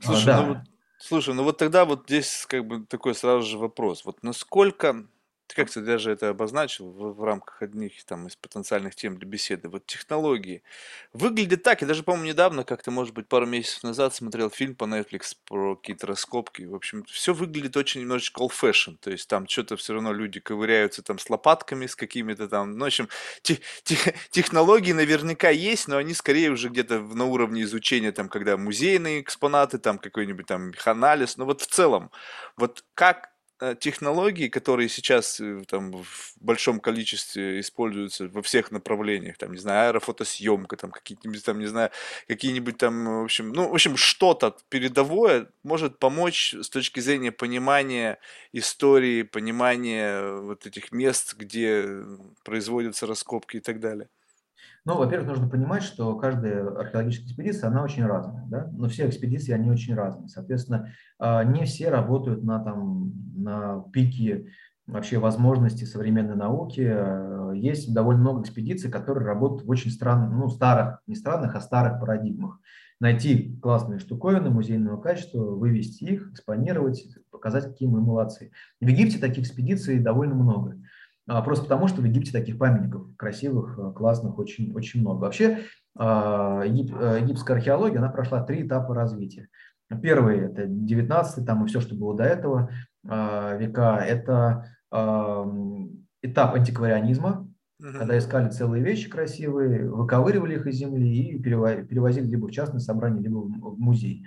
[0.00, 0.46] Слушай, да.
[0.46, 0.73] ну
[1.06, 4.06] Слушай, ну вот тогда вот здесь как бы такой сразу же вопрос.
[4.06, 5.06] Вот насколько
[5.46, 9.68] ты как-то даже это обозначил в, в рамках одних там из потенциальных тем для беседы.
[9.68, 10.62] Вот технологии.
[11.12, 14.84] Выглядит так, я даже, по-моему, недавно, как-то, может быть, пару месяцев назад смотрел фильм по
[14.84, 16.62] Netflix про какие-то раскопки.
[16.62, 18.96] В общем, все выглядит очень немножечко old fashion.
[19.00, 22.72] То есть там что-то все равно люди ковыряются там с лопатками, с какими-то там...
[22.72, 23.08] Ну, в общем,
[23.42, 23.96] те, те,
[24.30, 29.78] технологии наверняка есть, но они скорее уже где-то на уровне изучения, там, когда музейные экспонаты,
[29.78, 31.36] там какой-нибудь там механализ.
[31.36, 32.10] Но вот в целом,
[32.56, 33.33] вот как
[33.74, 39.88] технологии, которые сейчас э, там в большом количестве используются во всех направлениях, там, не знаю,
[39.88, 41.90] аэрофотосъемка, там, какие-нибудь там, не знаю,
[42.28, 48.18] какие-нибудь там, в общем, ну, в общем, что-то передовое может помочь с точки зрения понимания
[48.52, 51.86] истории, понимания вот этих мест, где
[52.44, 54.08] производятся раскопки и так далее.
[54.86, 58.68] Ну, во-первых, нужно понимать, что каждая археологическая экспедиция, она очень разная, да?
[58.72, 60.28] но все экспедиции, они очень разные.
[60.28, 64.48] Соответственно, а, не все работают на, там, на пике
[64.86, 66.94] вообще возможностей современной науки.
[67.56, 71.98] Есть довольно много экспедиций, которые работают в очень странных, ну, старых, не странных, а старых
[72.00, 72.60] парадигмах.
[73.00, 78.52] Найти классные штуковины музейного качества, вывести их, экспонировать, показать, какие мы молодцы.
[78.80, 80.78] В Египте таких экспедиций довольно много.
[81.26, 85.20] А, просто потому, что в Египте таких памятников красивых, э, классных очень, очень много.
[85.20, 85.60] Вообще
[85.96, 89.48] а, э, египетская археология, она прошла три этапа развития.
[90.02, 92.70] Первый– это 19 там и все, что было до этого
[93.06, 93.98] а, века.
[93.98, 94.70] Это
[96.22, 97.48] этап антикварианизма,
[97.80, 103.20] когда искали целые вещи красивые, выковыривали их из земли и перевозили либо в частное собрание,
[103.20, 104.24] либо в музей.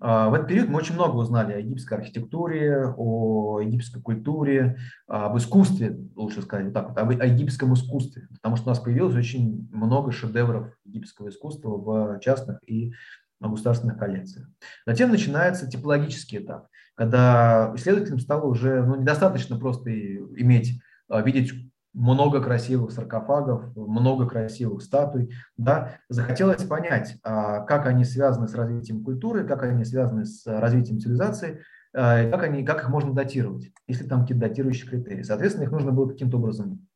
[0.00, 5.36] А, в этот период мы очень много узнали о египетской архитектуре, о египетской культуре, об
[5.36, 9.68] искусстве, лучше сказать вот так вот, об, египетском искусстве, потому что у нас появилось очень
[9.70, 12.94] много шедевров египетского искусства в частных и
[13.40, 14.48] государственных коллекциях.
[14.86, 21.52] Затем начинается типологический этап, когда исследователям стало уже ну, недостаточно просто иметь, а, видеть
[21.92, 25.32] много красивых саркофагов, много красивых статуй.
[25.56, 25.96] Да?
[26.08, 31.62] Захотелось понять, а, как они связаны с развитием культуры, как они связаны с развитием цивилизации,
[31.92, 35.22] а, как, они, как их можно датировать, если там какие-то датирующие критерии.
[35.22, 36.86] Соответственно, их нужно было каким-то образом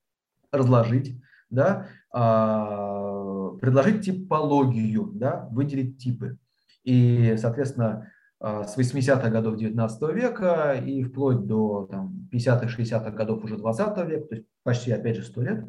[0.52, 1.88] разложить, да?
[2.12, 5.48] А, предложить типологию, да?
[5.50, 6.38] выделить типы.
[6.84, 8.12] И, соответственно,
[8.44, 14.26] с 80-х годов 19 века и вплоть до там, 50-х, 60-х годов уже 20 века,
[14.26, 15.64] то есть почти, опять же, 100 лет,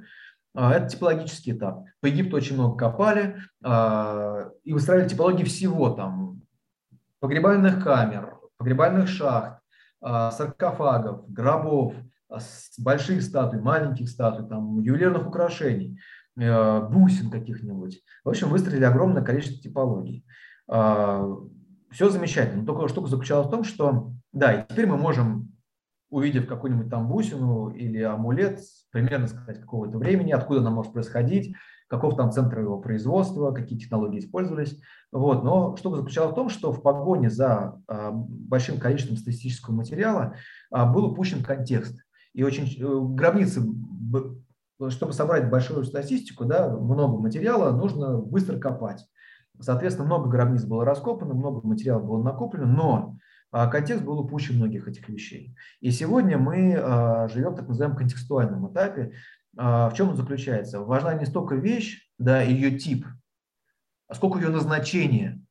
[0.54, 1.86] а, это типологический этап.
[2.02, 6.42] По Египту очень много копали а, и выстраивали типологии всего, там,
[7.20, 9.62] погребальных камер, погребальных шахт,
[10.02, 11.96] саркофагов, гробов,
[12.78, 16.00] больших статуй, маленьких статуй, там, ювелирных украшений,
[16.36, 18.04] бусин каких-нибудь.
[18.24, 20.26] В общем, выстроили огромное количество типологий.
[21.96, 22.62] Все замечательно.
[22.62, 25.54] Но только штука заключалась в том, что да, и теперь мы можем,
[26.10, 28.60] увидев какую-нибудь там бусину или амулет,
[28.92, 31.56] примерно сказать какого-то времени, откуда она может происходить,
[31.88, 34.78] каков там центр его производства, какие технологии использовались.
[35.14, 35.46] Вот.
[35.46, 40.36] Но штука заключалась в том, что в погоне за а, большим количеством статистического материала
[40.72, 41.98] а, был упущен контекст.
[42.34, 43.62] И очень э, гробницы,
[44.90, 49.08] чтобы собрать большую статистику, да, много материала, нужно быстро копать.
[49.60, 53.18] Соответственно, много гробниц было раскопано, много материала было накоплено, но
[53.52, 55.56] а, контекст был упущен многих этих вещей.
[55.80, 59.14] И сегодня мы а, живем в так называемом контекстуальном этапе.
[59.58, 60.82] А, в чем он заключается?
[60.82, 63.06] Важна не столько вещь, да, ее тип,
[64.10, 65.42] а сколько ее назначение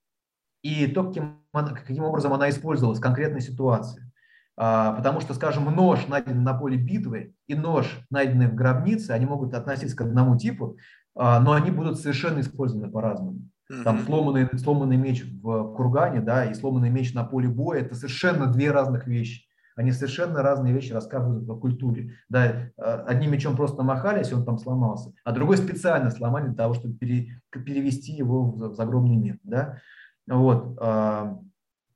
[0.63, 4.11] и то, каким, каким образом она использовалась в конкретной ситуации.
[4.57, 9.53] Потому что, скажем, нож, найденный на поле битвы, и нож, найденный в гробнице, они могут
[9.53, 10.77] относиться к одному типу,
[11.17, 13.41] но они будут совершенно использованы по-разному.
[13.83, 18.47] Там сломанный, сломанный меч в кургане, да, и сломанный меч на поле боя– это совершенно
[18.47, 19.49] две разных вещи.
[19.77, 22.15] Они совершенно разные вещи рассказывают о культуре.
[22.29, 26.55] Да, а, одним мечом просто махались, и он там сломался, а другой специально сломали для
[26.55, 29.39] того, чтобы пере, перевести его в загробный мир.
[29.43, 29.81] Да?
[30.29, 30.79] Вот.
[30.81, 31.41] А,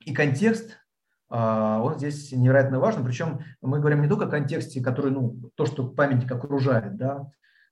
[0.04, 0.78] и контекст,
[1.30, 3.04] а, он здесь невероятно важен.
[3.04, 7.30] Причем мы говорим не только о контексте, который, ну, то, что памятник окружает, да,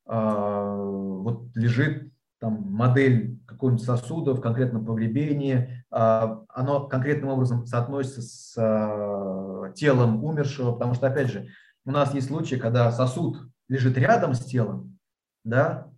[0.08, 8.54] вот лежит там, модель какого-нибудь сосуда в конкретном погребении, а, оно конкретным образом соотносится с
[8.58, 11.48] а, телом умершего, потому что, опять же,
[11.84, 13.38] у нас есть случаи, когда сосуд
[13.68, 14.98] лежит рядом с телом,
[15.44, 15.88] да,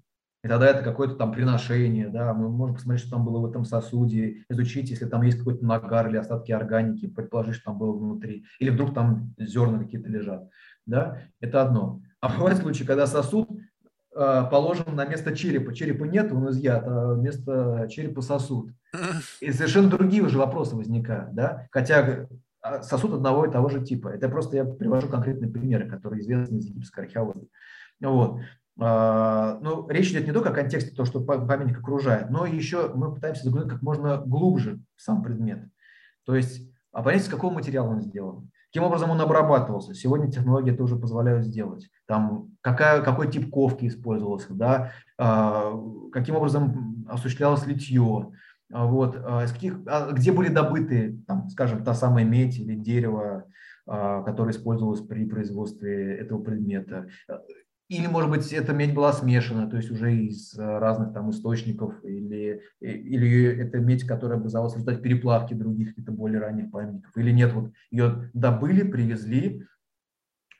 [0.44, 3.64] и тогда это какое-то там приношение, да, мы можем посмотреть, что там было в этом
[3.64, 8.44] сосуде, изучить, если там есть какой-то нагар или остатки органики, предположить, что там было внутри,
[8.60, 10.48] или вдруг там зерна какие-то лежат,
[10.86, 12.02] да, это одно.
[12.20, 13.48] А бывают случаи, когда сосуд
[14.14, 15.74] Э, положен на место черепа.
[15.74, 18.70] Черепа нет, он изъят, а вместо черепа сосуд.
[19.40, 21.68] И совершенно другие уже вопросы возникают, да?
[21.70, 22.26] Хотя
[22.62, 24.08] а, сосуд одного и того же типа.
[24.08, 27.48] Это просто я привожу конкретные примеры, которые известны из египетской археологии.
[28.00, 28.40] Вот.
[28.80, 33.14] А, ну, речь идет не только о контексте того, что памятник окружает, но еще мы
[33.14, 35.68] пытаемся заглянуть как можно глубже в сам предмет.
[36.24, 38.50] То есть а понять, из какого материала он сделан.
[38.68, 39.94] Каким образом он обрабатывался?
[39.94, 41.88] Сегодня технологии это уже позволяют сделать.
[42.08, 44.92] Там, какая, какой тип ковки использовался, да?
[45.18, 45.78] а,
[46.10, 48.32] каким образом осуществлялось литье,
[48.72, 49.78] а, вот, а, из каких,
[50.12, 53.44] где были добыты, там, скажем, та самая медь или дерево,
[53.86, 57.08] которая использовалась при производстве этого предмета.
[57.88, 62.60] Или, может быть, эта медь была смешана, то есть уже из разных там источников, или,
[62.80, 67.54] или это медь, которая образовалась в результате переплавки других каких-то более ранних памятников, или нет,
[67.54, 69.66] вот ее добыли, привезли,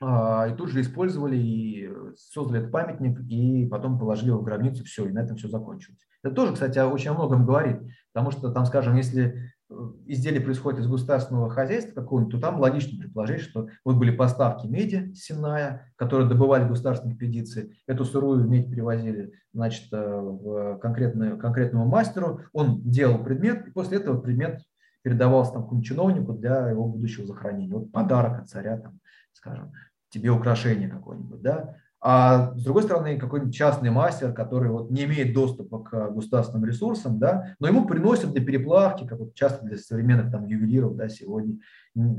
[0.01, 5.05] и тут же использовали и создали этот памятник, и потом положили его в гробницу, все,
[5.05, 5.99] и на этом все закончилось.
[6.23, 7.81] Это тоже, кстати, очень о многом говорит,
[8.13, 9.73] потому что там, скажем, если э,
[10.05, 15.13] изделие происходит из государственного хозяйства какого-нибудь, то там логично предположить, что вот были поставки меди
[15.15, 22.41] сенная, которые добывали государственные экспедиции, эту сырую медь перевозили значит, э, в конкретную, конкретному мастеру,
[22.53, 24.61] он делал предмет, и после этого предмет
[25.01, 27.75] передавался там какому-нибудь чиновнику для его будущего захоронения.
[27.75, 28.99] Вот подарок от царя, там,
[29.31, 29.71] скажем
[30.09, 35.33] тебе украшение какое-нибудь, да, а с другой стороны, какой-нибудь частный мастер, который вот не имеет
[35.33, 40.31] доступа к государственным ресурсам, да, но ему приносят для переплавки, как вот часто для современных
[40.31, 41.57] там ювелиров да, сегодня,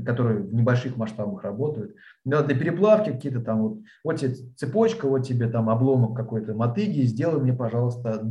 [0.05, 1.95] которые в небольших масштабах работают,
[2.25, 7.01] да, для переплавки какие-то там вот, вот тебе цепочка, вот тебе там обломок какой-то мотыги,
[7.01, 8.23] сделай мне, пожалуйста,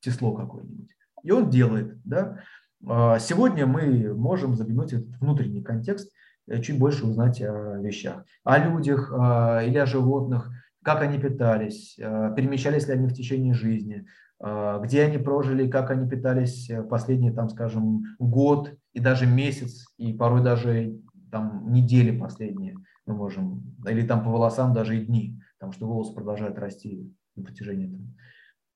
[0.00, 0.90] тесло какое-нибудь.
[1.22, 2.40] И он делает, да.
[2.84, 6.10] А сегодня мы можем заглянуть в этот внутренний контекст
[6.58, 10.50] чуть больше узнать о вещах, о людях а, или о животных,
[10.82, 14.06] как они питались, а, перемещались ли они в течение жизни,
[14.42, 20.42] где они прожили, как они питались последний, там, скажем, год и даже месяц, и порой
[20.42, 20.98] даже
[21.30, 26.14] там недели последние мы можем, или там по волосам даже и дни, потому что волосы
[26.14, 27.86] продолжают расти на протяжении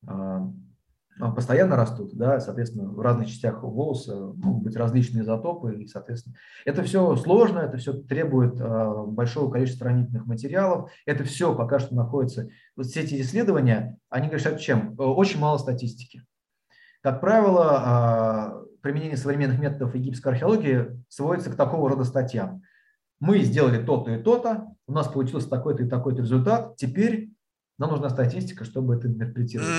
[0.05, 0.63] там,
[1.19, 6.83] постоянно растут, да, соответственно, в разных частях волоса могут быть различные изотопы, и, соответственно, это
[6.83, 12.49] все сложно, это все требует а, большого количества хранительных материалов, это все пока что находится,
[12.77, 14.95] вот все эти исследования, они говорят чем?
[14.99, 16.25] Очень мало статистики.
[17.01, 22.63] Как правило, а, применение современных методов египетской археологии сводится к такого рода статьям.
[23.21, 27.31] Мы сделали то-то и то-то, у нас получился такой-то и такой-то результат, теперь
[27.79, 29.71] нам нужна статистика, чтобы это интерпретировать.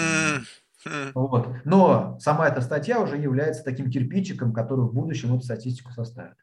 [1.13, 1.47] Вот.
[1.63, 6.37] Но сама эта статья уже является таким кирпичиком, который в будущем эту статистику составит.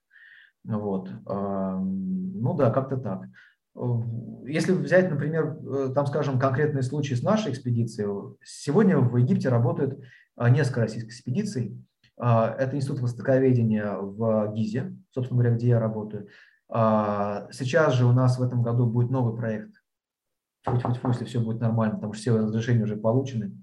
[0.64, 1.10] Вот.
[1.26, 3.22] Ну да, как-то так.
[4.44, 9.98] Если взять, например, э, там, скажем, конкретные случаи с нашей экспедицией, сегодня в Египте работают
[10.36, 11.82] а, несколько российских экспедиций.
[12.18, 16.28] А, это Институт востоковедения в Гизе, собственно говоря, где я работаю.
[16.68, 19.74] Сейчас же у нас в этом году будет новый проект.
[20.64, 23.58] Хоть, хоть, если все будет нормально, потому что все разрешения уже получены.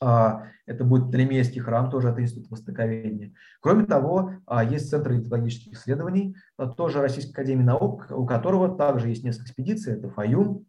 [0.00, 3.32] А, это будет Птолемейский храм, тоже это институт востоковедения.
[3.60, 9.08] Кроме того, а, есть Центр литологических исследований, а, тоже Российской академии наук, у которого также
[9.08, 9.94] есть несколько экспедиций.
[9.94, 10.66] Это Фаюм,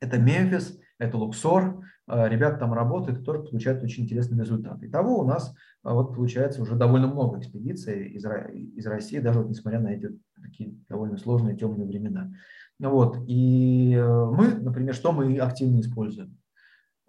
[0.00, 1.80] это Мемфис, это Луксор.
[2.08, 4.88] Ребята там работают и тоже получают очень интересные результаты.
[4.88, 5.54] Итого у нас
[5.84, 10.10] вот получается уже довольно много экспедиций из, из России, даже вот несмотря на эти
[10.42, 12.32] такие довольно сложные темные времена.
[12.80, 13.18] Вот.
[13.28, 16.36] И э, мы, например, что мы активно используем?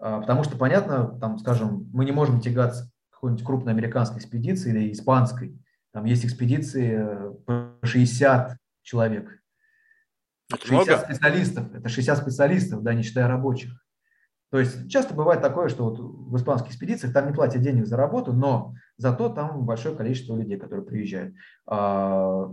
[0.06, 4.92] А, потому что, понятно, там, скажем, мы не можем тягаться какой-нибудь крупной американской экспедиции или
[4.92, 5.58] испанской.
[5.94, 9.40] Там есть экспедиции э, по 60 человек.
[10.52, 10.98] 60 много?
[11.06, 11.74] специалистов.
[11.74, 13.72] Это 60 специалистов, да, не считая рабочих.
[14.52, 17.96] То есть часто бывает такое, что вот в испанских экспедициях там не платят денег за
[17.96, 21.34] работу, но зато там большое количество людей, которые приезжают.
[21.66, 22.52] А,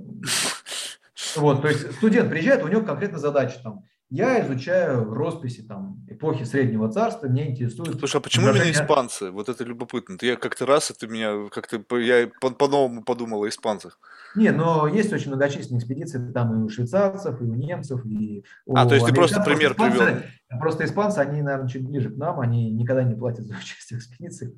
[1.36, 6.42] вот, то есть студент приезжает, у него конкретно задача там я изучаю росписи там, эпохи
[6.42, 7.98] Среднего Царства, мне интересует...
[7.98, 9.30] Слушай, а почему именно испанцы?
[9.30, 10.16] Вот это любопытно.
[10.20, 13.98] Я как-то раз, это меня как-то, я по-новому подумал о испанцах.
[14.34, 18.76] Не, но есть очень многочисленные экспедиции, там и у швейцарцев, и у немцев, и у
[18.76, 20.22] А, то есть ты просто пример испанцы, привел.
[20.60, 24.02] Просто испанцы, они, наверное, чуть ближе к нам, они никогда не платят за участие в
[24.02, 24.52] экспедициях.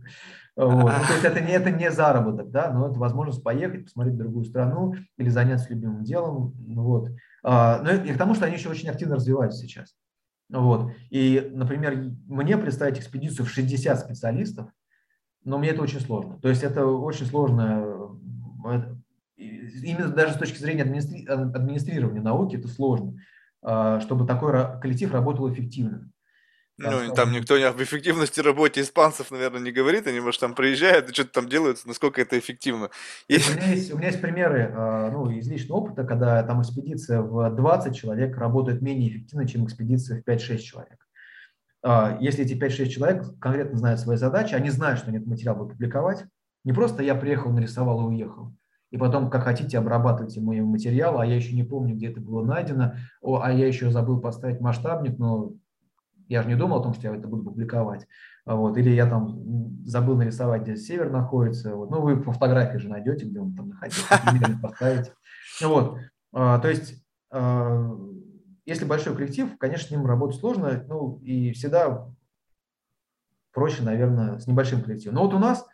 [0.56, 0.72] Вот.
[0.74, 4.44] Ну, то есть это не, это не заработок, да, но это возможность поехать, посмотреть другую
[4.44, 6.54] страну или заняться любимым делом.
[6.68, 7.08] Вот.
[7.42, 9.94] А, но и к тому, что они еще очень активно развиваются сейчас.
[10.48, 10.92] Вот.
[11.10, 11.96] И, например,
[12.26, 14.70] мне представить экспедицию в 60 специалистов,
[15.44, 16.38] но мне это очень сложно.
[16.40, 17.82] То есть это очень сложно,
[18.64, 18.82] э,
[19.36, 21.26] именно даже с точки зрения администри...
[21.26, 23.18] администрирования науки это сложно,
[23.62, 26.11] а, чтобы такой коллектив работал эффективно.
[26.78, 30.06] Ну, там никто об эффективности работы испанцев, наверное, не говорит.
[30.06, 32.90] Они, может, там приезжают и что-то там делают, насколько это эффективно.
[33.28, 33.50] Есть...
[33.50, 37.20] У, меня есть, у меня есть примеры а, ну, из личного опыта, когда там экспедиция
[37.20, 41.06] в 20 человек работает менее эффективно, чем экспедиция в 5-6 человек.
[41.82, 45.56] А, если эти 5-6 человек конкретно знают свои задачи, они знают, что они этот материал
[45.56, 46.24] будут публиковать,
[46.64, 48.54] не просто я приехал, нарисовал и уехал,
[48.90, 52.44] и потом, как хотите, обрабатывайте мой материал, а я еще не помню, где это было
[52.44, 55.54] найдено, а я еще забыл поставить масштабник, но
[56.32, 58.06] я же не думал о том, что я это буду публиковать.
[58.44, 58.76] Вот.
[58.76, 61.74] Или я там забыл нарисовать, где север находится.
[61.76, 61.90] Вот.
[61.90, 64.02] Ну, вы по фотографии же найдете, где он там находится,
[64.62, 65.12] поставите.
[65.62, 65.98] Вот.
[66.32, 67.02] А, то есть
[68.64, 72.08] если большой коллектив, конечно, с ним работать сложно, ну и всегда
[73.52, 75.16] проще, наверное, с небольшим коллективом.
[75.16, 75.66] Но вот у нас,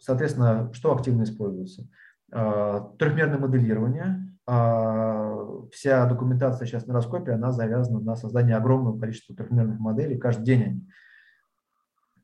[0.00, 1.88] соответственно, что активно используется?
[2.28, 4.31] Трехмерное моделирование.
[4.44, 10.18] Вся документация сейчас на Раскопе, она завязана на создание огромного количества трехмерных моделей.
[10.18, 10.88] Каждый день они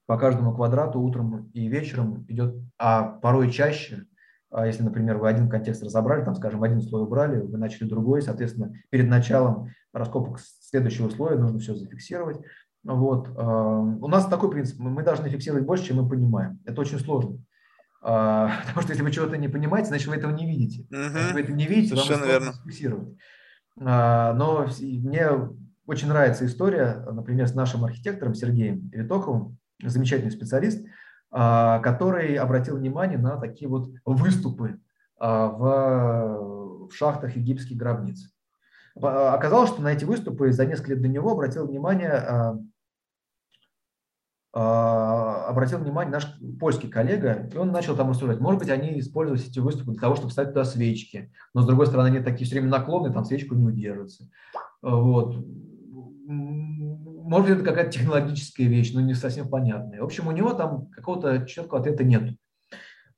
[0.07, 4.07] по каждому квадрату утром и вечером идет, а порой чаще,
[4.51, 8.23] а если, например, вы один контекст разобрали, там, скажем, один слой убрали, вы начали другой,
[8.23, 12.41] соответственно, перед началом раскопок следующего слоя нужно все зафиксировать.
[12.85, 13.29] Вот.
[13.37, 16.59] А, у нас такой принцип, мы должны фиксировать больше, чем мы понимаем.
[16.65, 17.39] Это очень сложно.
[18.01, 20.83] А, потому что если вы чего-то не понимаете, значит, вы этого не видите.
[20.91, 21.19] Угу.
[21.19, 23.09] Если вы это не видите, Совершенно вам сложно зафиксировать.
[23.77, 25.31] Но мне
[25.87, 30.85] очень нравится история, например, с нашим архитектором Сергеем Витоковым, замечательный специалист,
[31.31, 34.81] а, который обратил внимание на такие вот выступы
[35.19, 38.31] а, в шахтах египетских гробниц.
[39.01, 42.59] Оказалось, что на эти выступы за несколько лет до него обратил внимание, а,
[44.53, 46.27] обратил внимание наш
[46.59, 48.41] польский коллега, и он начал там рассуждать.
[48.41, 51.87] Может быть, они используют эти выступы для того, чтобы ставить туда свечки, но, с другой
[51.87, 54.29] стороны, они такие все время наклонные, там свечку не удержится.
[54.81, 55.37] Вот
[56.29, 60.01] может, это какая-то технологическая вещь, но не совсем понятная.
[60.01, 62.35] В общем, у него там какого-то четкого ответа нет.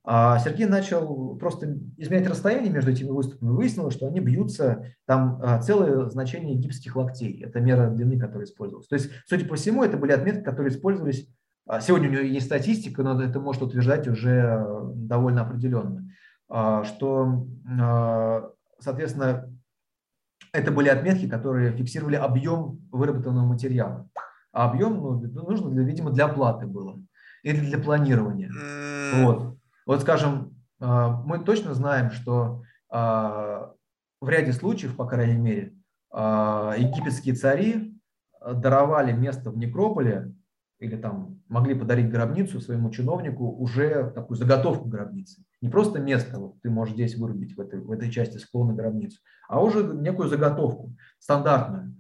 [0.03, 3.51] А Сергей начал просто изменять расстояние между этими выступами.
[3.51, 7.43] Выяснилось, что они бьются, там а, целое значение египетских локтей.
[7.45, 8.89] Это мера длины, которая использовалась.
[8.89, 11.29] То есть, судя по всему, это были отметки, которые использовались.
[11.67, 16.09] А, сегодня у него есть статистика, но это может утверждать уже довольно определенно,
[16.49, 17.47] а, что,
[18.79, 19.53] соответственно,
[20.53, 24.09] это были отметки, которые фиксировали объем выработанного материала.
[24.53, 27.01] А объем ну, нужно, для, видимо, для оплаты было
[27.43, 28.51] или для планирования.
[29.25, 29.60] Вот.
[29.91, 33.73] Вот, скажем, а, мы точно знаем, что а,
[34.21, 35.75] в ряде случаев, по крайней мере,
[36.13, 38.01] а, египетские цари
[38.41, 40.33] даровали место в некрополе
[40.79, 45.43] или там могли подарить гробницу своему чиновнику уже такую заготовку гробницы.
[45.61, 49.19] Не просто место, вот ты можешь здесь вырубить в этой, в этой части склона гробницу,
[49.49, 51.97] а уже некую заготовку, стандартную.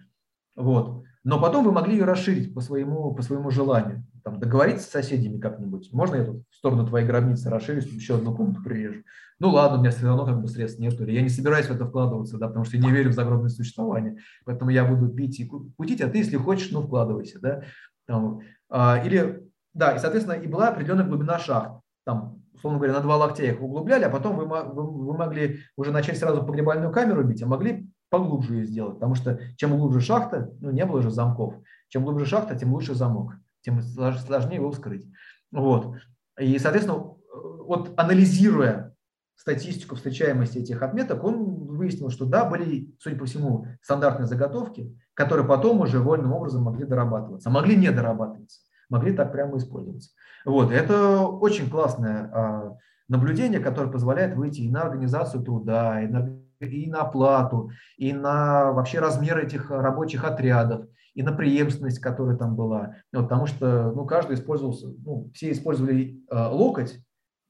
[0.55, 1.03] Вот.
[1.25, 4.07] Но потом вы могли ее расширить по своему, по своему желанию.
[4.23, 5.93] Там, договориться с соседями как-нибудь.
[5.93, 9.03] Можно я тут в сторону твоей гробницы расширюсь, еще одну комнату прирежу?
[9.39, 11.71] Ну ладно, у меня все равно как бы средств нет, или я не собираюсь в
[11.71, 14.19] это вкладываться, да, потому что я не верю в загробное существование.
[14.45, 17.41] Поэтому я буду пить и кутить, а ты, если хочешь, ну вкладывайся.
[17.41, 17.63] Да?
[18.07, 21.81] Там, а, или, да, и, соответственно, и была определенная глубина шахт.
[22.05, 25.93] Там, условно говоря, на два локтя их углубляли, а потом вы, вы, вы могли уже
[25.93, 30.51] начать сразу погребальную камеру бить, а могли поглубже ее сделать, потому что чем глубже шахта,
[30.61, 31.55] ну не было же замков,
[31.89, 35.07] чем глубже шахта, тем лучше замок, тем сложнее его вскрыть.
[35.51, 35.97] Вот.
[36.39, 38.95] И, соответственно, вот анализируя
[39.37, 45.47] статистику встречаемости этих отметок, он выяснил, что да, были, судя по всему, стандартные заготовки, которые
[45.47, 48.61] потом уже вольным образом могли дорабатываться, могли не дорабатываться,
[48.91, 50.11] могли так прямо использоваться.
[50.45, 50.70] Вот.
[50.70, 52.77] Это очень классное а,
[53.09, 58.73] наблюдение, которое позволяет выйти и на организацию труда, и на и на оплату, и на
[58.73, 60.87] вообще размер этих рабочих отрядов,
[61.21, 62.97] и на преемственность, которая там была.
[63.13, 66.99] Вот, потому что ну, каждый использовался, ну, все использовали э, локоть,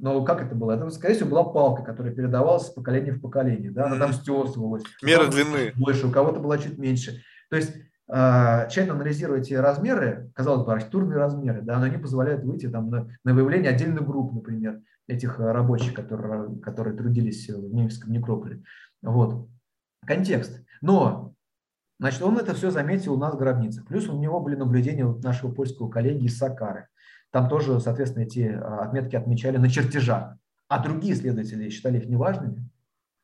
[0.00, 0.72] но как это было?
[0.72, 3.70] Это, скорее всего, была палка, которая передавалась с поколения в поколение.
[3.70, 3.86] Да?
[3.86, 4.82] Она там стесывалась.
[5.04, 5.72] Мера длины.
[5.76, 7.22] Больше, у кого-то была чуть меньше.
[7.48, 7.76] То есть
[8.08, 12.90] э, тщательно анализируя эти размеры, казалось бы, архитектурные размеры, да, но они позволяют выйти там,
[12.90, 18.64] на, на выявление отдельных групп, например, этих рабочих, которые, которые трудились в немецком некрополе.
[19.00, 19.46] Вот.
[20.04, 20.60] Контекст.
[20.80, 21.34] Но,
[22.00, 23.84] значит, он это все заметил у нас в гробнице.
[23.84, 26.88] Плюс у него были наблюдения вот нашего польского коллеги из Сакары.
[27.30, 30.36] Там тоже, соответственно, эти а, отметки отмечали на чертежах.
[30.68, 32.68] А другие исследователи считали их неважными.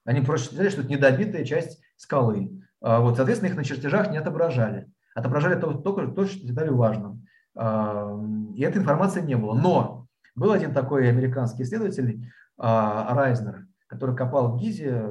[0.04, 2.62] Они просто считали, что это недобитая часть скалы.
[2.80, 4.86] А, вот, соответственно, их на чертежах не отображали.
[5.14, 7.26] Отображали только то, что считали важным.
[7.56, 8.16] А,
[8.54, 9.54] и этой информации не было.
[9.54, 15.10] Но был один такой американский исследователь, Райзнер, который копал в Гизе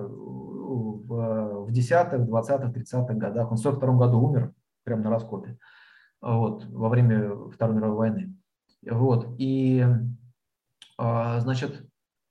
[0.66, 3.52] в 10-х, 20-х, 30-х годах.
[3.52, 5.58] Он в 42 году умер, прямо на раскопе,
[6.22, 8.36] вот, во время Второй мировой войны.
[8.90, 9.86] Вот, и,
[10.98, 11.86] а, значит,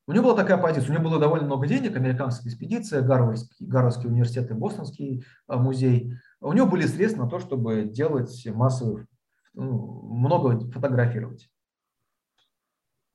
[0.07, 4.09] у него была такая позиция, у него было довольно много денег, американская экспедиция, Гарвардский, Гарвардский
[4.09, 6.15] университет и Бостонский а, музей.
[6.41, 9.07] У него были средства на то, чтобы делать массовые,
[9.55, 11.51] ну, много фотографировать.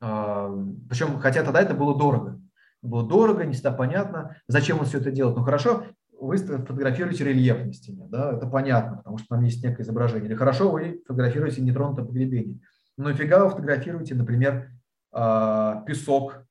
[0.01, 0.49] А,
[0.89, 2.38] Причем, хотя тогда это было дорого
[2.81, 5.37] было дорого, не всегда понятно, зачем он все это делает.
[5.37, 5.83] Ну хорошо,
[6.19, 10.27] вы фотографируете рельеф стене, да, это понятно, потому что там есть некое изображение.
[10.27, 12.59] Или хорошо, вы фотографируете нетронутое погребение.
[12.97, 14.71] Но нафига вы фотографируете, например,
[15.11, 16.45] а, песок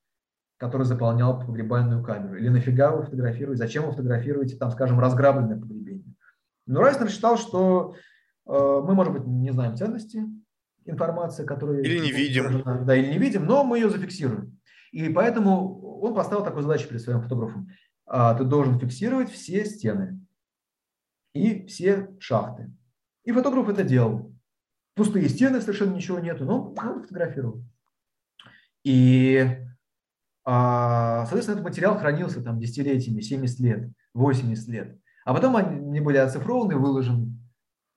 [0.58, 2.36] который заполнял погребальную камеру.
[2.36, 6.14] Или нафига вы фотографируете, зачем вы фотографируете, там, скажем, разграбленное погребение.
[6.66, 7.94] Но Райснер считал, что
[8.46, 10.24] э, мы, может быть, не знаем ценности
[10.84, 11.82] информации, которую...
[11.84, 12.62] Или не видим.
[12.84, 14.58] Да, или не видим, но мы ее зафиксируем.
[14.90, 17.68] И поэтому он поставил такую задачу перед своим фотографом.
[18.06, 20.20] А, ты должен фиксировать все стены
[21.34, 22.72] и все шахты.
[23.24, 24.34] И фотограф это делал.
[24.94, 27.62] Пустые стены, совершенно ничего нету, но он фотографировал.
[28.84, 29.58] И,
[30.44, 34.98] а, соответственно, этот материал хранился там десятилетиями, 70 лет, 80 лет.
[35.24, 37.38] А потом они были оцифрованы, выложены.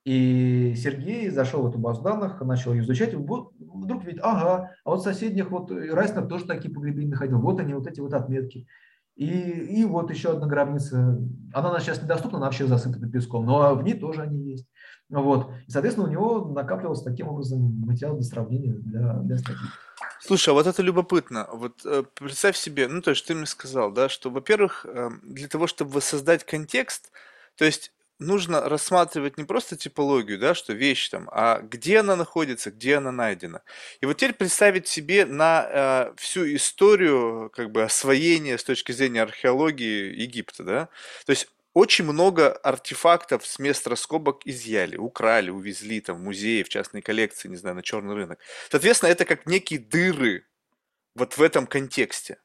[0.04, 4.90] И Сергей зашел в эту базу данных, начал ее изучать, и вдруг видит, ага, а
[4.90, 8.66] вот соседних, вот Райснер тоже такие погребения находил, вот они, вот эти вот отметки.
[9.14, 11.18] И, и вот еще одна гробница,
[11.52, 14.66] она сейчас недоступна, она вообще засыпана песком, но в ней тоже они есть.
[15.08, 15.50] Вот.
[15.66, 19.66] И, соответственно, у него накапливался таким образом материал для сравнения, для, для статьи.
[20.20, 21.48] Слушай, а вот это любопытно.
[21.52, 25.48] Вот э, представь себе, ну, то есть ты мне сказал, да, что, во-первых, э, для
[25.48, 27.12] того, чтобы воссоздать контекст,
[27.56, 27.92] то есть
[28.22, 33.12] нужно рассматривать не просто типологию, да, что вещь там, а где она находится, где она
[33.12, 33.62] найдена.
[34.00, 39.22] И вот теперь представить себе на э, всю историю как бы освоения с точки зрения
[39.22, 40.88] археологии Египта, да,
[41.26, 46.68] то есть очень много артефактов с мест раскопок изъяли, украли, увезли там в музеи, в
[46.68, 48.38] частные коллекции, не знаю, на черный рынок.
[48.70, 50.44] Соответственно, это как некие дыры
[51.14, 52.38] вот в этом контексте.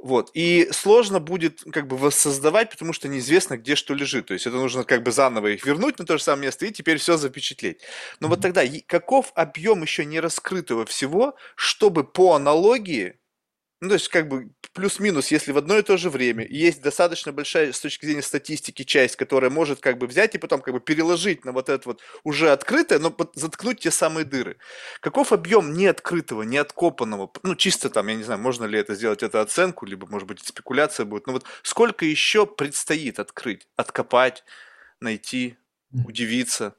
[0.00, 0.30] Вот.
[0.32, 4.26] И сложно будет как бы воссоздавать, потому что неизвестно, где что лежит.
[4.26, 6.72] То есть это нужно как бы заново их вернуть на то же самое место и
[6.72, 7.80] теперь все запечатлеть.
[8.20, 8.30] Но mm-hmm.
[8.30, 13.18] вот тогда каков объем еще не раскрытого всего, чтобы по аналогии
[13.80, 17.32] ну, то есть, как бы, плюс-минус, если в одно и то же время есть достаточно
[17.32, 20.80] большая с точки зрения статистики часть, которая может как бы взять и потом как бы
[20.80, 24.56] переложить на вот это вот уже открытое, но заткнуть те самые дыры.
[25.00, 29.40] Каков объем неоткрытого, неоткопанного, ну, чисто там, я не знаю, можно ли это сделать, это
[29.40, 34.44] оценку, либо, может быть, спекуляция будет, но вот сколько еще предстоит открыть, откопать,
[35.00, 35.56] найти,
[36.04, 36.76] удивиться?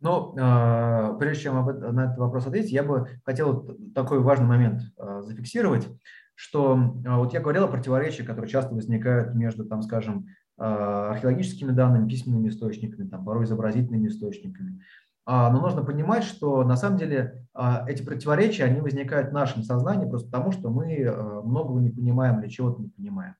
[0.00, 5.22] Ну, а, прежде чем на этот вопрос ответить, я бы хотел такой важный момент а,
[5.22, 5.88] зафиксировать,
[6.34, 10.26] что а, вот я говорил о противоречиях, которые часто возникают между, там, скажем,
[10.58, 14.80] археологическими данными, письменными источниками, там, порой изобразительными источниками.
[15.26, 17.46] Но нужно понимать, что на самом деле
[17.86, 21.12] эти противоречия, они возникают в нашем сознании просто потому, что мы
[21.44, 23.34] многого не понимаем или чего-то не понимаем.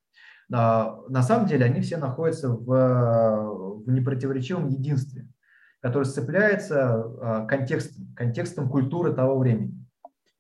[0.50, 5.26] На самом деле они все находятся в, в непротиворечивом единстве
[5.81, 9.86] который сцепляется а, контекстом, контекстом культуры того времени.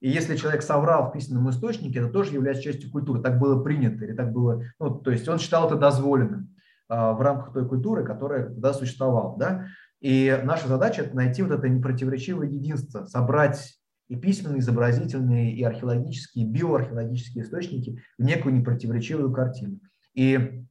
[0.00, 3.22] И если человек соврал в письменном источнике, это тоже является частью культуры.
[3.22, 6.54] Так было принято, или так было, ну, то есть он считал это дозволенным
[6.88, 9.38] а, в рамках той культуры, которая тогда существовала.
[9.38, 9.66] Да?
[10.00, 16.44] И наша задача– это найти вот это непротиворечивое единство, собрать и письменные, изобразительные, и археологические,
[16.44, 19.80] и биоархеологические источники в некую непротиворечивую картину.
[20.14, 20.64] И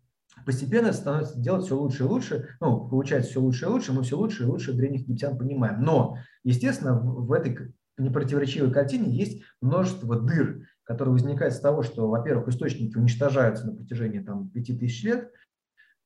[0.45, 4.17] постепенно становится делать все лучше и лучше, ну, получается все лучше и лучше, мы все
[4.17, 5.81] лучше и лучше древних египтян понимаем.
[5.81, 12.47] Но, естественно, в, этой непротиворечивой картине есть множество дыр, которые возникают с того, что, во-первых,
[12.49, 15.31] источники уничтожаются на протяжении там, 5000 лет,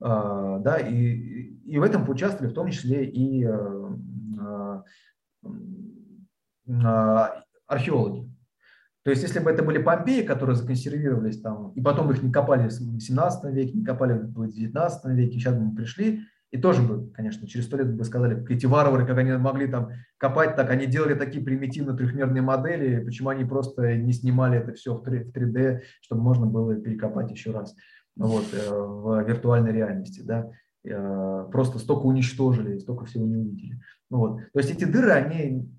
[0.02, 0.06] э,
[0.62, 0.96] да, и,
[1.66, 4.82] и в этом поучаствовали в том числе и э,
[6.68, 7.28] э,
[7.68, 8.30] археологи.
[9.04, 12.68] То есть, если бы это были Помпеи, которые законсервировались там, и потом их не копали
[12.68, 16.22] в 18 веке, не копали в 19 веке, сейчас бы мы пришли,
[16.52, 19.90] и тоже бы, конечно, через сто лет бы сказали, эти варвары, как они могли там
[20.18, 24.96] копать так, они делали такие примитивно трехмерные модели, почему они просто не снимали это все
[24.96, 27.76] в 3D, чтобы можно было перекопать еще раз
[28.16, 30.50] вот, э, в виртуальной реальности, да,
[30.84, 33.80] э, просто столько уничтожили, столько всего не увидели.
[34.10, 34.40] Вот.
[34.52, 35.70] То есть эти дыры, они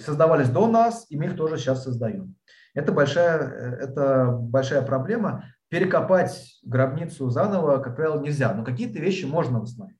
[0.00, 2.34] создавались до нас, и мы их тоже сейчас создаем.
[2.76, 3.38] Это большая,
[3.80, 5.44] это большая проблема.
[5.68, 9.96] Перекопать гробницу заново, как правило, нельзя, но какие-то вещи можно восстановить.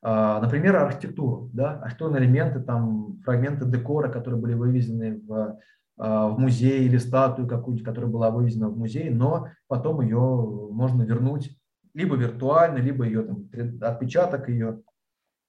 [0.00, 5.58] А, например, архитектуру, да, архитектурные элементы, там, фрагменты декора, которые были вывезены в,
[5.98, 11.02] а, в музей или статую какую-нибудь, которая была вывезена в музей, но потом ее можно
[11.02, 11.54] вернуть
[11.94, 13.50] либо виртуально, либо ее там,
[13.82, 14.80] отпечаток ее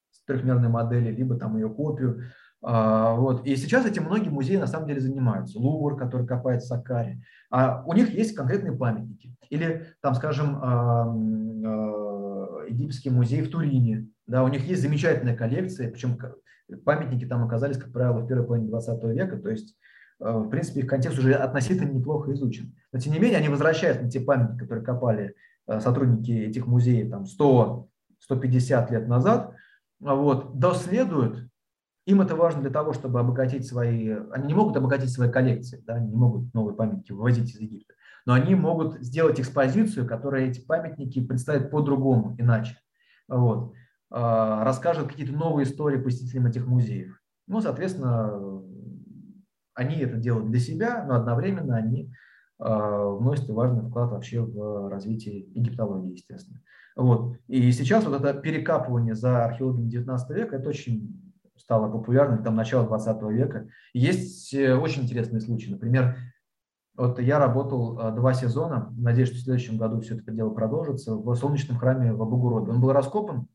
[0.10, 2.24] с трехмерной модели, либо там ее копию.
[2.64, 3.46] А, вот.
[3.46, 5.58] И сейчас этим многие музеи на самом деле занимаются.
[5.60, 7.22] Лувр, который копает в Сакаре.
[7.50, 9.36] А у них есть конкретные памятники.
[9.50, 14.08] Или, там, скажем, а, а, египетский музей в Турине.
[14.28, 16.18] Да, у них есть замечательная коллекция, причем
[16.86, 19.76] памятники там оказались, как правило, в первой половине 20 века, то есть,
[20.20, 22.74] в принципе, их контекст уже относительно неплохо изучен.
[22.94, 25.36] Но, тем не менее, они возвращаются на те памятники, которые копали
[25.68, 29.54] сотрудники этих музеев там 100-150 лет назад,
[30.00, 31.51] вот, доследуют
[32.06, 34.10] им это важно для того, чтобы обогатить свои...
[34.32, 37.94] Они не могут обогатить свои коллекции, да, они не могут новые памятники вывозить из Египта.
[38.26, 42.78] но они могут сделать экспозицию, которая эти памятники представит по-другому, иначе.
[43.28, 43.74] Вот.
[44.10, 47.20] А, расскажут какие-то новые истории посетителям этих музеев.
[47.48, 48.64] Ну, соответственно,
[49.74, 52.12] они это делают для себя, но одновременно они
[52.60, 56.62] а, вносят важный вклад вообще в развитие египтологии, естественно.
[56.96, 57.38] Вот.
[57.48, 61.31] И сейчас вот это перекапывание за археологами 19 века, это очень
[61.62, 63.68] стало популярным, там, начало 20 века.
[63.94, 65.70] Есть э, очень интересные случаи.
[65.70, 66.18] Например,
[66.96, 71.16] вот я работал а, два сезона, надеюсь, что в следующем году все это дело продолжится,
[71.16, 72.72] в солнечном храме в Абугуробе.
[72.72, 73.48] Он был раскопан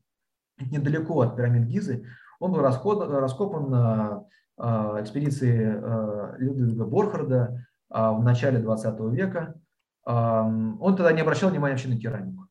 [0.59, 2.05] недалеко от пирамид Гизы.
[2.39, 4.23] Он был раскопан на
[4.57, 9.55] а, экспедиции а, Людвига Борхарда в начале 20 века.
[10.05, 12.46] Он тогда не обращал внимания вообще на керамику.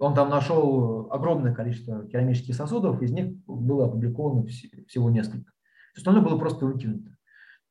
[0.00, 5.52] Он там нашел огромное количество керамических сосудов, из них было опубликовано всего несколько.
[5.94, 7.10] Остальное было просто выкинуто.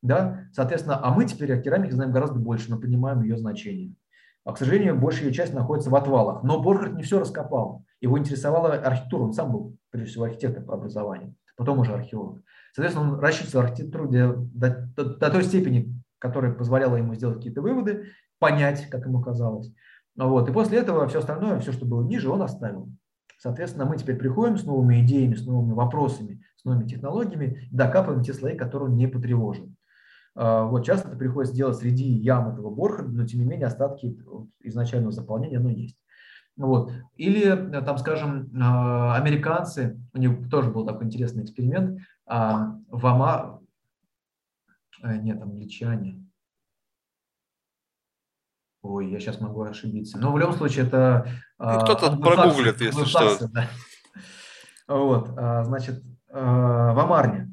[0.00, 0.44] Да?
[0.52, 3.94] Соответственно, а мы теперь о керамике знаем гораздо больше, мы понимаем ее значение.
[4.44, 6.44] А, к сожалению, большая ее часть находится в отвалах.
[6.44, 7.84] Но Борхард не все раскопал.
[8.00, 9.22] Его интересовала архитектура.
[9.22, 12.42] Он сам был, прежде всего, архитектор по образованию, потом уже археолог.
[12.72, 18.06] Соответственно, он рассчитывал архитектуру до, до, до той степени, которая позволяла ему сделать какие-то выводы,
[18.38, 19.72] понять, как ему казалось.
[20.16, 20.48] Вот.
[20.48, 22.88] И после этого все остальное, все, что было ниже, он оставил.
[23.38, 28.34] Соответственно, мы теперь приходим с новыми идеями, с новыми вопросами, с новыми технологиями, докапываем те
[28.34, 29.76] слои, которые он не потревожен.
[30.34, 34.18] А, вот часто это приходится делать среди ям этого Борхарда, но тем не менее остатки
[34.60, 35.96] изначального заполнения оно есть.
[36.56, 36.92] Вот.
[37.16, 43.60] Или, там, скажем, а, американцы, у них тоже был такой интересный эксперимент, а, в Ама...
[45.02, 46.22] Э, нет, англичане.
[48.82, 50.18] Ой, я сейчас могу ошибиться.
[50.18, 51.26] Но в любом случае это...
[51.58, 53.48] Ну, кто-то прогуглит, если что.
[53.48, 53.68] Да.
[54.88, 55.28] Вот,
[55.64, 57.50] значит, в Амарне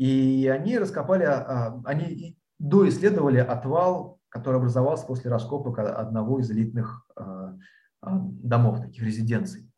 [0.00, 7.54] и они раскопали, а, они доисследовали отвал, который образовался после раскопок одного из элитных а,
[8.00, 9.70] а, домов, таких резиденций.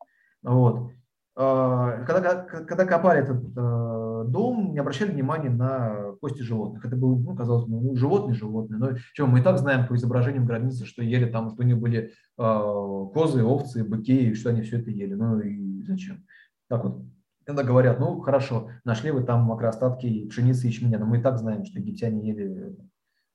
[0.44, 0.92] Вот.
[1.34, 3.52] Когда, когда копали этот
[4.30, 6.84] дом, не обращали внимания на кости животных.
[6.84, 8.78] Это было, ну, казалось бы, ну, животные, животные.
[8.78, 11.78] Но чем мы и так знаем по изображениям гробницы, что ели там, что у них
[11.78, 15.14] были козы, овцы, быки, и что они все это ели.
[15.14, 16.24] Ну и зачем?
[16.68, 17.02] Так вот,
[17.44, 21.38] когда говорят, ну хорошо, нашли вы там макроостатки пшеницы и ячменя, но мы и так
[21.38, 22.76] знаем, что египтяне ели,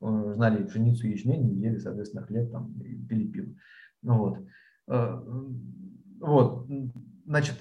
[0.02, 3.53] э, знали пшеницу и ячмень, и ели, соответственно, хлеб там, и пили пиво.
[4.03, 4.40] Ну, вот.
[4.88, 5.22] Э,
[6.22, 6.68] вот,
[7.26, 7.56] значит,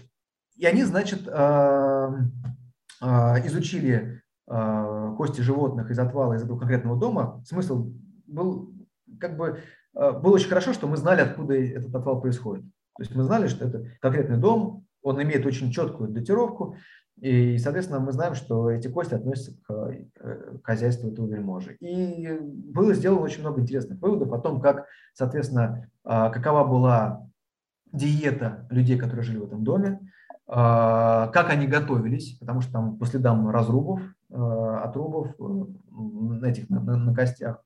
[0.57, 2.09] и они, значит, э,
[3.01, 7.43] изучили кости животных из отвала из этого конкретного дома.
[7.45, 7.93] Смысл
[8.27, 8.73] был
[9.21, 9.59] как бы
[9.93, 12.65] было очень хорошо, что мы знали, откуда этот отвал происходит.
[12.97, 16.77] То есть мы знали, что это конкретный дом, он имеет очень четкую датировку,
[17.21, 19.73] и, соответственно, мы знаем, что эти кости относятся к,
[20.21, 21.75] э, хозяйству этого вельможи.
[21.81, 27.27] И было сделано очень много интересных выводов о том, как, соответственно, какова была
[27.93, 30.01] диета людей, которые жили в этом доме,
[30.49, 34.01] как они готовились, потому что там по следам разрубов,
[34.33, 37.63] а, отрубов на этих на, на, на костях,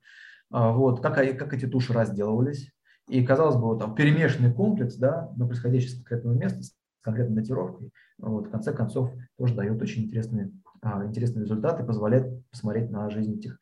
[0.50, 2.72] вот, как, как эти туши разделывались.
[3.08, 6.60] И, казалось бы, вот, там перемешанный комплекс, да, но происходящий с конкретного места,
[7.02, 12.90] конкретной датировкой, вот, в конце концов тоже дает очень интересные, а, интересные результаты, позволяет посмотреть
[12.90, 13.58] на жизнь этих,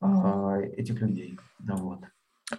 [0.00, 1.38] а, этих людей.
[1.58, 2.04] Вот.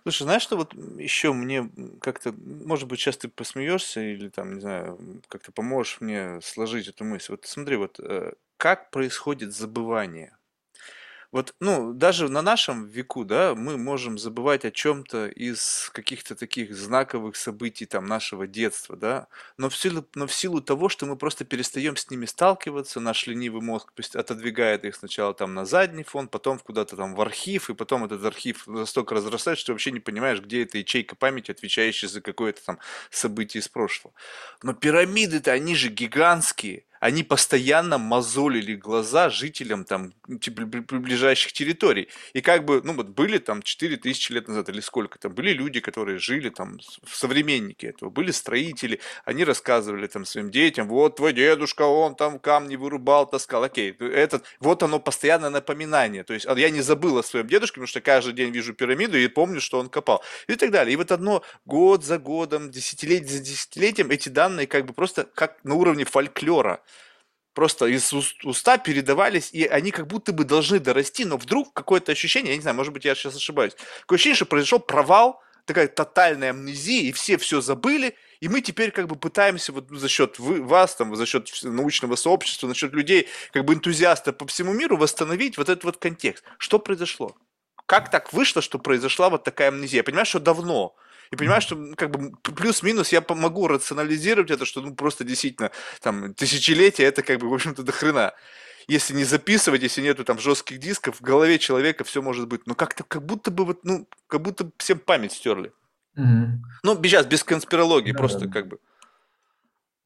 [0.03, 1.69] Слушай, знаешь, что вот еще мне
[2.01, 7.05] как-то, может быть, сейчас ты посмеешься или там, не знаю, как-то поможешь мне сложить эту
[7.05, 7.33] мысль.
[7.33, 10.37] Вот смотри, вот э, как происходит забывание?
[11.31, 16.75] Вот, ну, даже на нашем веку, да, мы можем забывать о чем-то из каких-то таких
[16.75, 21.15] знаковых событий там нашего детства, да, но в силу, но в силу того, что мы
[21.17, 26.27] просто перестаем с ними сталкиваться, наш ленивый мозг отодвигает их сначала там на задний фон,
[26.29, 30.41] потом куда-то там в архив, и потом этот архив настолько разрастает, что вообще не понимаешь,
[30.41, 32.79] где эта ячейка памяти, отвечающая за какое-то там
[33.11, 34.15] событие из прошлого.
[34.63, 42.09] Но пирамиды-то, они же гигантские, они постоянно мозолили глаза жителям там ближайших территорий.
[42.33, 45.79] И как бы, ну вот были там 4000 лет назад или сколько там, были люди,
[45.79, 46.79] которые жили там,
[47.11, 52.75] современники этого, были строители, они рассказывали там своим детям, вот твой дедушка, он там камни
[52.75, 57.23] вырубал, таскал, окей, этот, вот оно постоянное напоминание, то есть а я не забыл о
[57.23, 60.71] своем дедушке, потому что каждый день вижу пирамиду и помню, что он копал, и так
[60.71, 60.93] далее.
[60.93, 65.57] И вот одно год за годом, десятилетие за десятилетием эти данные как бы просто как
[65.63, 66.81] на уровне фольклора
[67.53, 68.13] просто из
[68.43, 72.61] уста передавались, и они как будто бы должны дорасти, но вдруг какое-то ощущение, я не
[72.61, 77.11] знаю, может быть, я сейчас ошибаюсь, такое ощущение, что произошел провал, такая тотальная амнезия, и
[77.11, 81.15] все все забыли, и мы теперь как бы пытаемся вот за счет вы, вас, там,
[81.15, 85.69] за счет научного сообщества, за счет людей, как бы энтузиастов по всему миру восстановить вот
[85.69, 86.43] этот вот контекст.
[86.57, 87.35] Что произошло?
[87.89, 90.01] как так вышло, что произошла вот такая амнезия?
[90.01, 90.95] Я понимаю, что давно,
[91.31, 96.33] и понимаешь, что как бы плюс-минус я могу рационализировать это, что ну просто действительно там
[96.33, 98.33] тысячелетия это как бы в общем-то до хрена.
[98.87, 102.65] Если не записывать, если нету там жестких дисков, в голове человека все может быть.
[102.65, 105.71] Но как-то как будто бы вот, ну, как будто всем память стерли.
[106.15, 106.63] Мгм.
[106.81, 108.51] Ну, сейчас без конспирологии, Да, просто да.
[108.51, 108.79] как бы.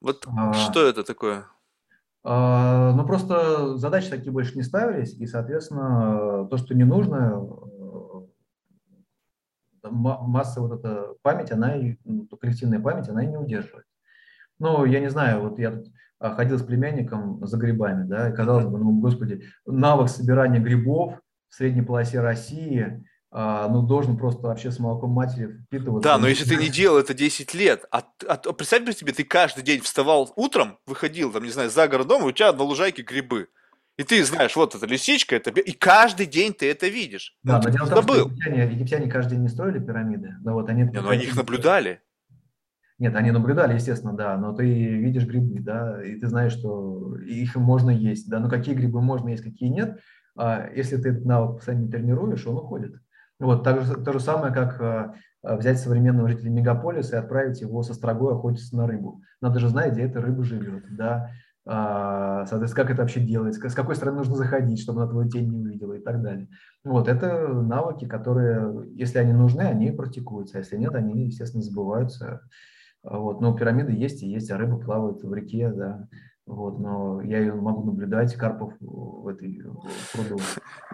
[0.02, 1.48] Вот А, что это такое?
[2.26, 7.40] а, Ну, просто задачи такие больше не ставились, и, соответственно, то, что не нужно,
[9.92, 13.86] масса вот эта память, она, ну, коллективная память, она и не удерживает.
[14.60, 15.88] Ну, я не знаю, вот я тут
[16.20, 21.16] а, ходил с племянником за грибами, да, и казалось бы, ну, господи, навык собирания грибов
[21.50, 26.08] в средней полосе России, а, ну, должен просто вообще с молоком матери впитываться.
[26.08, 29.24] Да, но если ты не делал это 10 лет, а, а то- представь себе, ты
[29.24, 33.02] каждый день вставал утром, выходил, там, не знаю, за городом, и у тебя на лужайке
[33.02, 33.48] грибы.
[33.98, 35.52] И ты знаешь, вот эта лисичка, это...
[35.52, 37.38] И каждый день ты это видишь.
[37.44, 40.54] Да, ну, но дело в том, что египтяне, египтяне каждый день не строили пирамиды, но
[40.54, 40.84] вот они...
[40.84, 42.02] Не, ну они их наблюдали.
[42.98, 47.56] Нет, они наблюдали, естественно, да, но ты видишь грибы, да, и ты знаешь, что их
[47.56, 50.00] можно есть, да, но какие грибы можно есть, какие нет,
[50.36, 52.96] а если ты навык постоянно тренируешь, он уходит.
[53.40, 57.62] Вот, так же, то же самое, как а, а, взять современного жителя мегаполиса и отправить
[57.62, 59.22] его со строгой охотиться на рыбу.
[59.42, 61.32] Надо же знать, где эта рыба живет, да,
[61.66, 65.60] соответственно, как это вообще делается, с какой стороны нужно заходить, чтобы она твою тень не
[65.60, 66.50] увидела и так далее.
[66.84, 72.42] Вот, это навыки, которые, если они нужны, они практикуются, а если нет, они, естественно, забываются.
[73.04, 76.08] А Вот, но пирамиды есть и есть, а рыба плавает в реке, да.
[76.46, 79.64] Вот, но я ее могу наблюдать, карпов в этой
[80.12, 80.42] пруду.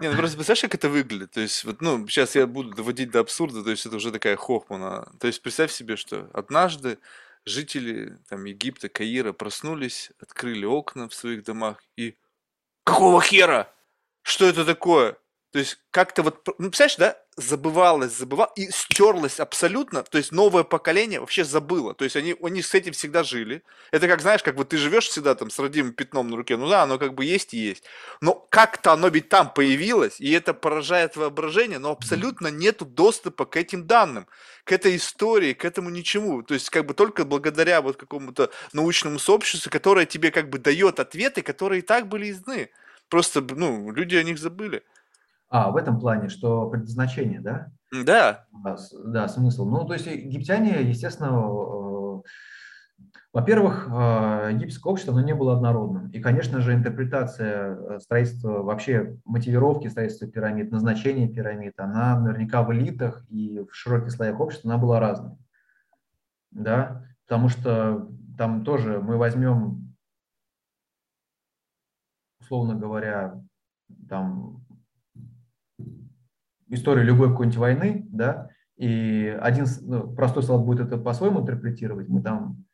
[0.00, 1.32] Не, ну просто представляешь, как это выглядит?
[1.32, 4.36] То есть, вот, ну, сейчас я буду доводить до абсурда, то есть это уже такая
[4.36, 5.08] хохмана.
[5.18, 6.98] То есть представь себе, что однажды
[7.44, 12.16] жители там Египта, Каира проснулись, открыли окна в своих домах и
[12.84, 13.72] какого хера?
[14.22, 15.16] Что это такое?
[15.52, 20.62] То есть как-то вот, ну, представляешь, да, забывалось, забывалось и стерлось абсолютно, то есть новое
[20.62, 23.64] поколение вообще забыло, то есть они, они с этим всегда жили.
[23.90, 26.68] Это как, знаешь, как вот ты живешь всегда там с родимым пятном на руке, ну
[26.68, 27.82] да, оно как бы есть и есть.
[28.20, 33.56] Но как-то оно ведь там появилось, и это поражает воображение, но абсолютно нету доступа к
[33.56, 34.28] этим данным,
[34.62, 36.42] к этой истории, к этому ничему.
[36.42, 41.00] То есть как бы только благодаря вот какому-то научному сообществу, которое тебе как бы дает
[41.00, 42.70] ответы, которые и так были изданы.
[43.08, 44.84] Просто, ну, люди о них забыли.
[45.50, 47.72] А, в этом плане, что предназначение, да?
[47.92, 48.46] Да,
[49.04, 49.68] Да, смысл.
[49.68, 52.22] Ну, то есть египтяне, естественно, э,
[53.32, 56.08] во-первых, э, египетское общество, оно не было однородным.
[56.10, 62.72] И, конечно же, интерпретация э, строительства, вообще мотивировки строительства пирамид, назначения пирамид, она наверняка в
[62.72, 65.36] элитах и в широких слоях общества, она была разной.
[66.52, 68.08] Да, потому что
[68.38, 69.96] там тоже мы возьмем,
[72.40, 73.40] условно говоря,
[74.08, 74.64] там
[76.70, 82.22] историю любой какой-нибудь войны, да, и один ну, простой солдат будет это по-своему интерпретировать, мы
[82.22, 82.64] там,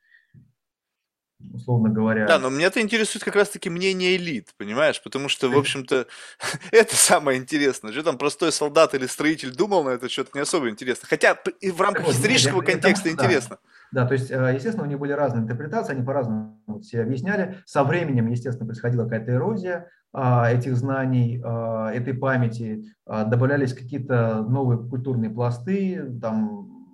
[1.53, 5.03] условно говоря, да, но меня-то интересует как раз-таки мнение элит, понимаешь?
[5.03, 6.07] Потому что, в общем-то,
[6.71, 7.93] это самое интересное.
[7.93, 11.09] Что там простой солдат или строитель думал на это, что-то не особо интересно.
[11.09, 13.59] Хотя и в рамках исторического контекста что да.
[13.93, 17.57] Да, то есть, э, естественно, у них были разные интерпретации, они по-разному все объясняли.
[17.65, 24.43] Со временем, естественно, происходила какая-то эрозия а, этих знаний, а, этой памяти, а, добавлялись какие-то
[24.43, 26.87] новые культурные пласты, там,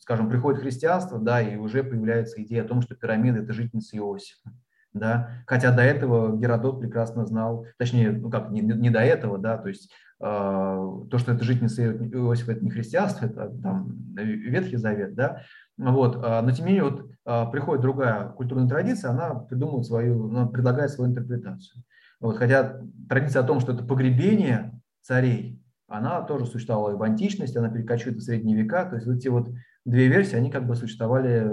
[0.00, 4.50] скажем, приходит христианство, да, и уже появляется идея о том, что пирамиды– это жительница Иосифа.
[4.92, 5.30] Да?
[5.46, 9.68] Хотя до этого Геродот прекрасно знал, точнее, ну как, не, не до этого, да, то
[9.68, 9.90] есть
[10.20, 15.42] э, то, что это жительница Иосифа, это не христианство, это там Ветхий Завет, да,
[15.76, 20.28] вот, а, но тем не менее, вот а, приходит другая культурная традиция, она придумывает свою,
[20.28, 21.82] она предлагает свою интерпретацию.
[22.20, 27.58] Вот, хотя традиция о том, что это погребение царей, она тоже существовала и в античности,
[27.58, 29.48] она перекочует в средние века, то есть вот эти вот
[29.84, 31.50] две версии, они как бы существовали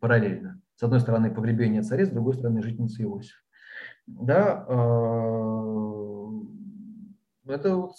[0.00, 0.60] параллельно.
[0.76, 3.42] С одной стороны погребение царей, с другой стороны жительница Иосиф.
[4.06, 4.64] Да,
[7.50, 7.96] это вот...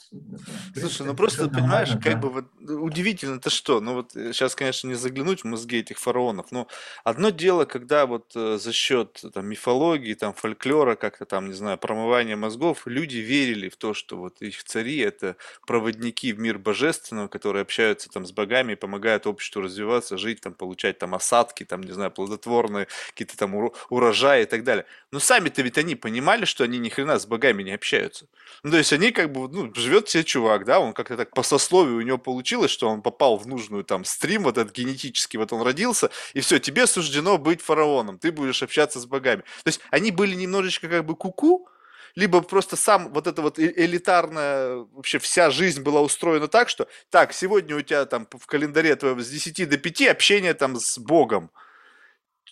[0.75, 5.41] Слушай, ну просто, понимаешь, как бы вот удивительно-то что, ну вот сейчас, конечно, не заглянуть
[5.41, 6.67] в мозги этих фараонов, но
[7.03, 11.77] одно дело, когда вот э, за счет там мифологии, там фольклора, как-то там, не знаю,
[11.77, 15.35] промывания мозгов, люди верили в то, что вот их цари это
[15.67, 20.53] проводники в мир божественного, которые общаются там с богами и помогают обществу развиваться, жить, там,
[20.53, 24.85] получать там осадки, там, не знаю, плодотворные какие-то там уро- урожаи и так далее.
[25.11, 28.27] Но сами-то ведь они понимали, что они ни хрена с богами не общаются.
[28.63, 31.43] Ну, то есть они как бы, ну, живет себе чувак, да, он как-то так по
[31.43, 35.53] сословию у него получилось, что он попал в нужную там стрим, вот этот генетический, вот
[35.53, 39.41] он родился, и все, тебе суждено быть фараоном, ты будешь общаться с богами.
[39.63, 41.68] То есть они были немножечко как бы куку,
[42.15, 46.88] либо просто сам вот эта вот э, элитарная, вообще вся жизнь была устроена так, что
[47.09, 50.97] так, сегодня у тебя там в календаре твоем с 10 до 5 общение там с
[50.97, 51.51] Богом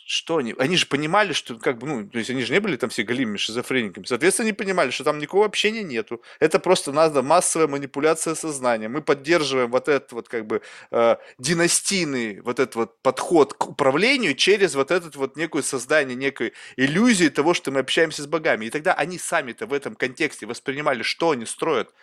[0.09, 0.55] что они?
[0.57, 3.03] Они же понимали, что как бы, ну, то есть они же не были там все
[3.03, 4.05] голимыми шизофрениками.
[4.05, 6.23] Соответственно, они понимали, что там никакого общения нету.
[6.39, 8.89] Это просто надо массовая манипуляция сознания.
[8.89, 14.33] Мы поддерживаем вот этот вот как бы э, династийный вот этот вот подход к управлению
[14.33, 18.65] через вот этот вот некую создание некой иллюзии того, что мы общаемся с богами.
[18.65, 21.93] И тогда они сами-то в этом контексте воспринимали, что они строят.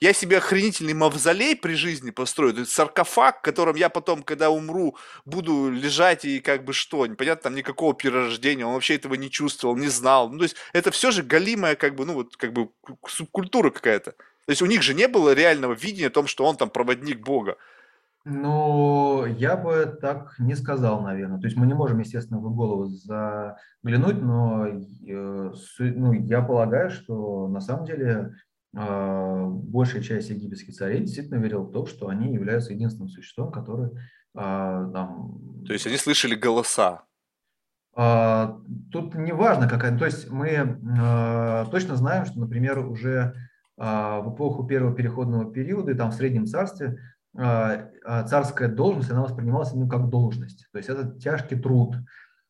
[0.00, 5.70] Я себе охренительный мавзолей при жизни построю, саркофаг, в котором я потом, когда умру, буду
[5.70, 9.88] лежать и как бы что, непонятно, там никакого перерождения, он вообще этого не чувствовал, не
[9.88, 10.30] знал.
[10.30, 12.68] Ну, то есть это все же галимая как бы, ну вот как бы
[13.06, 14.12] субкультура какая-то.
[14.12, 17.20] То есть у них же не было реального видения о том, что он там проводник
[17.20, 17.56] Бога.
[18.26, 21.38] Ну, я бы так не сказал, наверное.
[21.38, 27.48] То есть мы не можем, естественно, в голову заглянуть, но э, ну, я полагаю, что
[27.48, 28.34] на самом деле
[28.74, 33.90] э, большая часть египетских царей действительно верила в то, что они являются единственным существом, которое
[33.90, 33.96] э,
[34.34, 35.38] там...
[35.66, 37.04] То есть они слышали голоса.
[37.96, 38.60] А,
[38.90, 43.34] тут не важно, какая, то есть мы а, точно знаем, что, например, уже
[43.76, 46.98] а, в эпоху первого переходного периода, и там в Среднем Царстве,
[47.34, 50.68] царская должность, она воспринималась именно как должность.
[50.70, 51.96] То есть это тяжкий труд,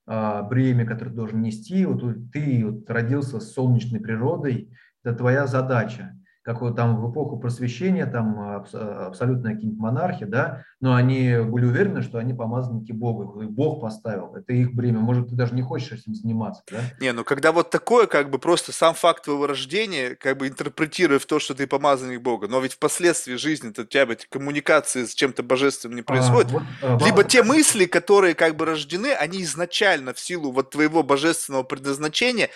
[0.05, 1.87] бремя, которое ты должен нести.
[1.87, 4.71] Вот ты вот родился с солнечной природой,
[5.03, 6.15] это твоя задача
[6.45, 12.03] как вот там в эпоху просвещения, там абсолютно какие-нибудь монархи, да, но они были уверены,
[12.03, 15.93] что они помазанники Бога, и Бог поставил, это их бремя, может, ты даже не хочешь
[15.93, 16.81] этим заниматься, да?
[17.01, 21.19] Не, ну когда вот такое, как бы просто сам факт твоего рождения, как бы интерпретируя
[21.19, 25.15] в то, что ты помазанник Бога, но ведь впоследствии жизни у тебя быть коммуникации с
[25.15, 27.27] чем-то божественным не а, происходит, а, вот, а, либо вам...
[27.27, 32.51] те мысли, которые как бы рождены, они изначально в силу вот твоего божественного предназначения,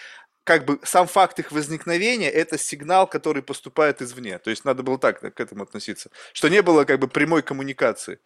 [0.49, 4.39] как бы сам факт их возникновения– это сигнал, который поступает извне.
[4.39, 8.19] То есть надо было так к этому относиться, что не было как бы прямой коммуникации.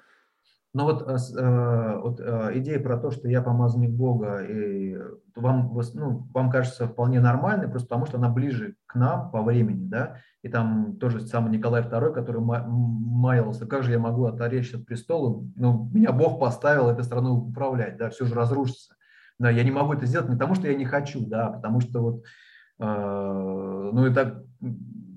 [0.73, 4.97] Ну вот, э, э, вот э, идея про то, что я помазанник Бога, и
[5.35, 9.89] вам, ну, вам кажется вполне нормальной, просто потому что она ближе к нам по времени,
[9.89, 14.87] да, и там тоже самый Николай II, который маялся, как же я могу оторечься от
[14.87, 18.95] престола, ну, меня Бог поставил этой страной управлять, да, все же разрушится.
[19.43, 21.81] Да, я не могу это сделать не потому, что я не хочу, да, а потому
[21.81, 22.23] что вот,
[22.79, 24.45] э, ну, это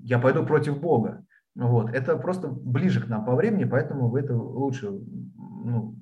[0.02, 1.24] я пойду против Бога.
[1.54, 1.90] Вот.
[1.90, 5.96] Это просто ближе к нам по времени, поэтому вы это лучше ну,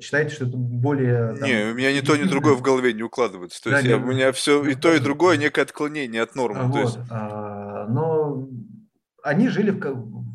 [0.00, 1.34] считаете, что это более...
[1.34, 3.60] Там, не, у меня ни то, ни другое в голове не укладывается.
[3.60, 6.62] То да, есть я, у меня все и то, и другое некое отклонение от нормы.
[6.62, 6.74] Вот.
[6.74, 6.98] То есть...
[7.10, 8.48] а, но
[9.24, 9.80] они жили в,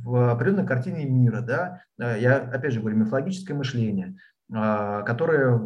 [0.03, 1.83] в определенной картине мира, да.
[1.97, 4.17] Я, опять же говорю, мифологическое мышление,
[4.53, 5.57] а, которое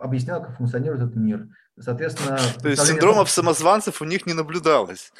[0.00, 1.48] объяснял, как функционирует этот мир.
[1.78, 5.12] Соответственно, То есть синдромов самозванцев у них не наблюдалось?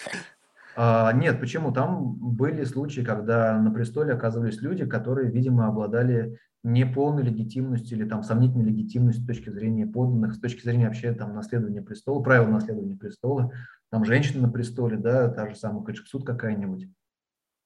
[0.77, 1.73] А, нет, почему?
[1.73, 8.23] Там были случаи, когда на престоле оказывались люди, которые, видимо, обладали неполной легитимностью или там
[8.23, 12.97] сомнительной легитимностью с точки зрения подданных, с точки зрения вообще там наследования престола, правил наследования
[12.97, 13.52] престола,
[13.90, 16.89] там женщина на престоле, да, та же самая Качксуд какая-нибудь.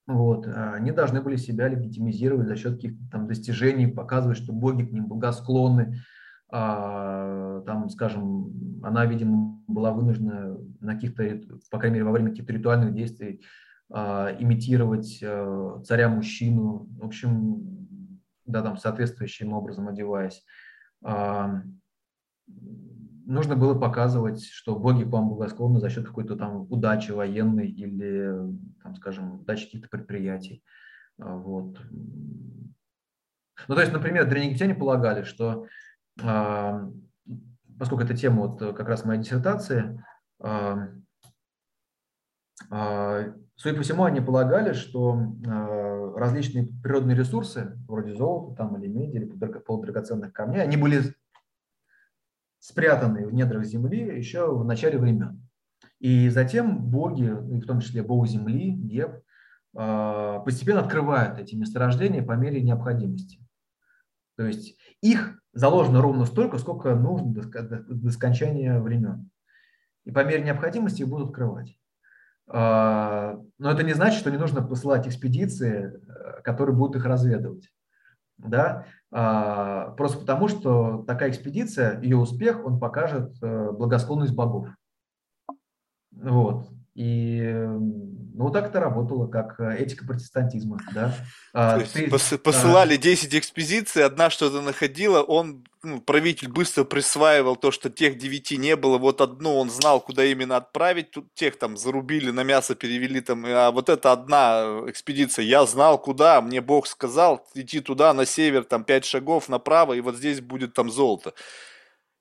[0.06, 4.92] Вот, они должны были себя легитимизировать за счет каких-то там достижений, показывать, что боги к
[4.92, 5.96] ним благосклонны, а,
[6.50, 11.40] там, скажем, она, видимо, была вынуждена на каких-то,
[11.70, 13.42] по крайней мере, во время каких-то ритуальных действий
[13.90, 17.88] а, имитировать а, царя-мужчину, в общем,
[18.46, 20.44] да, там, соответствующим образом одеваясь.
[23.26, 28.34] Нужно было показывать, что боги к вам благосклонны за счет какой-то там удачи военной или,
[28.82, 30.62] там, скажем, удачи каких-то предприятий.
[31.16, 31.80] Вот.
[33.66, 35.66] Ну, то есть, например, древнегиптяне полагали, что а,
[36.16, 40.04] поскольку это тема вот как раз моей диссертации,
[40.40, 40.88] а,
[42.70, 45.18] а, судя по всему, они полагали, что
[46.16, 51.14] различные природные ресурсы, вроде золота там, или меди, или полудрагоценных камней, они были
[52.60, 55.46] спрятаны в недрах земли еще в начале времен.
[55.98, 59.22] И затем боги, в том числе бог земли, Геб,
[59.72, 63.40] постепенно открывают эти месторождения по мере необходимости.
[64.36, 69.30] То есть их заложено ровно столько, сколько нужно до, до, до скончания времен.
[70.04, 71.78] И по мере необходимости их будут открывать.
[72.46, 77.70] А, но это не значит, что не нужно посылать экспедиции, э, которые будут их разведывать.
[78.36, 78.86] Да?
[79.10, 84.68] А, просто потому, что такая экспедиция, ее успех, он покажет э, благосклонность богов.
[86.12, 86.68] Вот.
[86.94, 87.42] И
[88.36, 90.78] ну, вот так это работало, как э, этика протестантизма.
[90.92, 91.14] Да?
[91.52, 97.72] А, ты, пос, посылали 10 экспедиций, одна что-то находила, он, ну, правитель быстро присваивал то,
[97.72, 101.76] что тех 9 не было, вот одну он знал, куда именно отправить, тут тех там
[101.76, 106.86] зарубили, на мясо перевели там, а вот эта одна экспедиция, я знал куда, мне Бог
[106.86, 111.34] сказал идти туда, на север, там 5 шагов направо, и вот здесь будет там золото.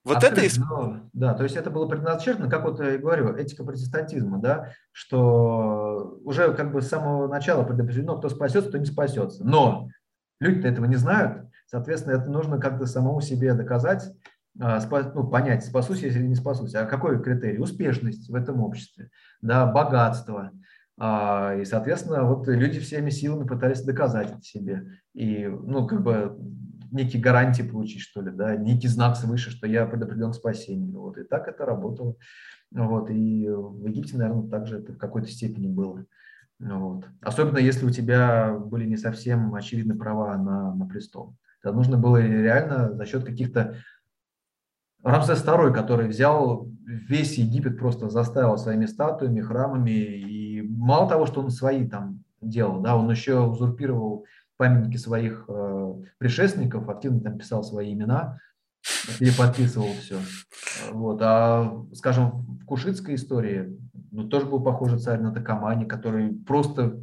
[0.03, 0.59] Вот Абсолютно, это...
[0.59, 6.19] Ну, да, то есть это было предначертано, как вот я говорю, этика протестантизма, да, что
[6.25, 9.45] уже как бы с самого начала предопределено, кто спасется, кто не спасется.
[9.45, 9.87] Но
[10.41, 14.11] люди-то этого не знают, соответственно, это нужно как-то самому себе доказать,
[14.59, 14.79] а,
[15.15, 16.75] ну, понять, спасусь я или не спасусь.
[16.75, 17.59] А какой критерий?
[17.59, 19.09] Успешность в этом обществе,
[19.41, 20.51] да, богатство.
[20.97, 24.99] А, и, соответственно, вот люди всеми силами пытались доказать это себе.
[25.13, 26.37] И, ну, как бы
[26.93, 30.99] некие гарантии получить, что ли, да, некий знак свыше, что я предопределен к спасению.
[30.99, 31.17] Вот.
[31.17, 32.15] И так это работало.
[32.71, 33.09] Вот.
[33.09, 36.05] И в Египте, наверное, также это в какой-то степени было.
[36.59, 37.05] Вот.
[37.21, 41.35] Особенно если у тебя были не совсем очевидны права на, на престол.
[41.61, 43.77] Это нужно было реально за счет каких-то...
[45.03, 51.41] Рамсес II, который взял весь Египет, просто заставил своими статуями, храмами, и мало того, что
[51.41, 54.25] он свои там делал, да, он еще узурпировал
[54.57, 58.39] памятники своих э, предшественников, активно там писал свои имена,
[59.19, 60.19] переподписывал все.
[60.91, 61.19] Вот.
[61.21, 63.77] А, скажем, в кушитской истории
[64.11, 66.99] ну, тоже был похожий царь на Такамане, который просто,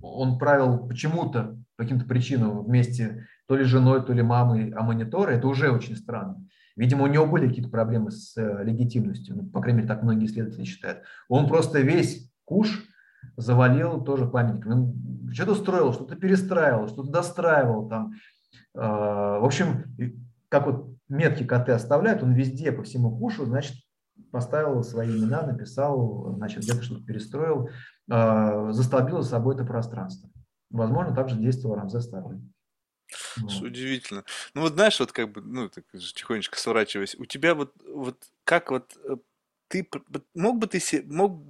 [0.00, 5.48] он правил почему-то, по каким-то причинам вместе то ли женой, то ли мамой Аманитора, это
[5.48, 6.46] уже очень странно.
[6.76, 10.26] Видимо, у него были какие-то проблемы с э, легитимностью, ну, по крайней мере, так многие
[10.26, 11.02] исследователи считают.
[11.28, 12.86] Он просто весь куш
[13.36, 14.72] завалил тоже памятниками.
[14.72, 18.12] Он что-то строил, что-то перестраивал, что-то достраивал там.
[18.74, 19.84] А, в общем,
[20.48, 23.76] как вот метки коты оставляют, он везде по всему кушу, значит,
[24.30, 27.70] поставил свои имена, написал, значит, где-то что-то перестроил,
[28.10, 30.30] а, застолбил за собой это пространство.
[30.70, 32.40] Возможно, также действовал Рамзес Старый.
[33.36, 33.62] Вот.
[33.62, 34.24] Удивительно.
[34.54, 35.84] Ну вот знаешь, вот как бы, ну, так
[36.14, 39.16] тихонечко сворачиваясь, у тебя вот, вот как вот э,
[39.68, 39.88] ты
[40.34, 41.42] мог бы ты мог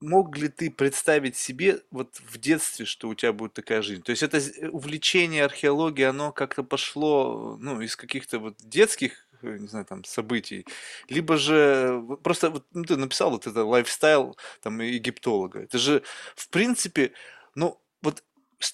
[0.00, 4.02] мог ли ты представить себе вот в детстве, что у тебя будет такая жизнь?
[4.02, 4.40] То есть это
[4.70, 10.66] увлечение археологией, оно как-то пошло, ну, из каких-то вот детских э, не знаю, там, событий,
[11.08, 15.60] либо же просто вот, ну, ты написал вот это лайфстайл там египтолога.
[15.60, 16.02] Это же,
[16.34, 17.12] в принципе,
[17.54, 18.22] ну, вот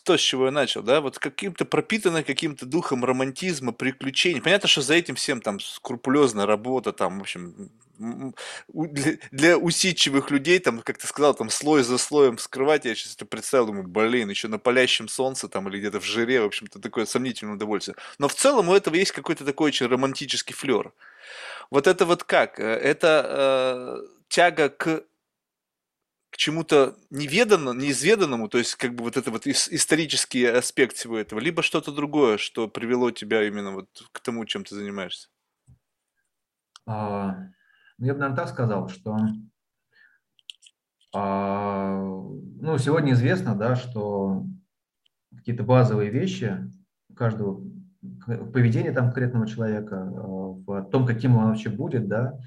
[0.04, 4.42] то, с чего я начал, да, вот каким-то пропитанным каким-то духом романтизма, приключений.
[4.42, 7.70] Понятно, что за этим всем там скрупулезная работа, там, в общем,
[8.68, 13.14] для, для усидчивых людей, там, как ты сказал, там слой за слоем скрывать, я сейчас
[13.14, 16.80] это представил, думаю, блин, еще на палящем солнце там или где-то в жире, в общем-то,
[16.80, 17.96] такое сомнительное удовольствие.
[18.18, 20.92] Но в целом у этого есть какой-то такой очень романтический флер.
[21.70, 22.60] Вот это вот как?
[22.60, 25.04] Э, это э, тяга к
[26.31, 31.40] к чему-то неведанному, неизведанному, то есть как бы вот это вот исторический аспект всего этого,
[31.40, 35.28] либо что-то другое, что привело тебя именно вот к тому, чем ты занимаешься?
[36.86, 37.36] А,
[37.98, 39.16] ну, я бы, наверное, так сказал, что
[41.15, 44.44] а, ну, сегодня известно, да, что
[45.35, 46.70] какие-то базовые вещи
[47.15, 47.62] каждого
[48.53, 52.39] поведения там конкретного человека, а, в том, каким он вообще будет, да,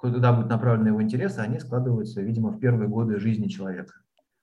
[0.00, 3.94] куда будет направлены его интересы, они складываются, видимо, в первые годы жизни человека.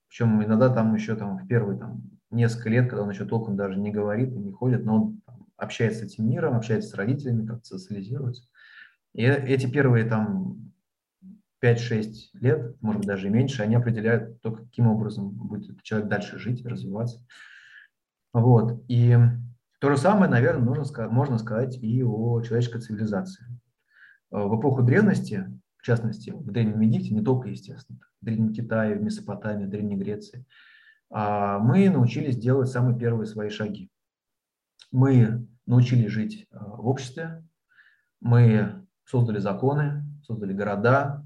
[0.08, 3.80] Причем иногда там еще там, в первые там, несколько лет, когда он еще толком даже
[3.80, 7.48] не говорит и не ходит, но он там, общается с этим миром, общается с родителями,
[7.48, 8.44] как-то социализируется.
[9.14, 10.74] И эти первые там
[11.64, 16.64] 5-6 лет, может быть, даже меньше, они определяют то, каким образом будет человек дальше жить,
[16.66, 17.26] развиваться.
[18.32, 18.84] Вот.
[18.88, 19.18] И
[19.80, 23.46] то же самое, наверное, нужно, можно сказать и о человеческой цивилизации.
[24.32, 25.48] Э, в эпоху древности,
[25.78, 29.96] в частности, в Древнем Египте, не только, естественно, в Древнем Китае, в Месопотамии, в Древней
[29.96, 30.46] Греции,
[31.10, 33.90] а, мы научились делать самые первые свои шаги.
[34.92, 37.44] Мы научились жить э, в обществе,
[38.20, 41.26] мы создали законы, создали города,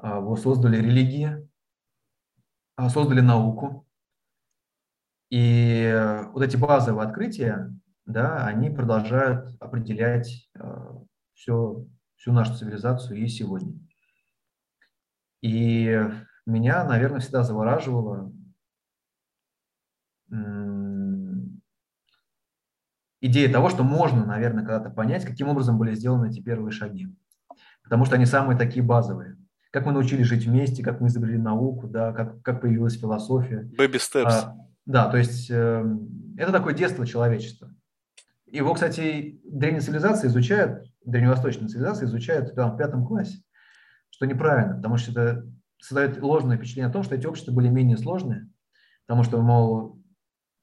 [0.00, 1.48] э, создали религии,
[2.88, 3.86] создали науку.
[5.30, 7.74] И вот эти базовые открытия,
[8.04, 10.48] да, они продолжают определять
[11.34, 11.84] все
[12.16, 13.78] всю нашу цивилизацию и сегодня.
[15.42, 16.00] И
[16.46, 18.32] меня, наверное, всегда завораживала
[23.20, 27.08] идея того, что можно, наверное, когда-то понять, каким образом были сделаны эти первые шаги.
[27.82, 29.36] Потому что они самые такие базовые.
[29.70, 33.68] Как мы научились жить вместе, как мы изобрели науку, да, как, как появилась философия.
[33.78, 34.24] Baby steps.
[34.26, 34.56] А,
[34.86, 35.84] да, то есть э,
[36.36, 37.74] это такое детство человечества.
[38.46, 43.42] Его, кстати, древние цивилизации изучают древневосточная цивилизация изучают там, в пятом классе,
[44.10, 45.46] что неправильно, потому что это
[45.78, 48.50] создает ложное впечатление о том, что эти общества были менее сложные,
[49.06, 50.02] потому что, мол,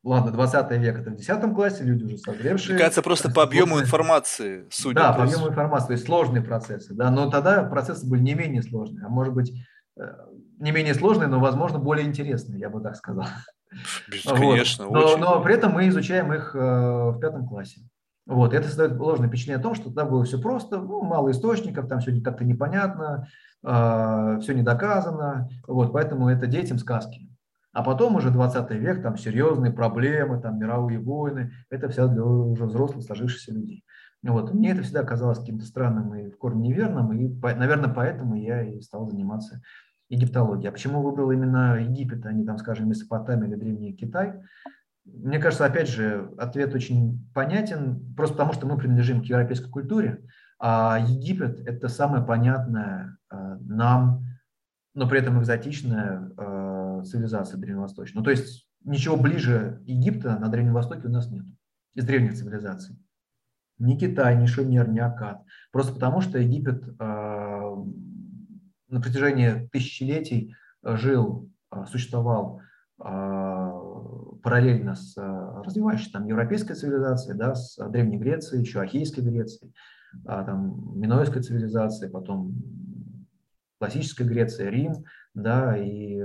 [0.03, 2.73] ладно, 20 век это в 10 классе, люди уже созревшие.
[2.73, 6.93] Мне кажется, просто по объему информации, судя Да, по объему информации, то есть сложные процессы,
[6.93, 9.53] да, но тогда процессы были не менее сложные, а может быть,
[10.59, 13.25] не менее сложные, но, возможно, более интересные, я бы так сказал.
[14.25, 14.93] Конечно, вот.
[14.93, 17.81] но, но при этом мы изучаем их э, в пятом классе.
[18.25, 21.87] Вот, это создает ложное впечатление о том, что тогда было все просто, ну, мало источников,
[21.89, 23.27] там все как-то непонятно,
[23.63, 27.29] э, все не доказано, вот, поэтому это детям сказки.
[27.73, 32.65] А потом уже 20 век, там серьезные проблемы, там мировые войны, это все для уже
[32.65, 33.83] взрослых, сложившихся людей.
[34.23, 34.53] Вот.
[34.53, 38.79] Мне это всегда казалось каким-то странным и в корне неверным, и, наверное, поэтому я и
[38.81, 39.61] стал заниматься
[40.09, 40.69] египтологией.
[40.69, 44.41] А почему выбрал именно Египет, а не, там, скажем, Месопотамия или Древний Китай?
[45.05, 50.23] Мне кажется, опять же, ответ очень понятен, просто потому что мы принадлежим к европейской культуре,
[50.59, 54.23] а Египет– это самое понятное э, нам,
[54.93, 58.21] но при этом экзотичная э, цивилизация древневосточная.
[58.21, 61.43] Ну, то есть ничего ближе Египта на Древнем Востоке у нас нет
[61.95, 62.97] из древних цивилизаций.
[63.79, 65.41] Ни Китай, ни Шумер, ни Акад.
[65.71, 72.61] Просто потому, что Египет э, на протяжении тысячелетий жил, э, существовал
[74.43, 79.73] параллельно с развивающейся там европейской цивилизацией, да, с Древней Грецией, еще Ахейской Грецией,
[80.25, 82.53] а, там, Минойской цивилизацией, потом
[83.79, 86.21] классическая Греция, Рим, да, и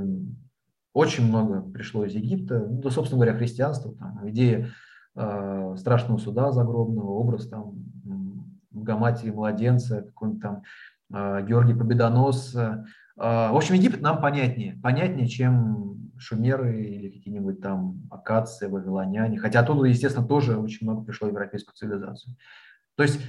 [0.93, 4.69] очень много пришло из Египта, ну, собственно говоря, христианство, там, идея
[5.19, 7.75] э, страшного суда загробного, образ там
[8.71, 10.63] Гаматии младенца, какой-нибудь там
[11.13, 12.87] э, Георгий Победоносца.
[13.17, 19.61] Э, в общем, Египет нам понятнее, понятнее, чем шумеры или какие-нибудь там акации, вавилоняне, хотя
[19.61, 22.35] оттуда, естественно, тоже очень много пришло в европейскую цивилизацию.
[22.97, 23.21] То есть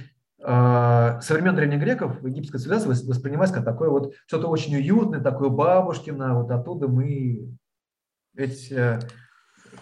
[0.42, 5.50] а, со времен древних греков египетская цивилизация воспринималась как такое вот что-то очень уютное, такое
[5.50, 7.48] бабушкино, вот оттуда мы
[8.34, 9.00] ведь э,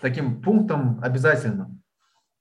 [0.01, 1.78] таким пунктом обязательным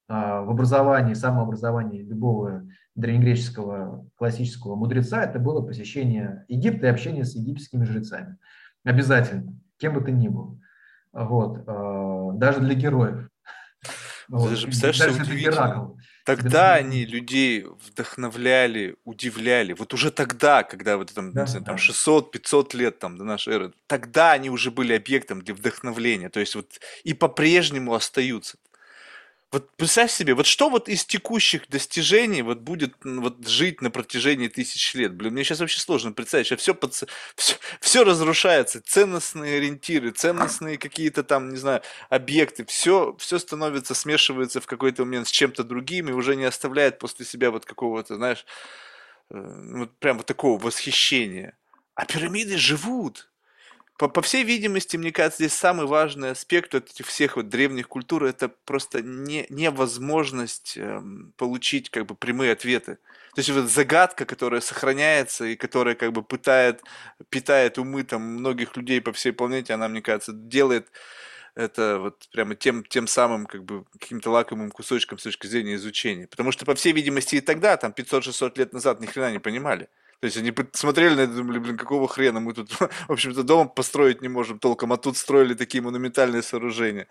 [0.07, 2.63] в образовании, самообразовании любого
[2.95, 8.37] древнегреческого классического мудреца это было посещение Египта и общение с египетскими жрецами.
[8.83, 10.59] Обязательно, кем бы ты ни был.
[11.13, 11.63] Вот.
[11.67, 13.29] А, даже для героев.
[14.29, 14.49] Вот.
[14.49, 15.93] Даже, представляешь, Даже Геракл.
[16.25, 19.71] Тогда они людей вдохновляли, удивляли.
[19.71, 23.73] Вот уже тогда, когда вот там, да, знаю, там 600-500 лет там, до нашей эры,
[23.87, 26.27] тогда они уже были объектом для вдохновления.
[26.27, 28.57] То есть вот и по-прежнему остаются.
[29.49, 34.49] Вот представь себе, вот что вот из текущих достижений вот будет вот жить на протяжении
[34.49, 35.13] тысяч лет?
[35.13, 40.77] Блин, мне сейчас вообще сложно представить, сейчас все, под, все, все разрушается, ценностные ориентиры, ценностные
[40.77, 46.09] какие-то там, не знаю, объекты, все, все становится, смешивается в какой-то момент с чем-то другим
[46.09, 48.45] и уже не оставляет после себя вот какого-то, знаешь,
[49.29, 49.37] э,
[49.77, 51.57] вот прям вот такого восхищения.
[51.95, 53.29] А пирамиды живут,
[53.97, 57.87] по, по всей видимости, мне кажется, здесь самый важный аспект от этих всех вот древних
[57.87, 62.99] культур это просто не, невозможность эм, получить как бы прямые ответы.
[63.33, 66.81] То есть вот загадка, которая сохраняется и которая как бы пытает,
[67.29, 70.91] питает умы там многих людей по всей планете, она, мне кажется, делает
[71.55, 76.27] это вот прямо тем, тем самым как бы каким-то лакомым кусочком с точки зрения изучения.
[76.27, 79.89] Потому что, по всей видимости, и тогда, там 500-600 лет назад, ни хрена не понимали.
[80.19, 83.43] То есть они смотрели на это и думали, блин, какого хрена мы тут, в общем-то,
[83.43, 87.07] дома построить не можем толком, а тут строили такие монументальные сооружения.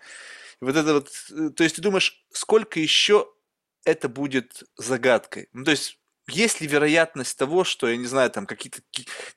[0.61, 3.27] И вот это вот, э, то есть ты думаешь, сколько еще
[3.85, 5.47] это будет загадкой?
[5.53, 8.79] Ну, то есть есть ли вероятность того, что, я не знаю, там какие-то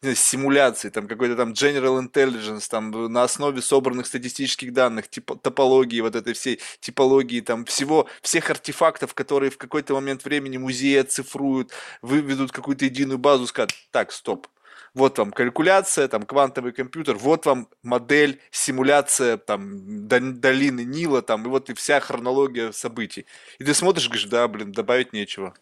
[0.03, 6.01] знаю, симуляции, там какой-то там General Intelligence, там на основе собранных статистических данных, типа топологии,
[6.01, 11.73] вот этой всей типологии, там всего, всех артефактов, которые в какой-то момент времени музеи оцифруют,
[12.03, 14.49] выведут какую-то единую базу, скажут, так, стоп,
[14.93, 21.49] вот вам калькуляция, там квантовый компьютер, вот вам модель, симуляция там долины Нила, там, и
[21.49, 23.27] вот и вся хронология событий.
[23.59, 25.55] И ты смотришь, говоришь, да, блин, добавить нечего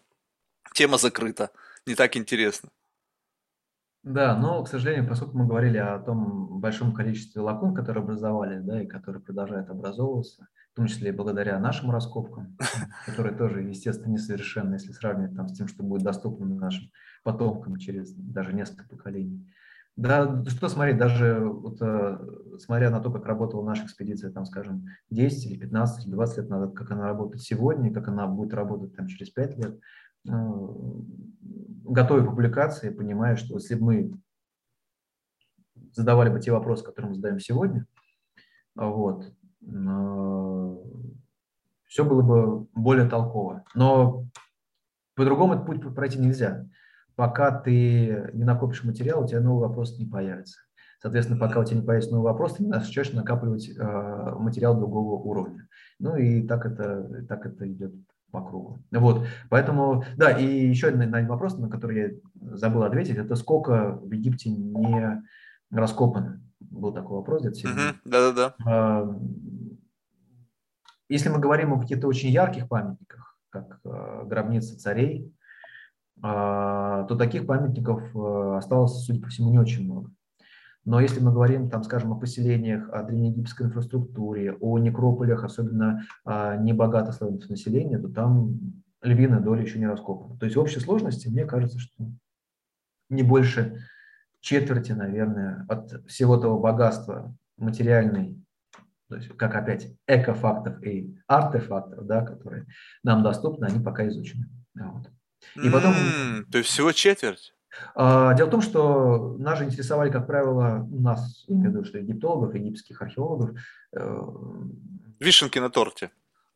[0.73, 1.51] тема закрыта.
[1.85, 2.69] Не так интересно.
[4.03, 8.81] Да, но, к сожалению, поскольку мы говорили о том большом количестве лакун, которые образовались, да,
[8.81, 12.57] и которые продолжают образовываться, в том числе и благодаря нашим раскопкам,
[13.05, 16.89] которые тоже, естественно, несовершенны, если сравнивать там, с тем, что будет доступно нашим
[17.23, 19.45] потомкам через даже несколько поколений.
[19.97, 22.19] Да, что смотреть, даже вот, э,
[22.57, 26.49] смотря на то, как работала наша экспедиция, там, скажем, 10 или 15 или 20 лет
[26.49, 29.77] назад, как она работает сегодня, как она будет работать там, через 5 лет,
[30.25, 34.19] готовя публикации, понимая, что если бы мы
[35.93, 37.85] задавали бы те вопросы, которые мы задаем сегодня,
[38.75, 39.31] вот,
[39.61, 40.77] э,
[41.85, 43.63] все было бы более толково.
[43.73, 44.25] Но
[45.15, 46.65] по-другому этот путь пройти нельзя.
[47.15, 50.59] Пока ты не накопишь материал, у тебя новый вопрос не появится.
[51.01, 55.67] Соответственно, пока у тебя не появится новый вопрос, ты начнешь накапливать э, материал другого уровня.
[55.97, 57.93] Ну и так это, так это идет
[58.31, 58.79] по кругу.
[58.91, 63.99] Вот, поэтому, да, и еще один, один вопрос, на который я забыл ответить, это сколько
[64.01, 65.23] в Египте не
[65.71, 66.41] раскопано?
[66.59, 67.81] Был такой вопрос где-то сегодня.
[68.05, 68.55] Да-да-да.
[68.65, 69.15] А,
[71.07, 75.33] если мы говорим о каких-то очень ярких памятниках, как э, гробница царей,
[76.21, 80.11] а, то таких памятников э, осталось, судя по всему, не очень много.
[80.85, 86.55] Но если мы говорим, там, скажем, о поселениях, о древнеегипетской инфраструктуре, о некрополях, особенно о
[86.57, 88.59] небогато слоев населения, то там
[89.01, 90.37] львиная доля еще не раскопана.
[90.37, 92.09] То есть общей сложности, мне кажется, что
[93.09, 93.81] не больше
[94.39, 98.41] четверти, наверное, от всего того богатства материальной,
[99.09, 102.67] то есть как опять экофактов и артефактов, да, которые
[103.03, 104.49] нам доступны, они пока изучены.
[104.75, 105.11] Вот.
[105.55, 105.93] И потом...
[106.51, 107.53] То есть всего четверть?
[107.95, 111.97] А, дело в том, что нас же интересовали, как правило, нас, имею в виду, что
[111.97, 113.51] египтологов, египетских археологов.
[113.95, 114.21] Э,
[115.19, 116.11] Вишенки на торте.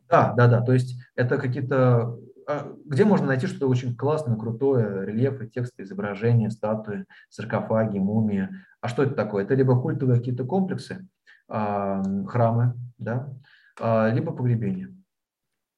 [0.09, 0.61] Да, да, да.
[0.61, 2.17] То есть это какие-то...
[2.47, 8.49] А, где можно найти что-то очень классное, крутое, рельефы, тексты, изображения, статуи, саркофаги, мумии.
[8.81, 9.43] А что это такое?
[9.43, 11.07] Это либо культовые какие-то комплексы,
[11.47, 13.29] а, храмы, да,
[14.11, 14.93] либо погребения,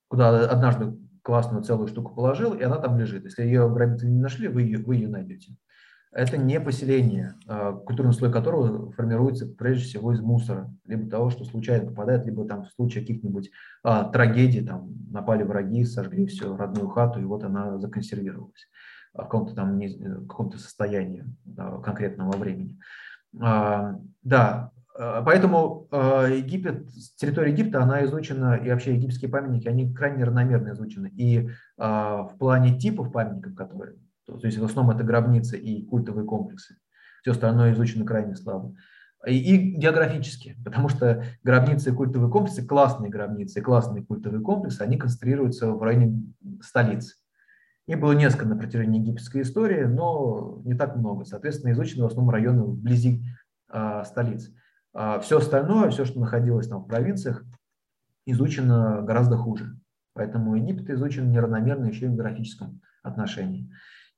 [0.10, 3.26] куда однажды классную целую штуку положил, и она там лежит.
[3.26, 5.56] Если ее грабители не нашли, вы ее, вы ее найдете.
[6.12, 11.44] Это не поселение, а, культурный слой которого формируется прежде всего из мусора, либо того, что
[11.44, 13.50] случайно попадает, либо там в случае каких-нибудь
[13.84, 18.70] а, трагедий, там напали враги, сожгли все, родную хату, и вот она законсервировалась
[19.14, 21.26] в каком-то там не, в каком-то состоянии
[21.58, 22.78] а, конкретного времени.
[23.42, 30.24] А, да, поэтому э, Египет, территория Египта, она изучена, и вообще египетские памятники, они крайне
[30.24, 31.12] равномерно изучены.
[31.16, 36.26] И э, в плане типов памятников, которые, то есть в основном это гробницы и культовые
[36.26, 36.78] комплексы,
[37.22, 38.76] все остальное изучено крайне слабо.
[39.28, 44.82] И, и географически, потому что гробницы и культовые комплексы, классные гробницы и классные культовые комплексы,
[44.82, 46.24] они концентрируются в районе
[46.62, 47.16] столиц.
[47.88, 51.26] Их было несколько на протяжении египетской истории, но не так много.
[51.26, 53.24] Соответственно, изучены в основном районы вблизи
[53.72, 54.52] э, столиц.
[54.96, 57.44] А все остальное, все, что находилось там в провинциях,
[58.26, 59.78] изучено гораздо хуже.
[60.14, 63.70] Поэтому Египет изучен неравномерно еще и в графическом отношении.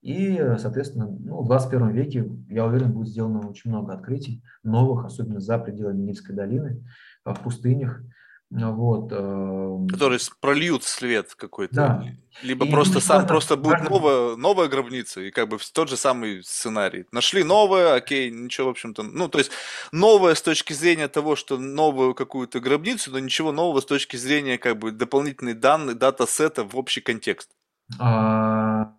[0.04, 5.40] И, соответственно, ну, в 21 веке, я уверен, будет сделано очень много открытий, новых, особенно
[5.40, 6.86] за пределами Нильской долины,
[7.26, 8.04] в пустынях,
[8.49, 11.76] вот, эм, Которые прольют свет какой-то.
[11.76, 12.06] Да.
[12.41, 13.90] Либо и просто сам важно, просто будет важно...
[13.90, 17.06] новая, новая гробница, и как бы тот же самый сценарий.
[17.11, 19.03] Нашли новое, окей, ничего, в общем-то.
[19.03, 19.52] Ну, то есть
[19.91, 24.57] новое с точки зрения того, что новую какую-то гробницу, но ничего нового с точки зрения
[24.57, 27.52] как бы дополнительные данные, дата-сета в общий контекст.
[27.99, 28.94] А,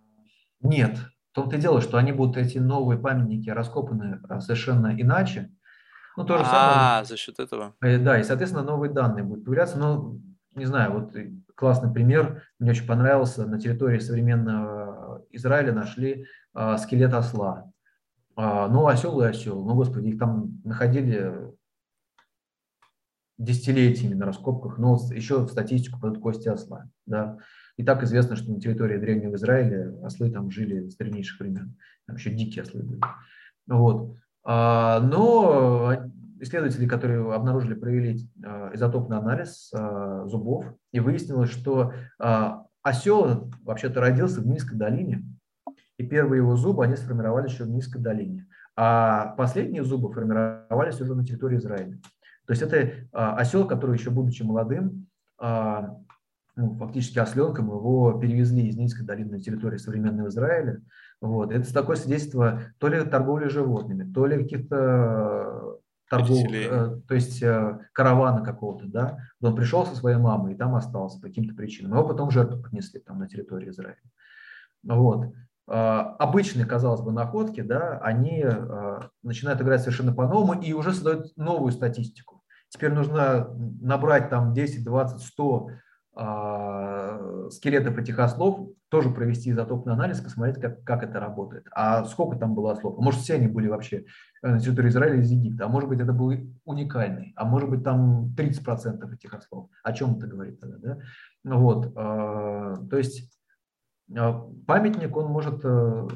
[0.61, 0.99] нет.
[1.33, 5.51] В том-то и дело, что они будут, эти новые памятники, раскопаны а, совершенно иначе,
[6.23, 7.01] ну, то же самое.
[7.01, 7.75] А, за счет этого.
[7.81, 9.79] Э, да, и, соответственно, новые данные будут появляться.
[9.79, 10.21] Ну,
[10.55, 11.15] не знаю, вот
[11.55, 13.47] классный пример, мне очень понравился.
[13.47, 17.71] На территории современного Израиля нашли а, скелет осла.
[18.37, 19.65] А, ну, осел и осел.
[19.65, 21.53] Ну, господи, их там находили
[23.39, 26.89] десятилетиями на раскопках, но еще в статистику под кости осла.
[27.07, 27.39] Да.
[27.77, 31.77] И так известно, что на территории Древнего Израиля ослы там жили с древнейших времен.
[32.07, 33.01] Там еще дикие ослы были.
[33.69, 34.17] Вот.
[34.51, 35.95] А, но
[36.41, 41.93] исследователи, которые обнаружили, провели а, изотопный анализ а, зубов, и выяснилось, что
[42.83, 45.23] осел вообще-то родился в низкой долине,
[45.99, 51.15] и первые его зубы, они сформировались еще в низкой долине, а последние зубы формировались уже
[51.15, 51.99] на территории Израиля.
[52.47, 55.09] То есть это осел, который еще будучи молодым,
[55.39, 60.81] ну, фактически осленком его перевезли из низкой долины на территорию современного Израиля,
[61.21, 61.53] вот.
[61.53, 65.77] Это такое свидетельство то ли торговли животными, то ли каких-то э,
[66.09, 69.19] торгов, э, то есть э, каравана какого-то, да.
[69.41, 71.93] Он пришел со своей мамой и там остался по каким-то причинам.
[71.93, 73.99] Его потом жертву принесли там на территории Израиля.
[74.85, 75.27] Вот.
[75.67, 78.43] Обычные, казалось бы, находки, да, они
[79.23, 82.43] начинают играть совершенно по-новому и уже создают новую статистику.
[82.71, 83.51] Теперь нужно
[83.83, 85.69] набрать там 10, 20, 100
[87.51, 91.67] скелетов этих ослов, тоже провести изотопный анализ, посмотреть, как, как это работает.
[91.73, 92.99] А сколько там было ослов?
[92.99, 94.05] А может, все они были вообще
[94.43, 95.67] э, на территории Израиля из Египта?
[95.67, 96.33] А может быть, это был
[96.65, 97.33] уникальный?
[97.37, 99.69] А может быть, там 30% этих ослов?
[99.83, 100.79] О чем это говорит тогда?
[100.79, 100.99] Да?
[101.57, 101.93] Вот.
[101.97, 103.31] А, то есть
[104.17, 106.09] а, памятник, он может э,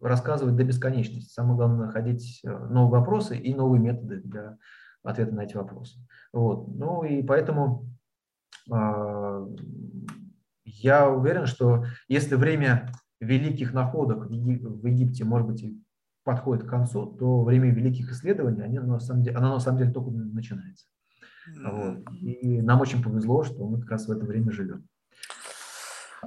[0.00, 1.32] рассказывать до бесконечности.
[1.32, 4.58] Самое главное, находить э, новые вопросы и новые методы для
[5.02, 5.98] ответа на эти вопросы.
[6.32, 6.68] Вот.
[6.68, 7.86] Ну и поэтому
[10.68, 15.64] я уверен, что если время великих находок в Египте, может быть,
[16.24, 19.90] подходит к концу, то время великих исследований, они, на самом деле, оно на самом деле
[19.90, 20.86] только начинается.
[21.56, 22.04] Вот.
[22.20, 24.86] И нам очень повезло, что мы как раз в это время живем.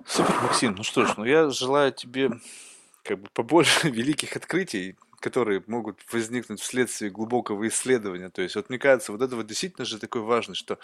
[0.05, 0.75] Супер, Максим.
[0.75, 2.31] Ну что ж, ну я желаю тебе
[3.03, 8.29] как бы побольше великих открытий, которые могут возникнуть вследствие глубокого исследования.
[8.29, 10.79] То есть вот мне кажется, вот это вот действительно же такой важный, что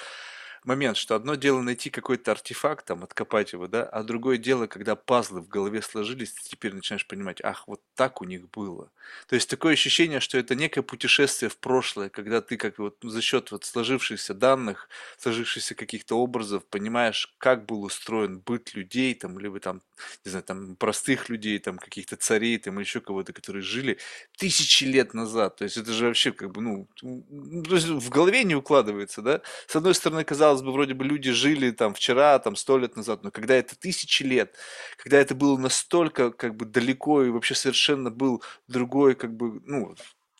[0.67, 4.95] момент, что одно дело найти какой-то артефакт, там, откопать его, да, а другое дело, когда
[4.95, 8.91] пазлы в голове сложились, ты теперь начинаешь понимать, ах, вот так у них было.
[9.27, 13.21] То есть такое ощущение, что это некое путешествие в прошлое, когда ты как вот за
[13.21, 19.59] счет вот сложившихся данных, сложившихся каких-то образов, понимаешь, как был устроен быт людей, там, либо
[19.59, 19.81] там,
[20.25, 23.97] не знаю, там, простых людей, там, каких-то царей, там, еще кого-то, которые жили
[24.37, 25.55] тысячи лет назад.
[25.57, 29.41] То есть это же вообще как бы, ну, в голове не укладывается, да.
[29.67, 32.95] С одной стороны, казалось казалось бы, вроде бы люди жили там вчера, там сто лет
[32.95, 34.55] назад, но когда это тысячи лет,
[34.97, 39.95] когда это было настолько как бы далеко и вообще совершенно был другой как бы, ну,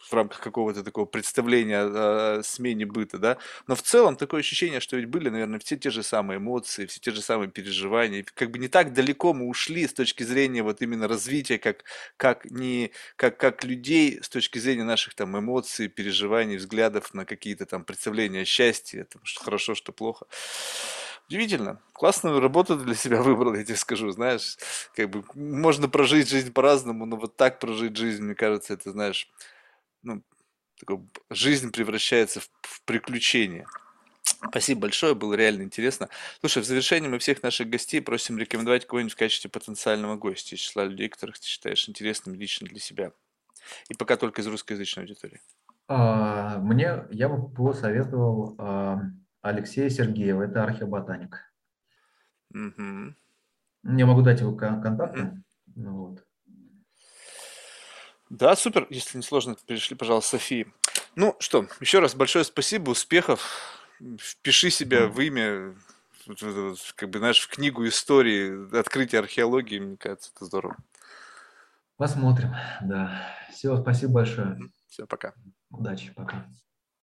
[0.09, 4.97] в рамках какого-то такого представления о, смене быта, да, но в целом такое ощущение, что
[4.97, 8.59] ведь были, наверное, все те же самые эмоции, все те же самые переживания, как бы
[8.59, 11.83] не так далеко мы ушли с точки зрения вот именно развития, как,
[12.17, 17.65] как, не, как, как людей с точки зрения наших там эмоций, переживаний, взглядов на какие-то
[17.65, 20.25] там представления о счастье, там, что хорошо, что плохо.
[21.29, 21.81] Удивительно.
[21.93, 24.57] Классную работу для себя выбрал, я тебе скажу, знаешь.
[24.95, 29.29] Как бы можно прожить жизнь по-разному, но вот так прожить жизнь, мне кажется, это, знаешь,
[30.07, 30.23] ну,
[30.79, 33.65] такой, жизнь превращается в, в приключение.
[34.49, 36.09] Спасибо большое, было реально интересно.
[36.39, 40.59] Слушай, в завершении мы всех наших гостей просим рекомендовать кого-нибудь в качестве потенциального гостя из
[40.59, 43.11] числа людей, которых ты считаешь интересным лично для себя.
[43.89, 45.41] И пока только из русскоязычной аудитории.
[45.87, 48.55] А, мне, я бы посоветовал
[49.41, 51.51] Алексея Сергеева, это археоботаник.
[52.53, 53.15] Угу.
[53.97, 55.23] Я могу дать его контакты.
[55.75, 55.89] Угу.
[55.89, 56.26] Вот.
[58.29, 58.87] Да, супер.
[58.89, 60.71] Если не сложно, перешли, пожалуйста, Софии.
[61.15, 63.41] Ну что, еще раз большое спасибо, успехов.
[64.19, 65.75] Впиши себя в имя,
[66.95, 70.77] как бы, знаешь, в книгу истории открытия археологии, мне кажется, это здорово.
[71.95, 73.35] Посмотрим, да.
[73.51, 74.59] Все, спасибо большое.
[74.87, 75.33] Все, пока.
[75.71, 76.45] Удачи, пока.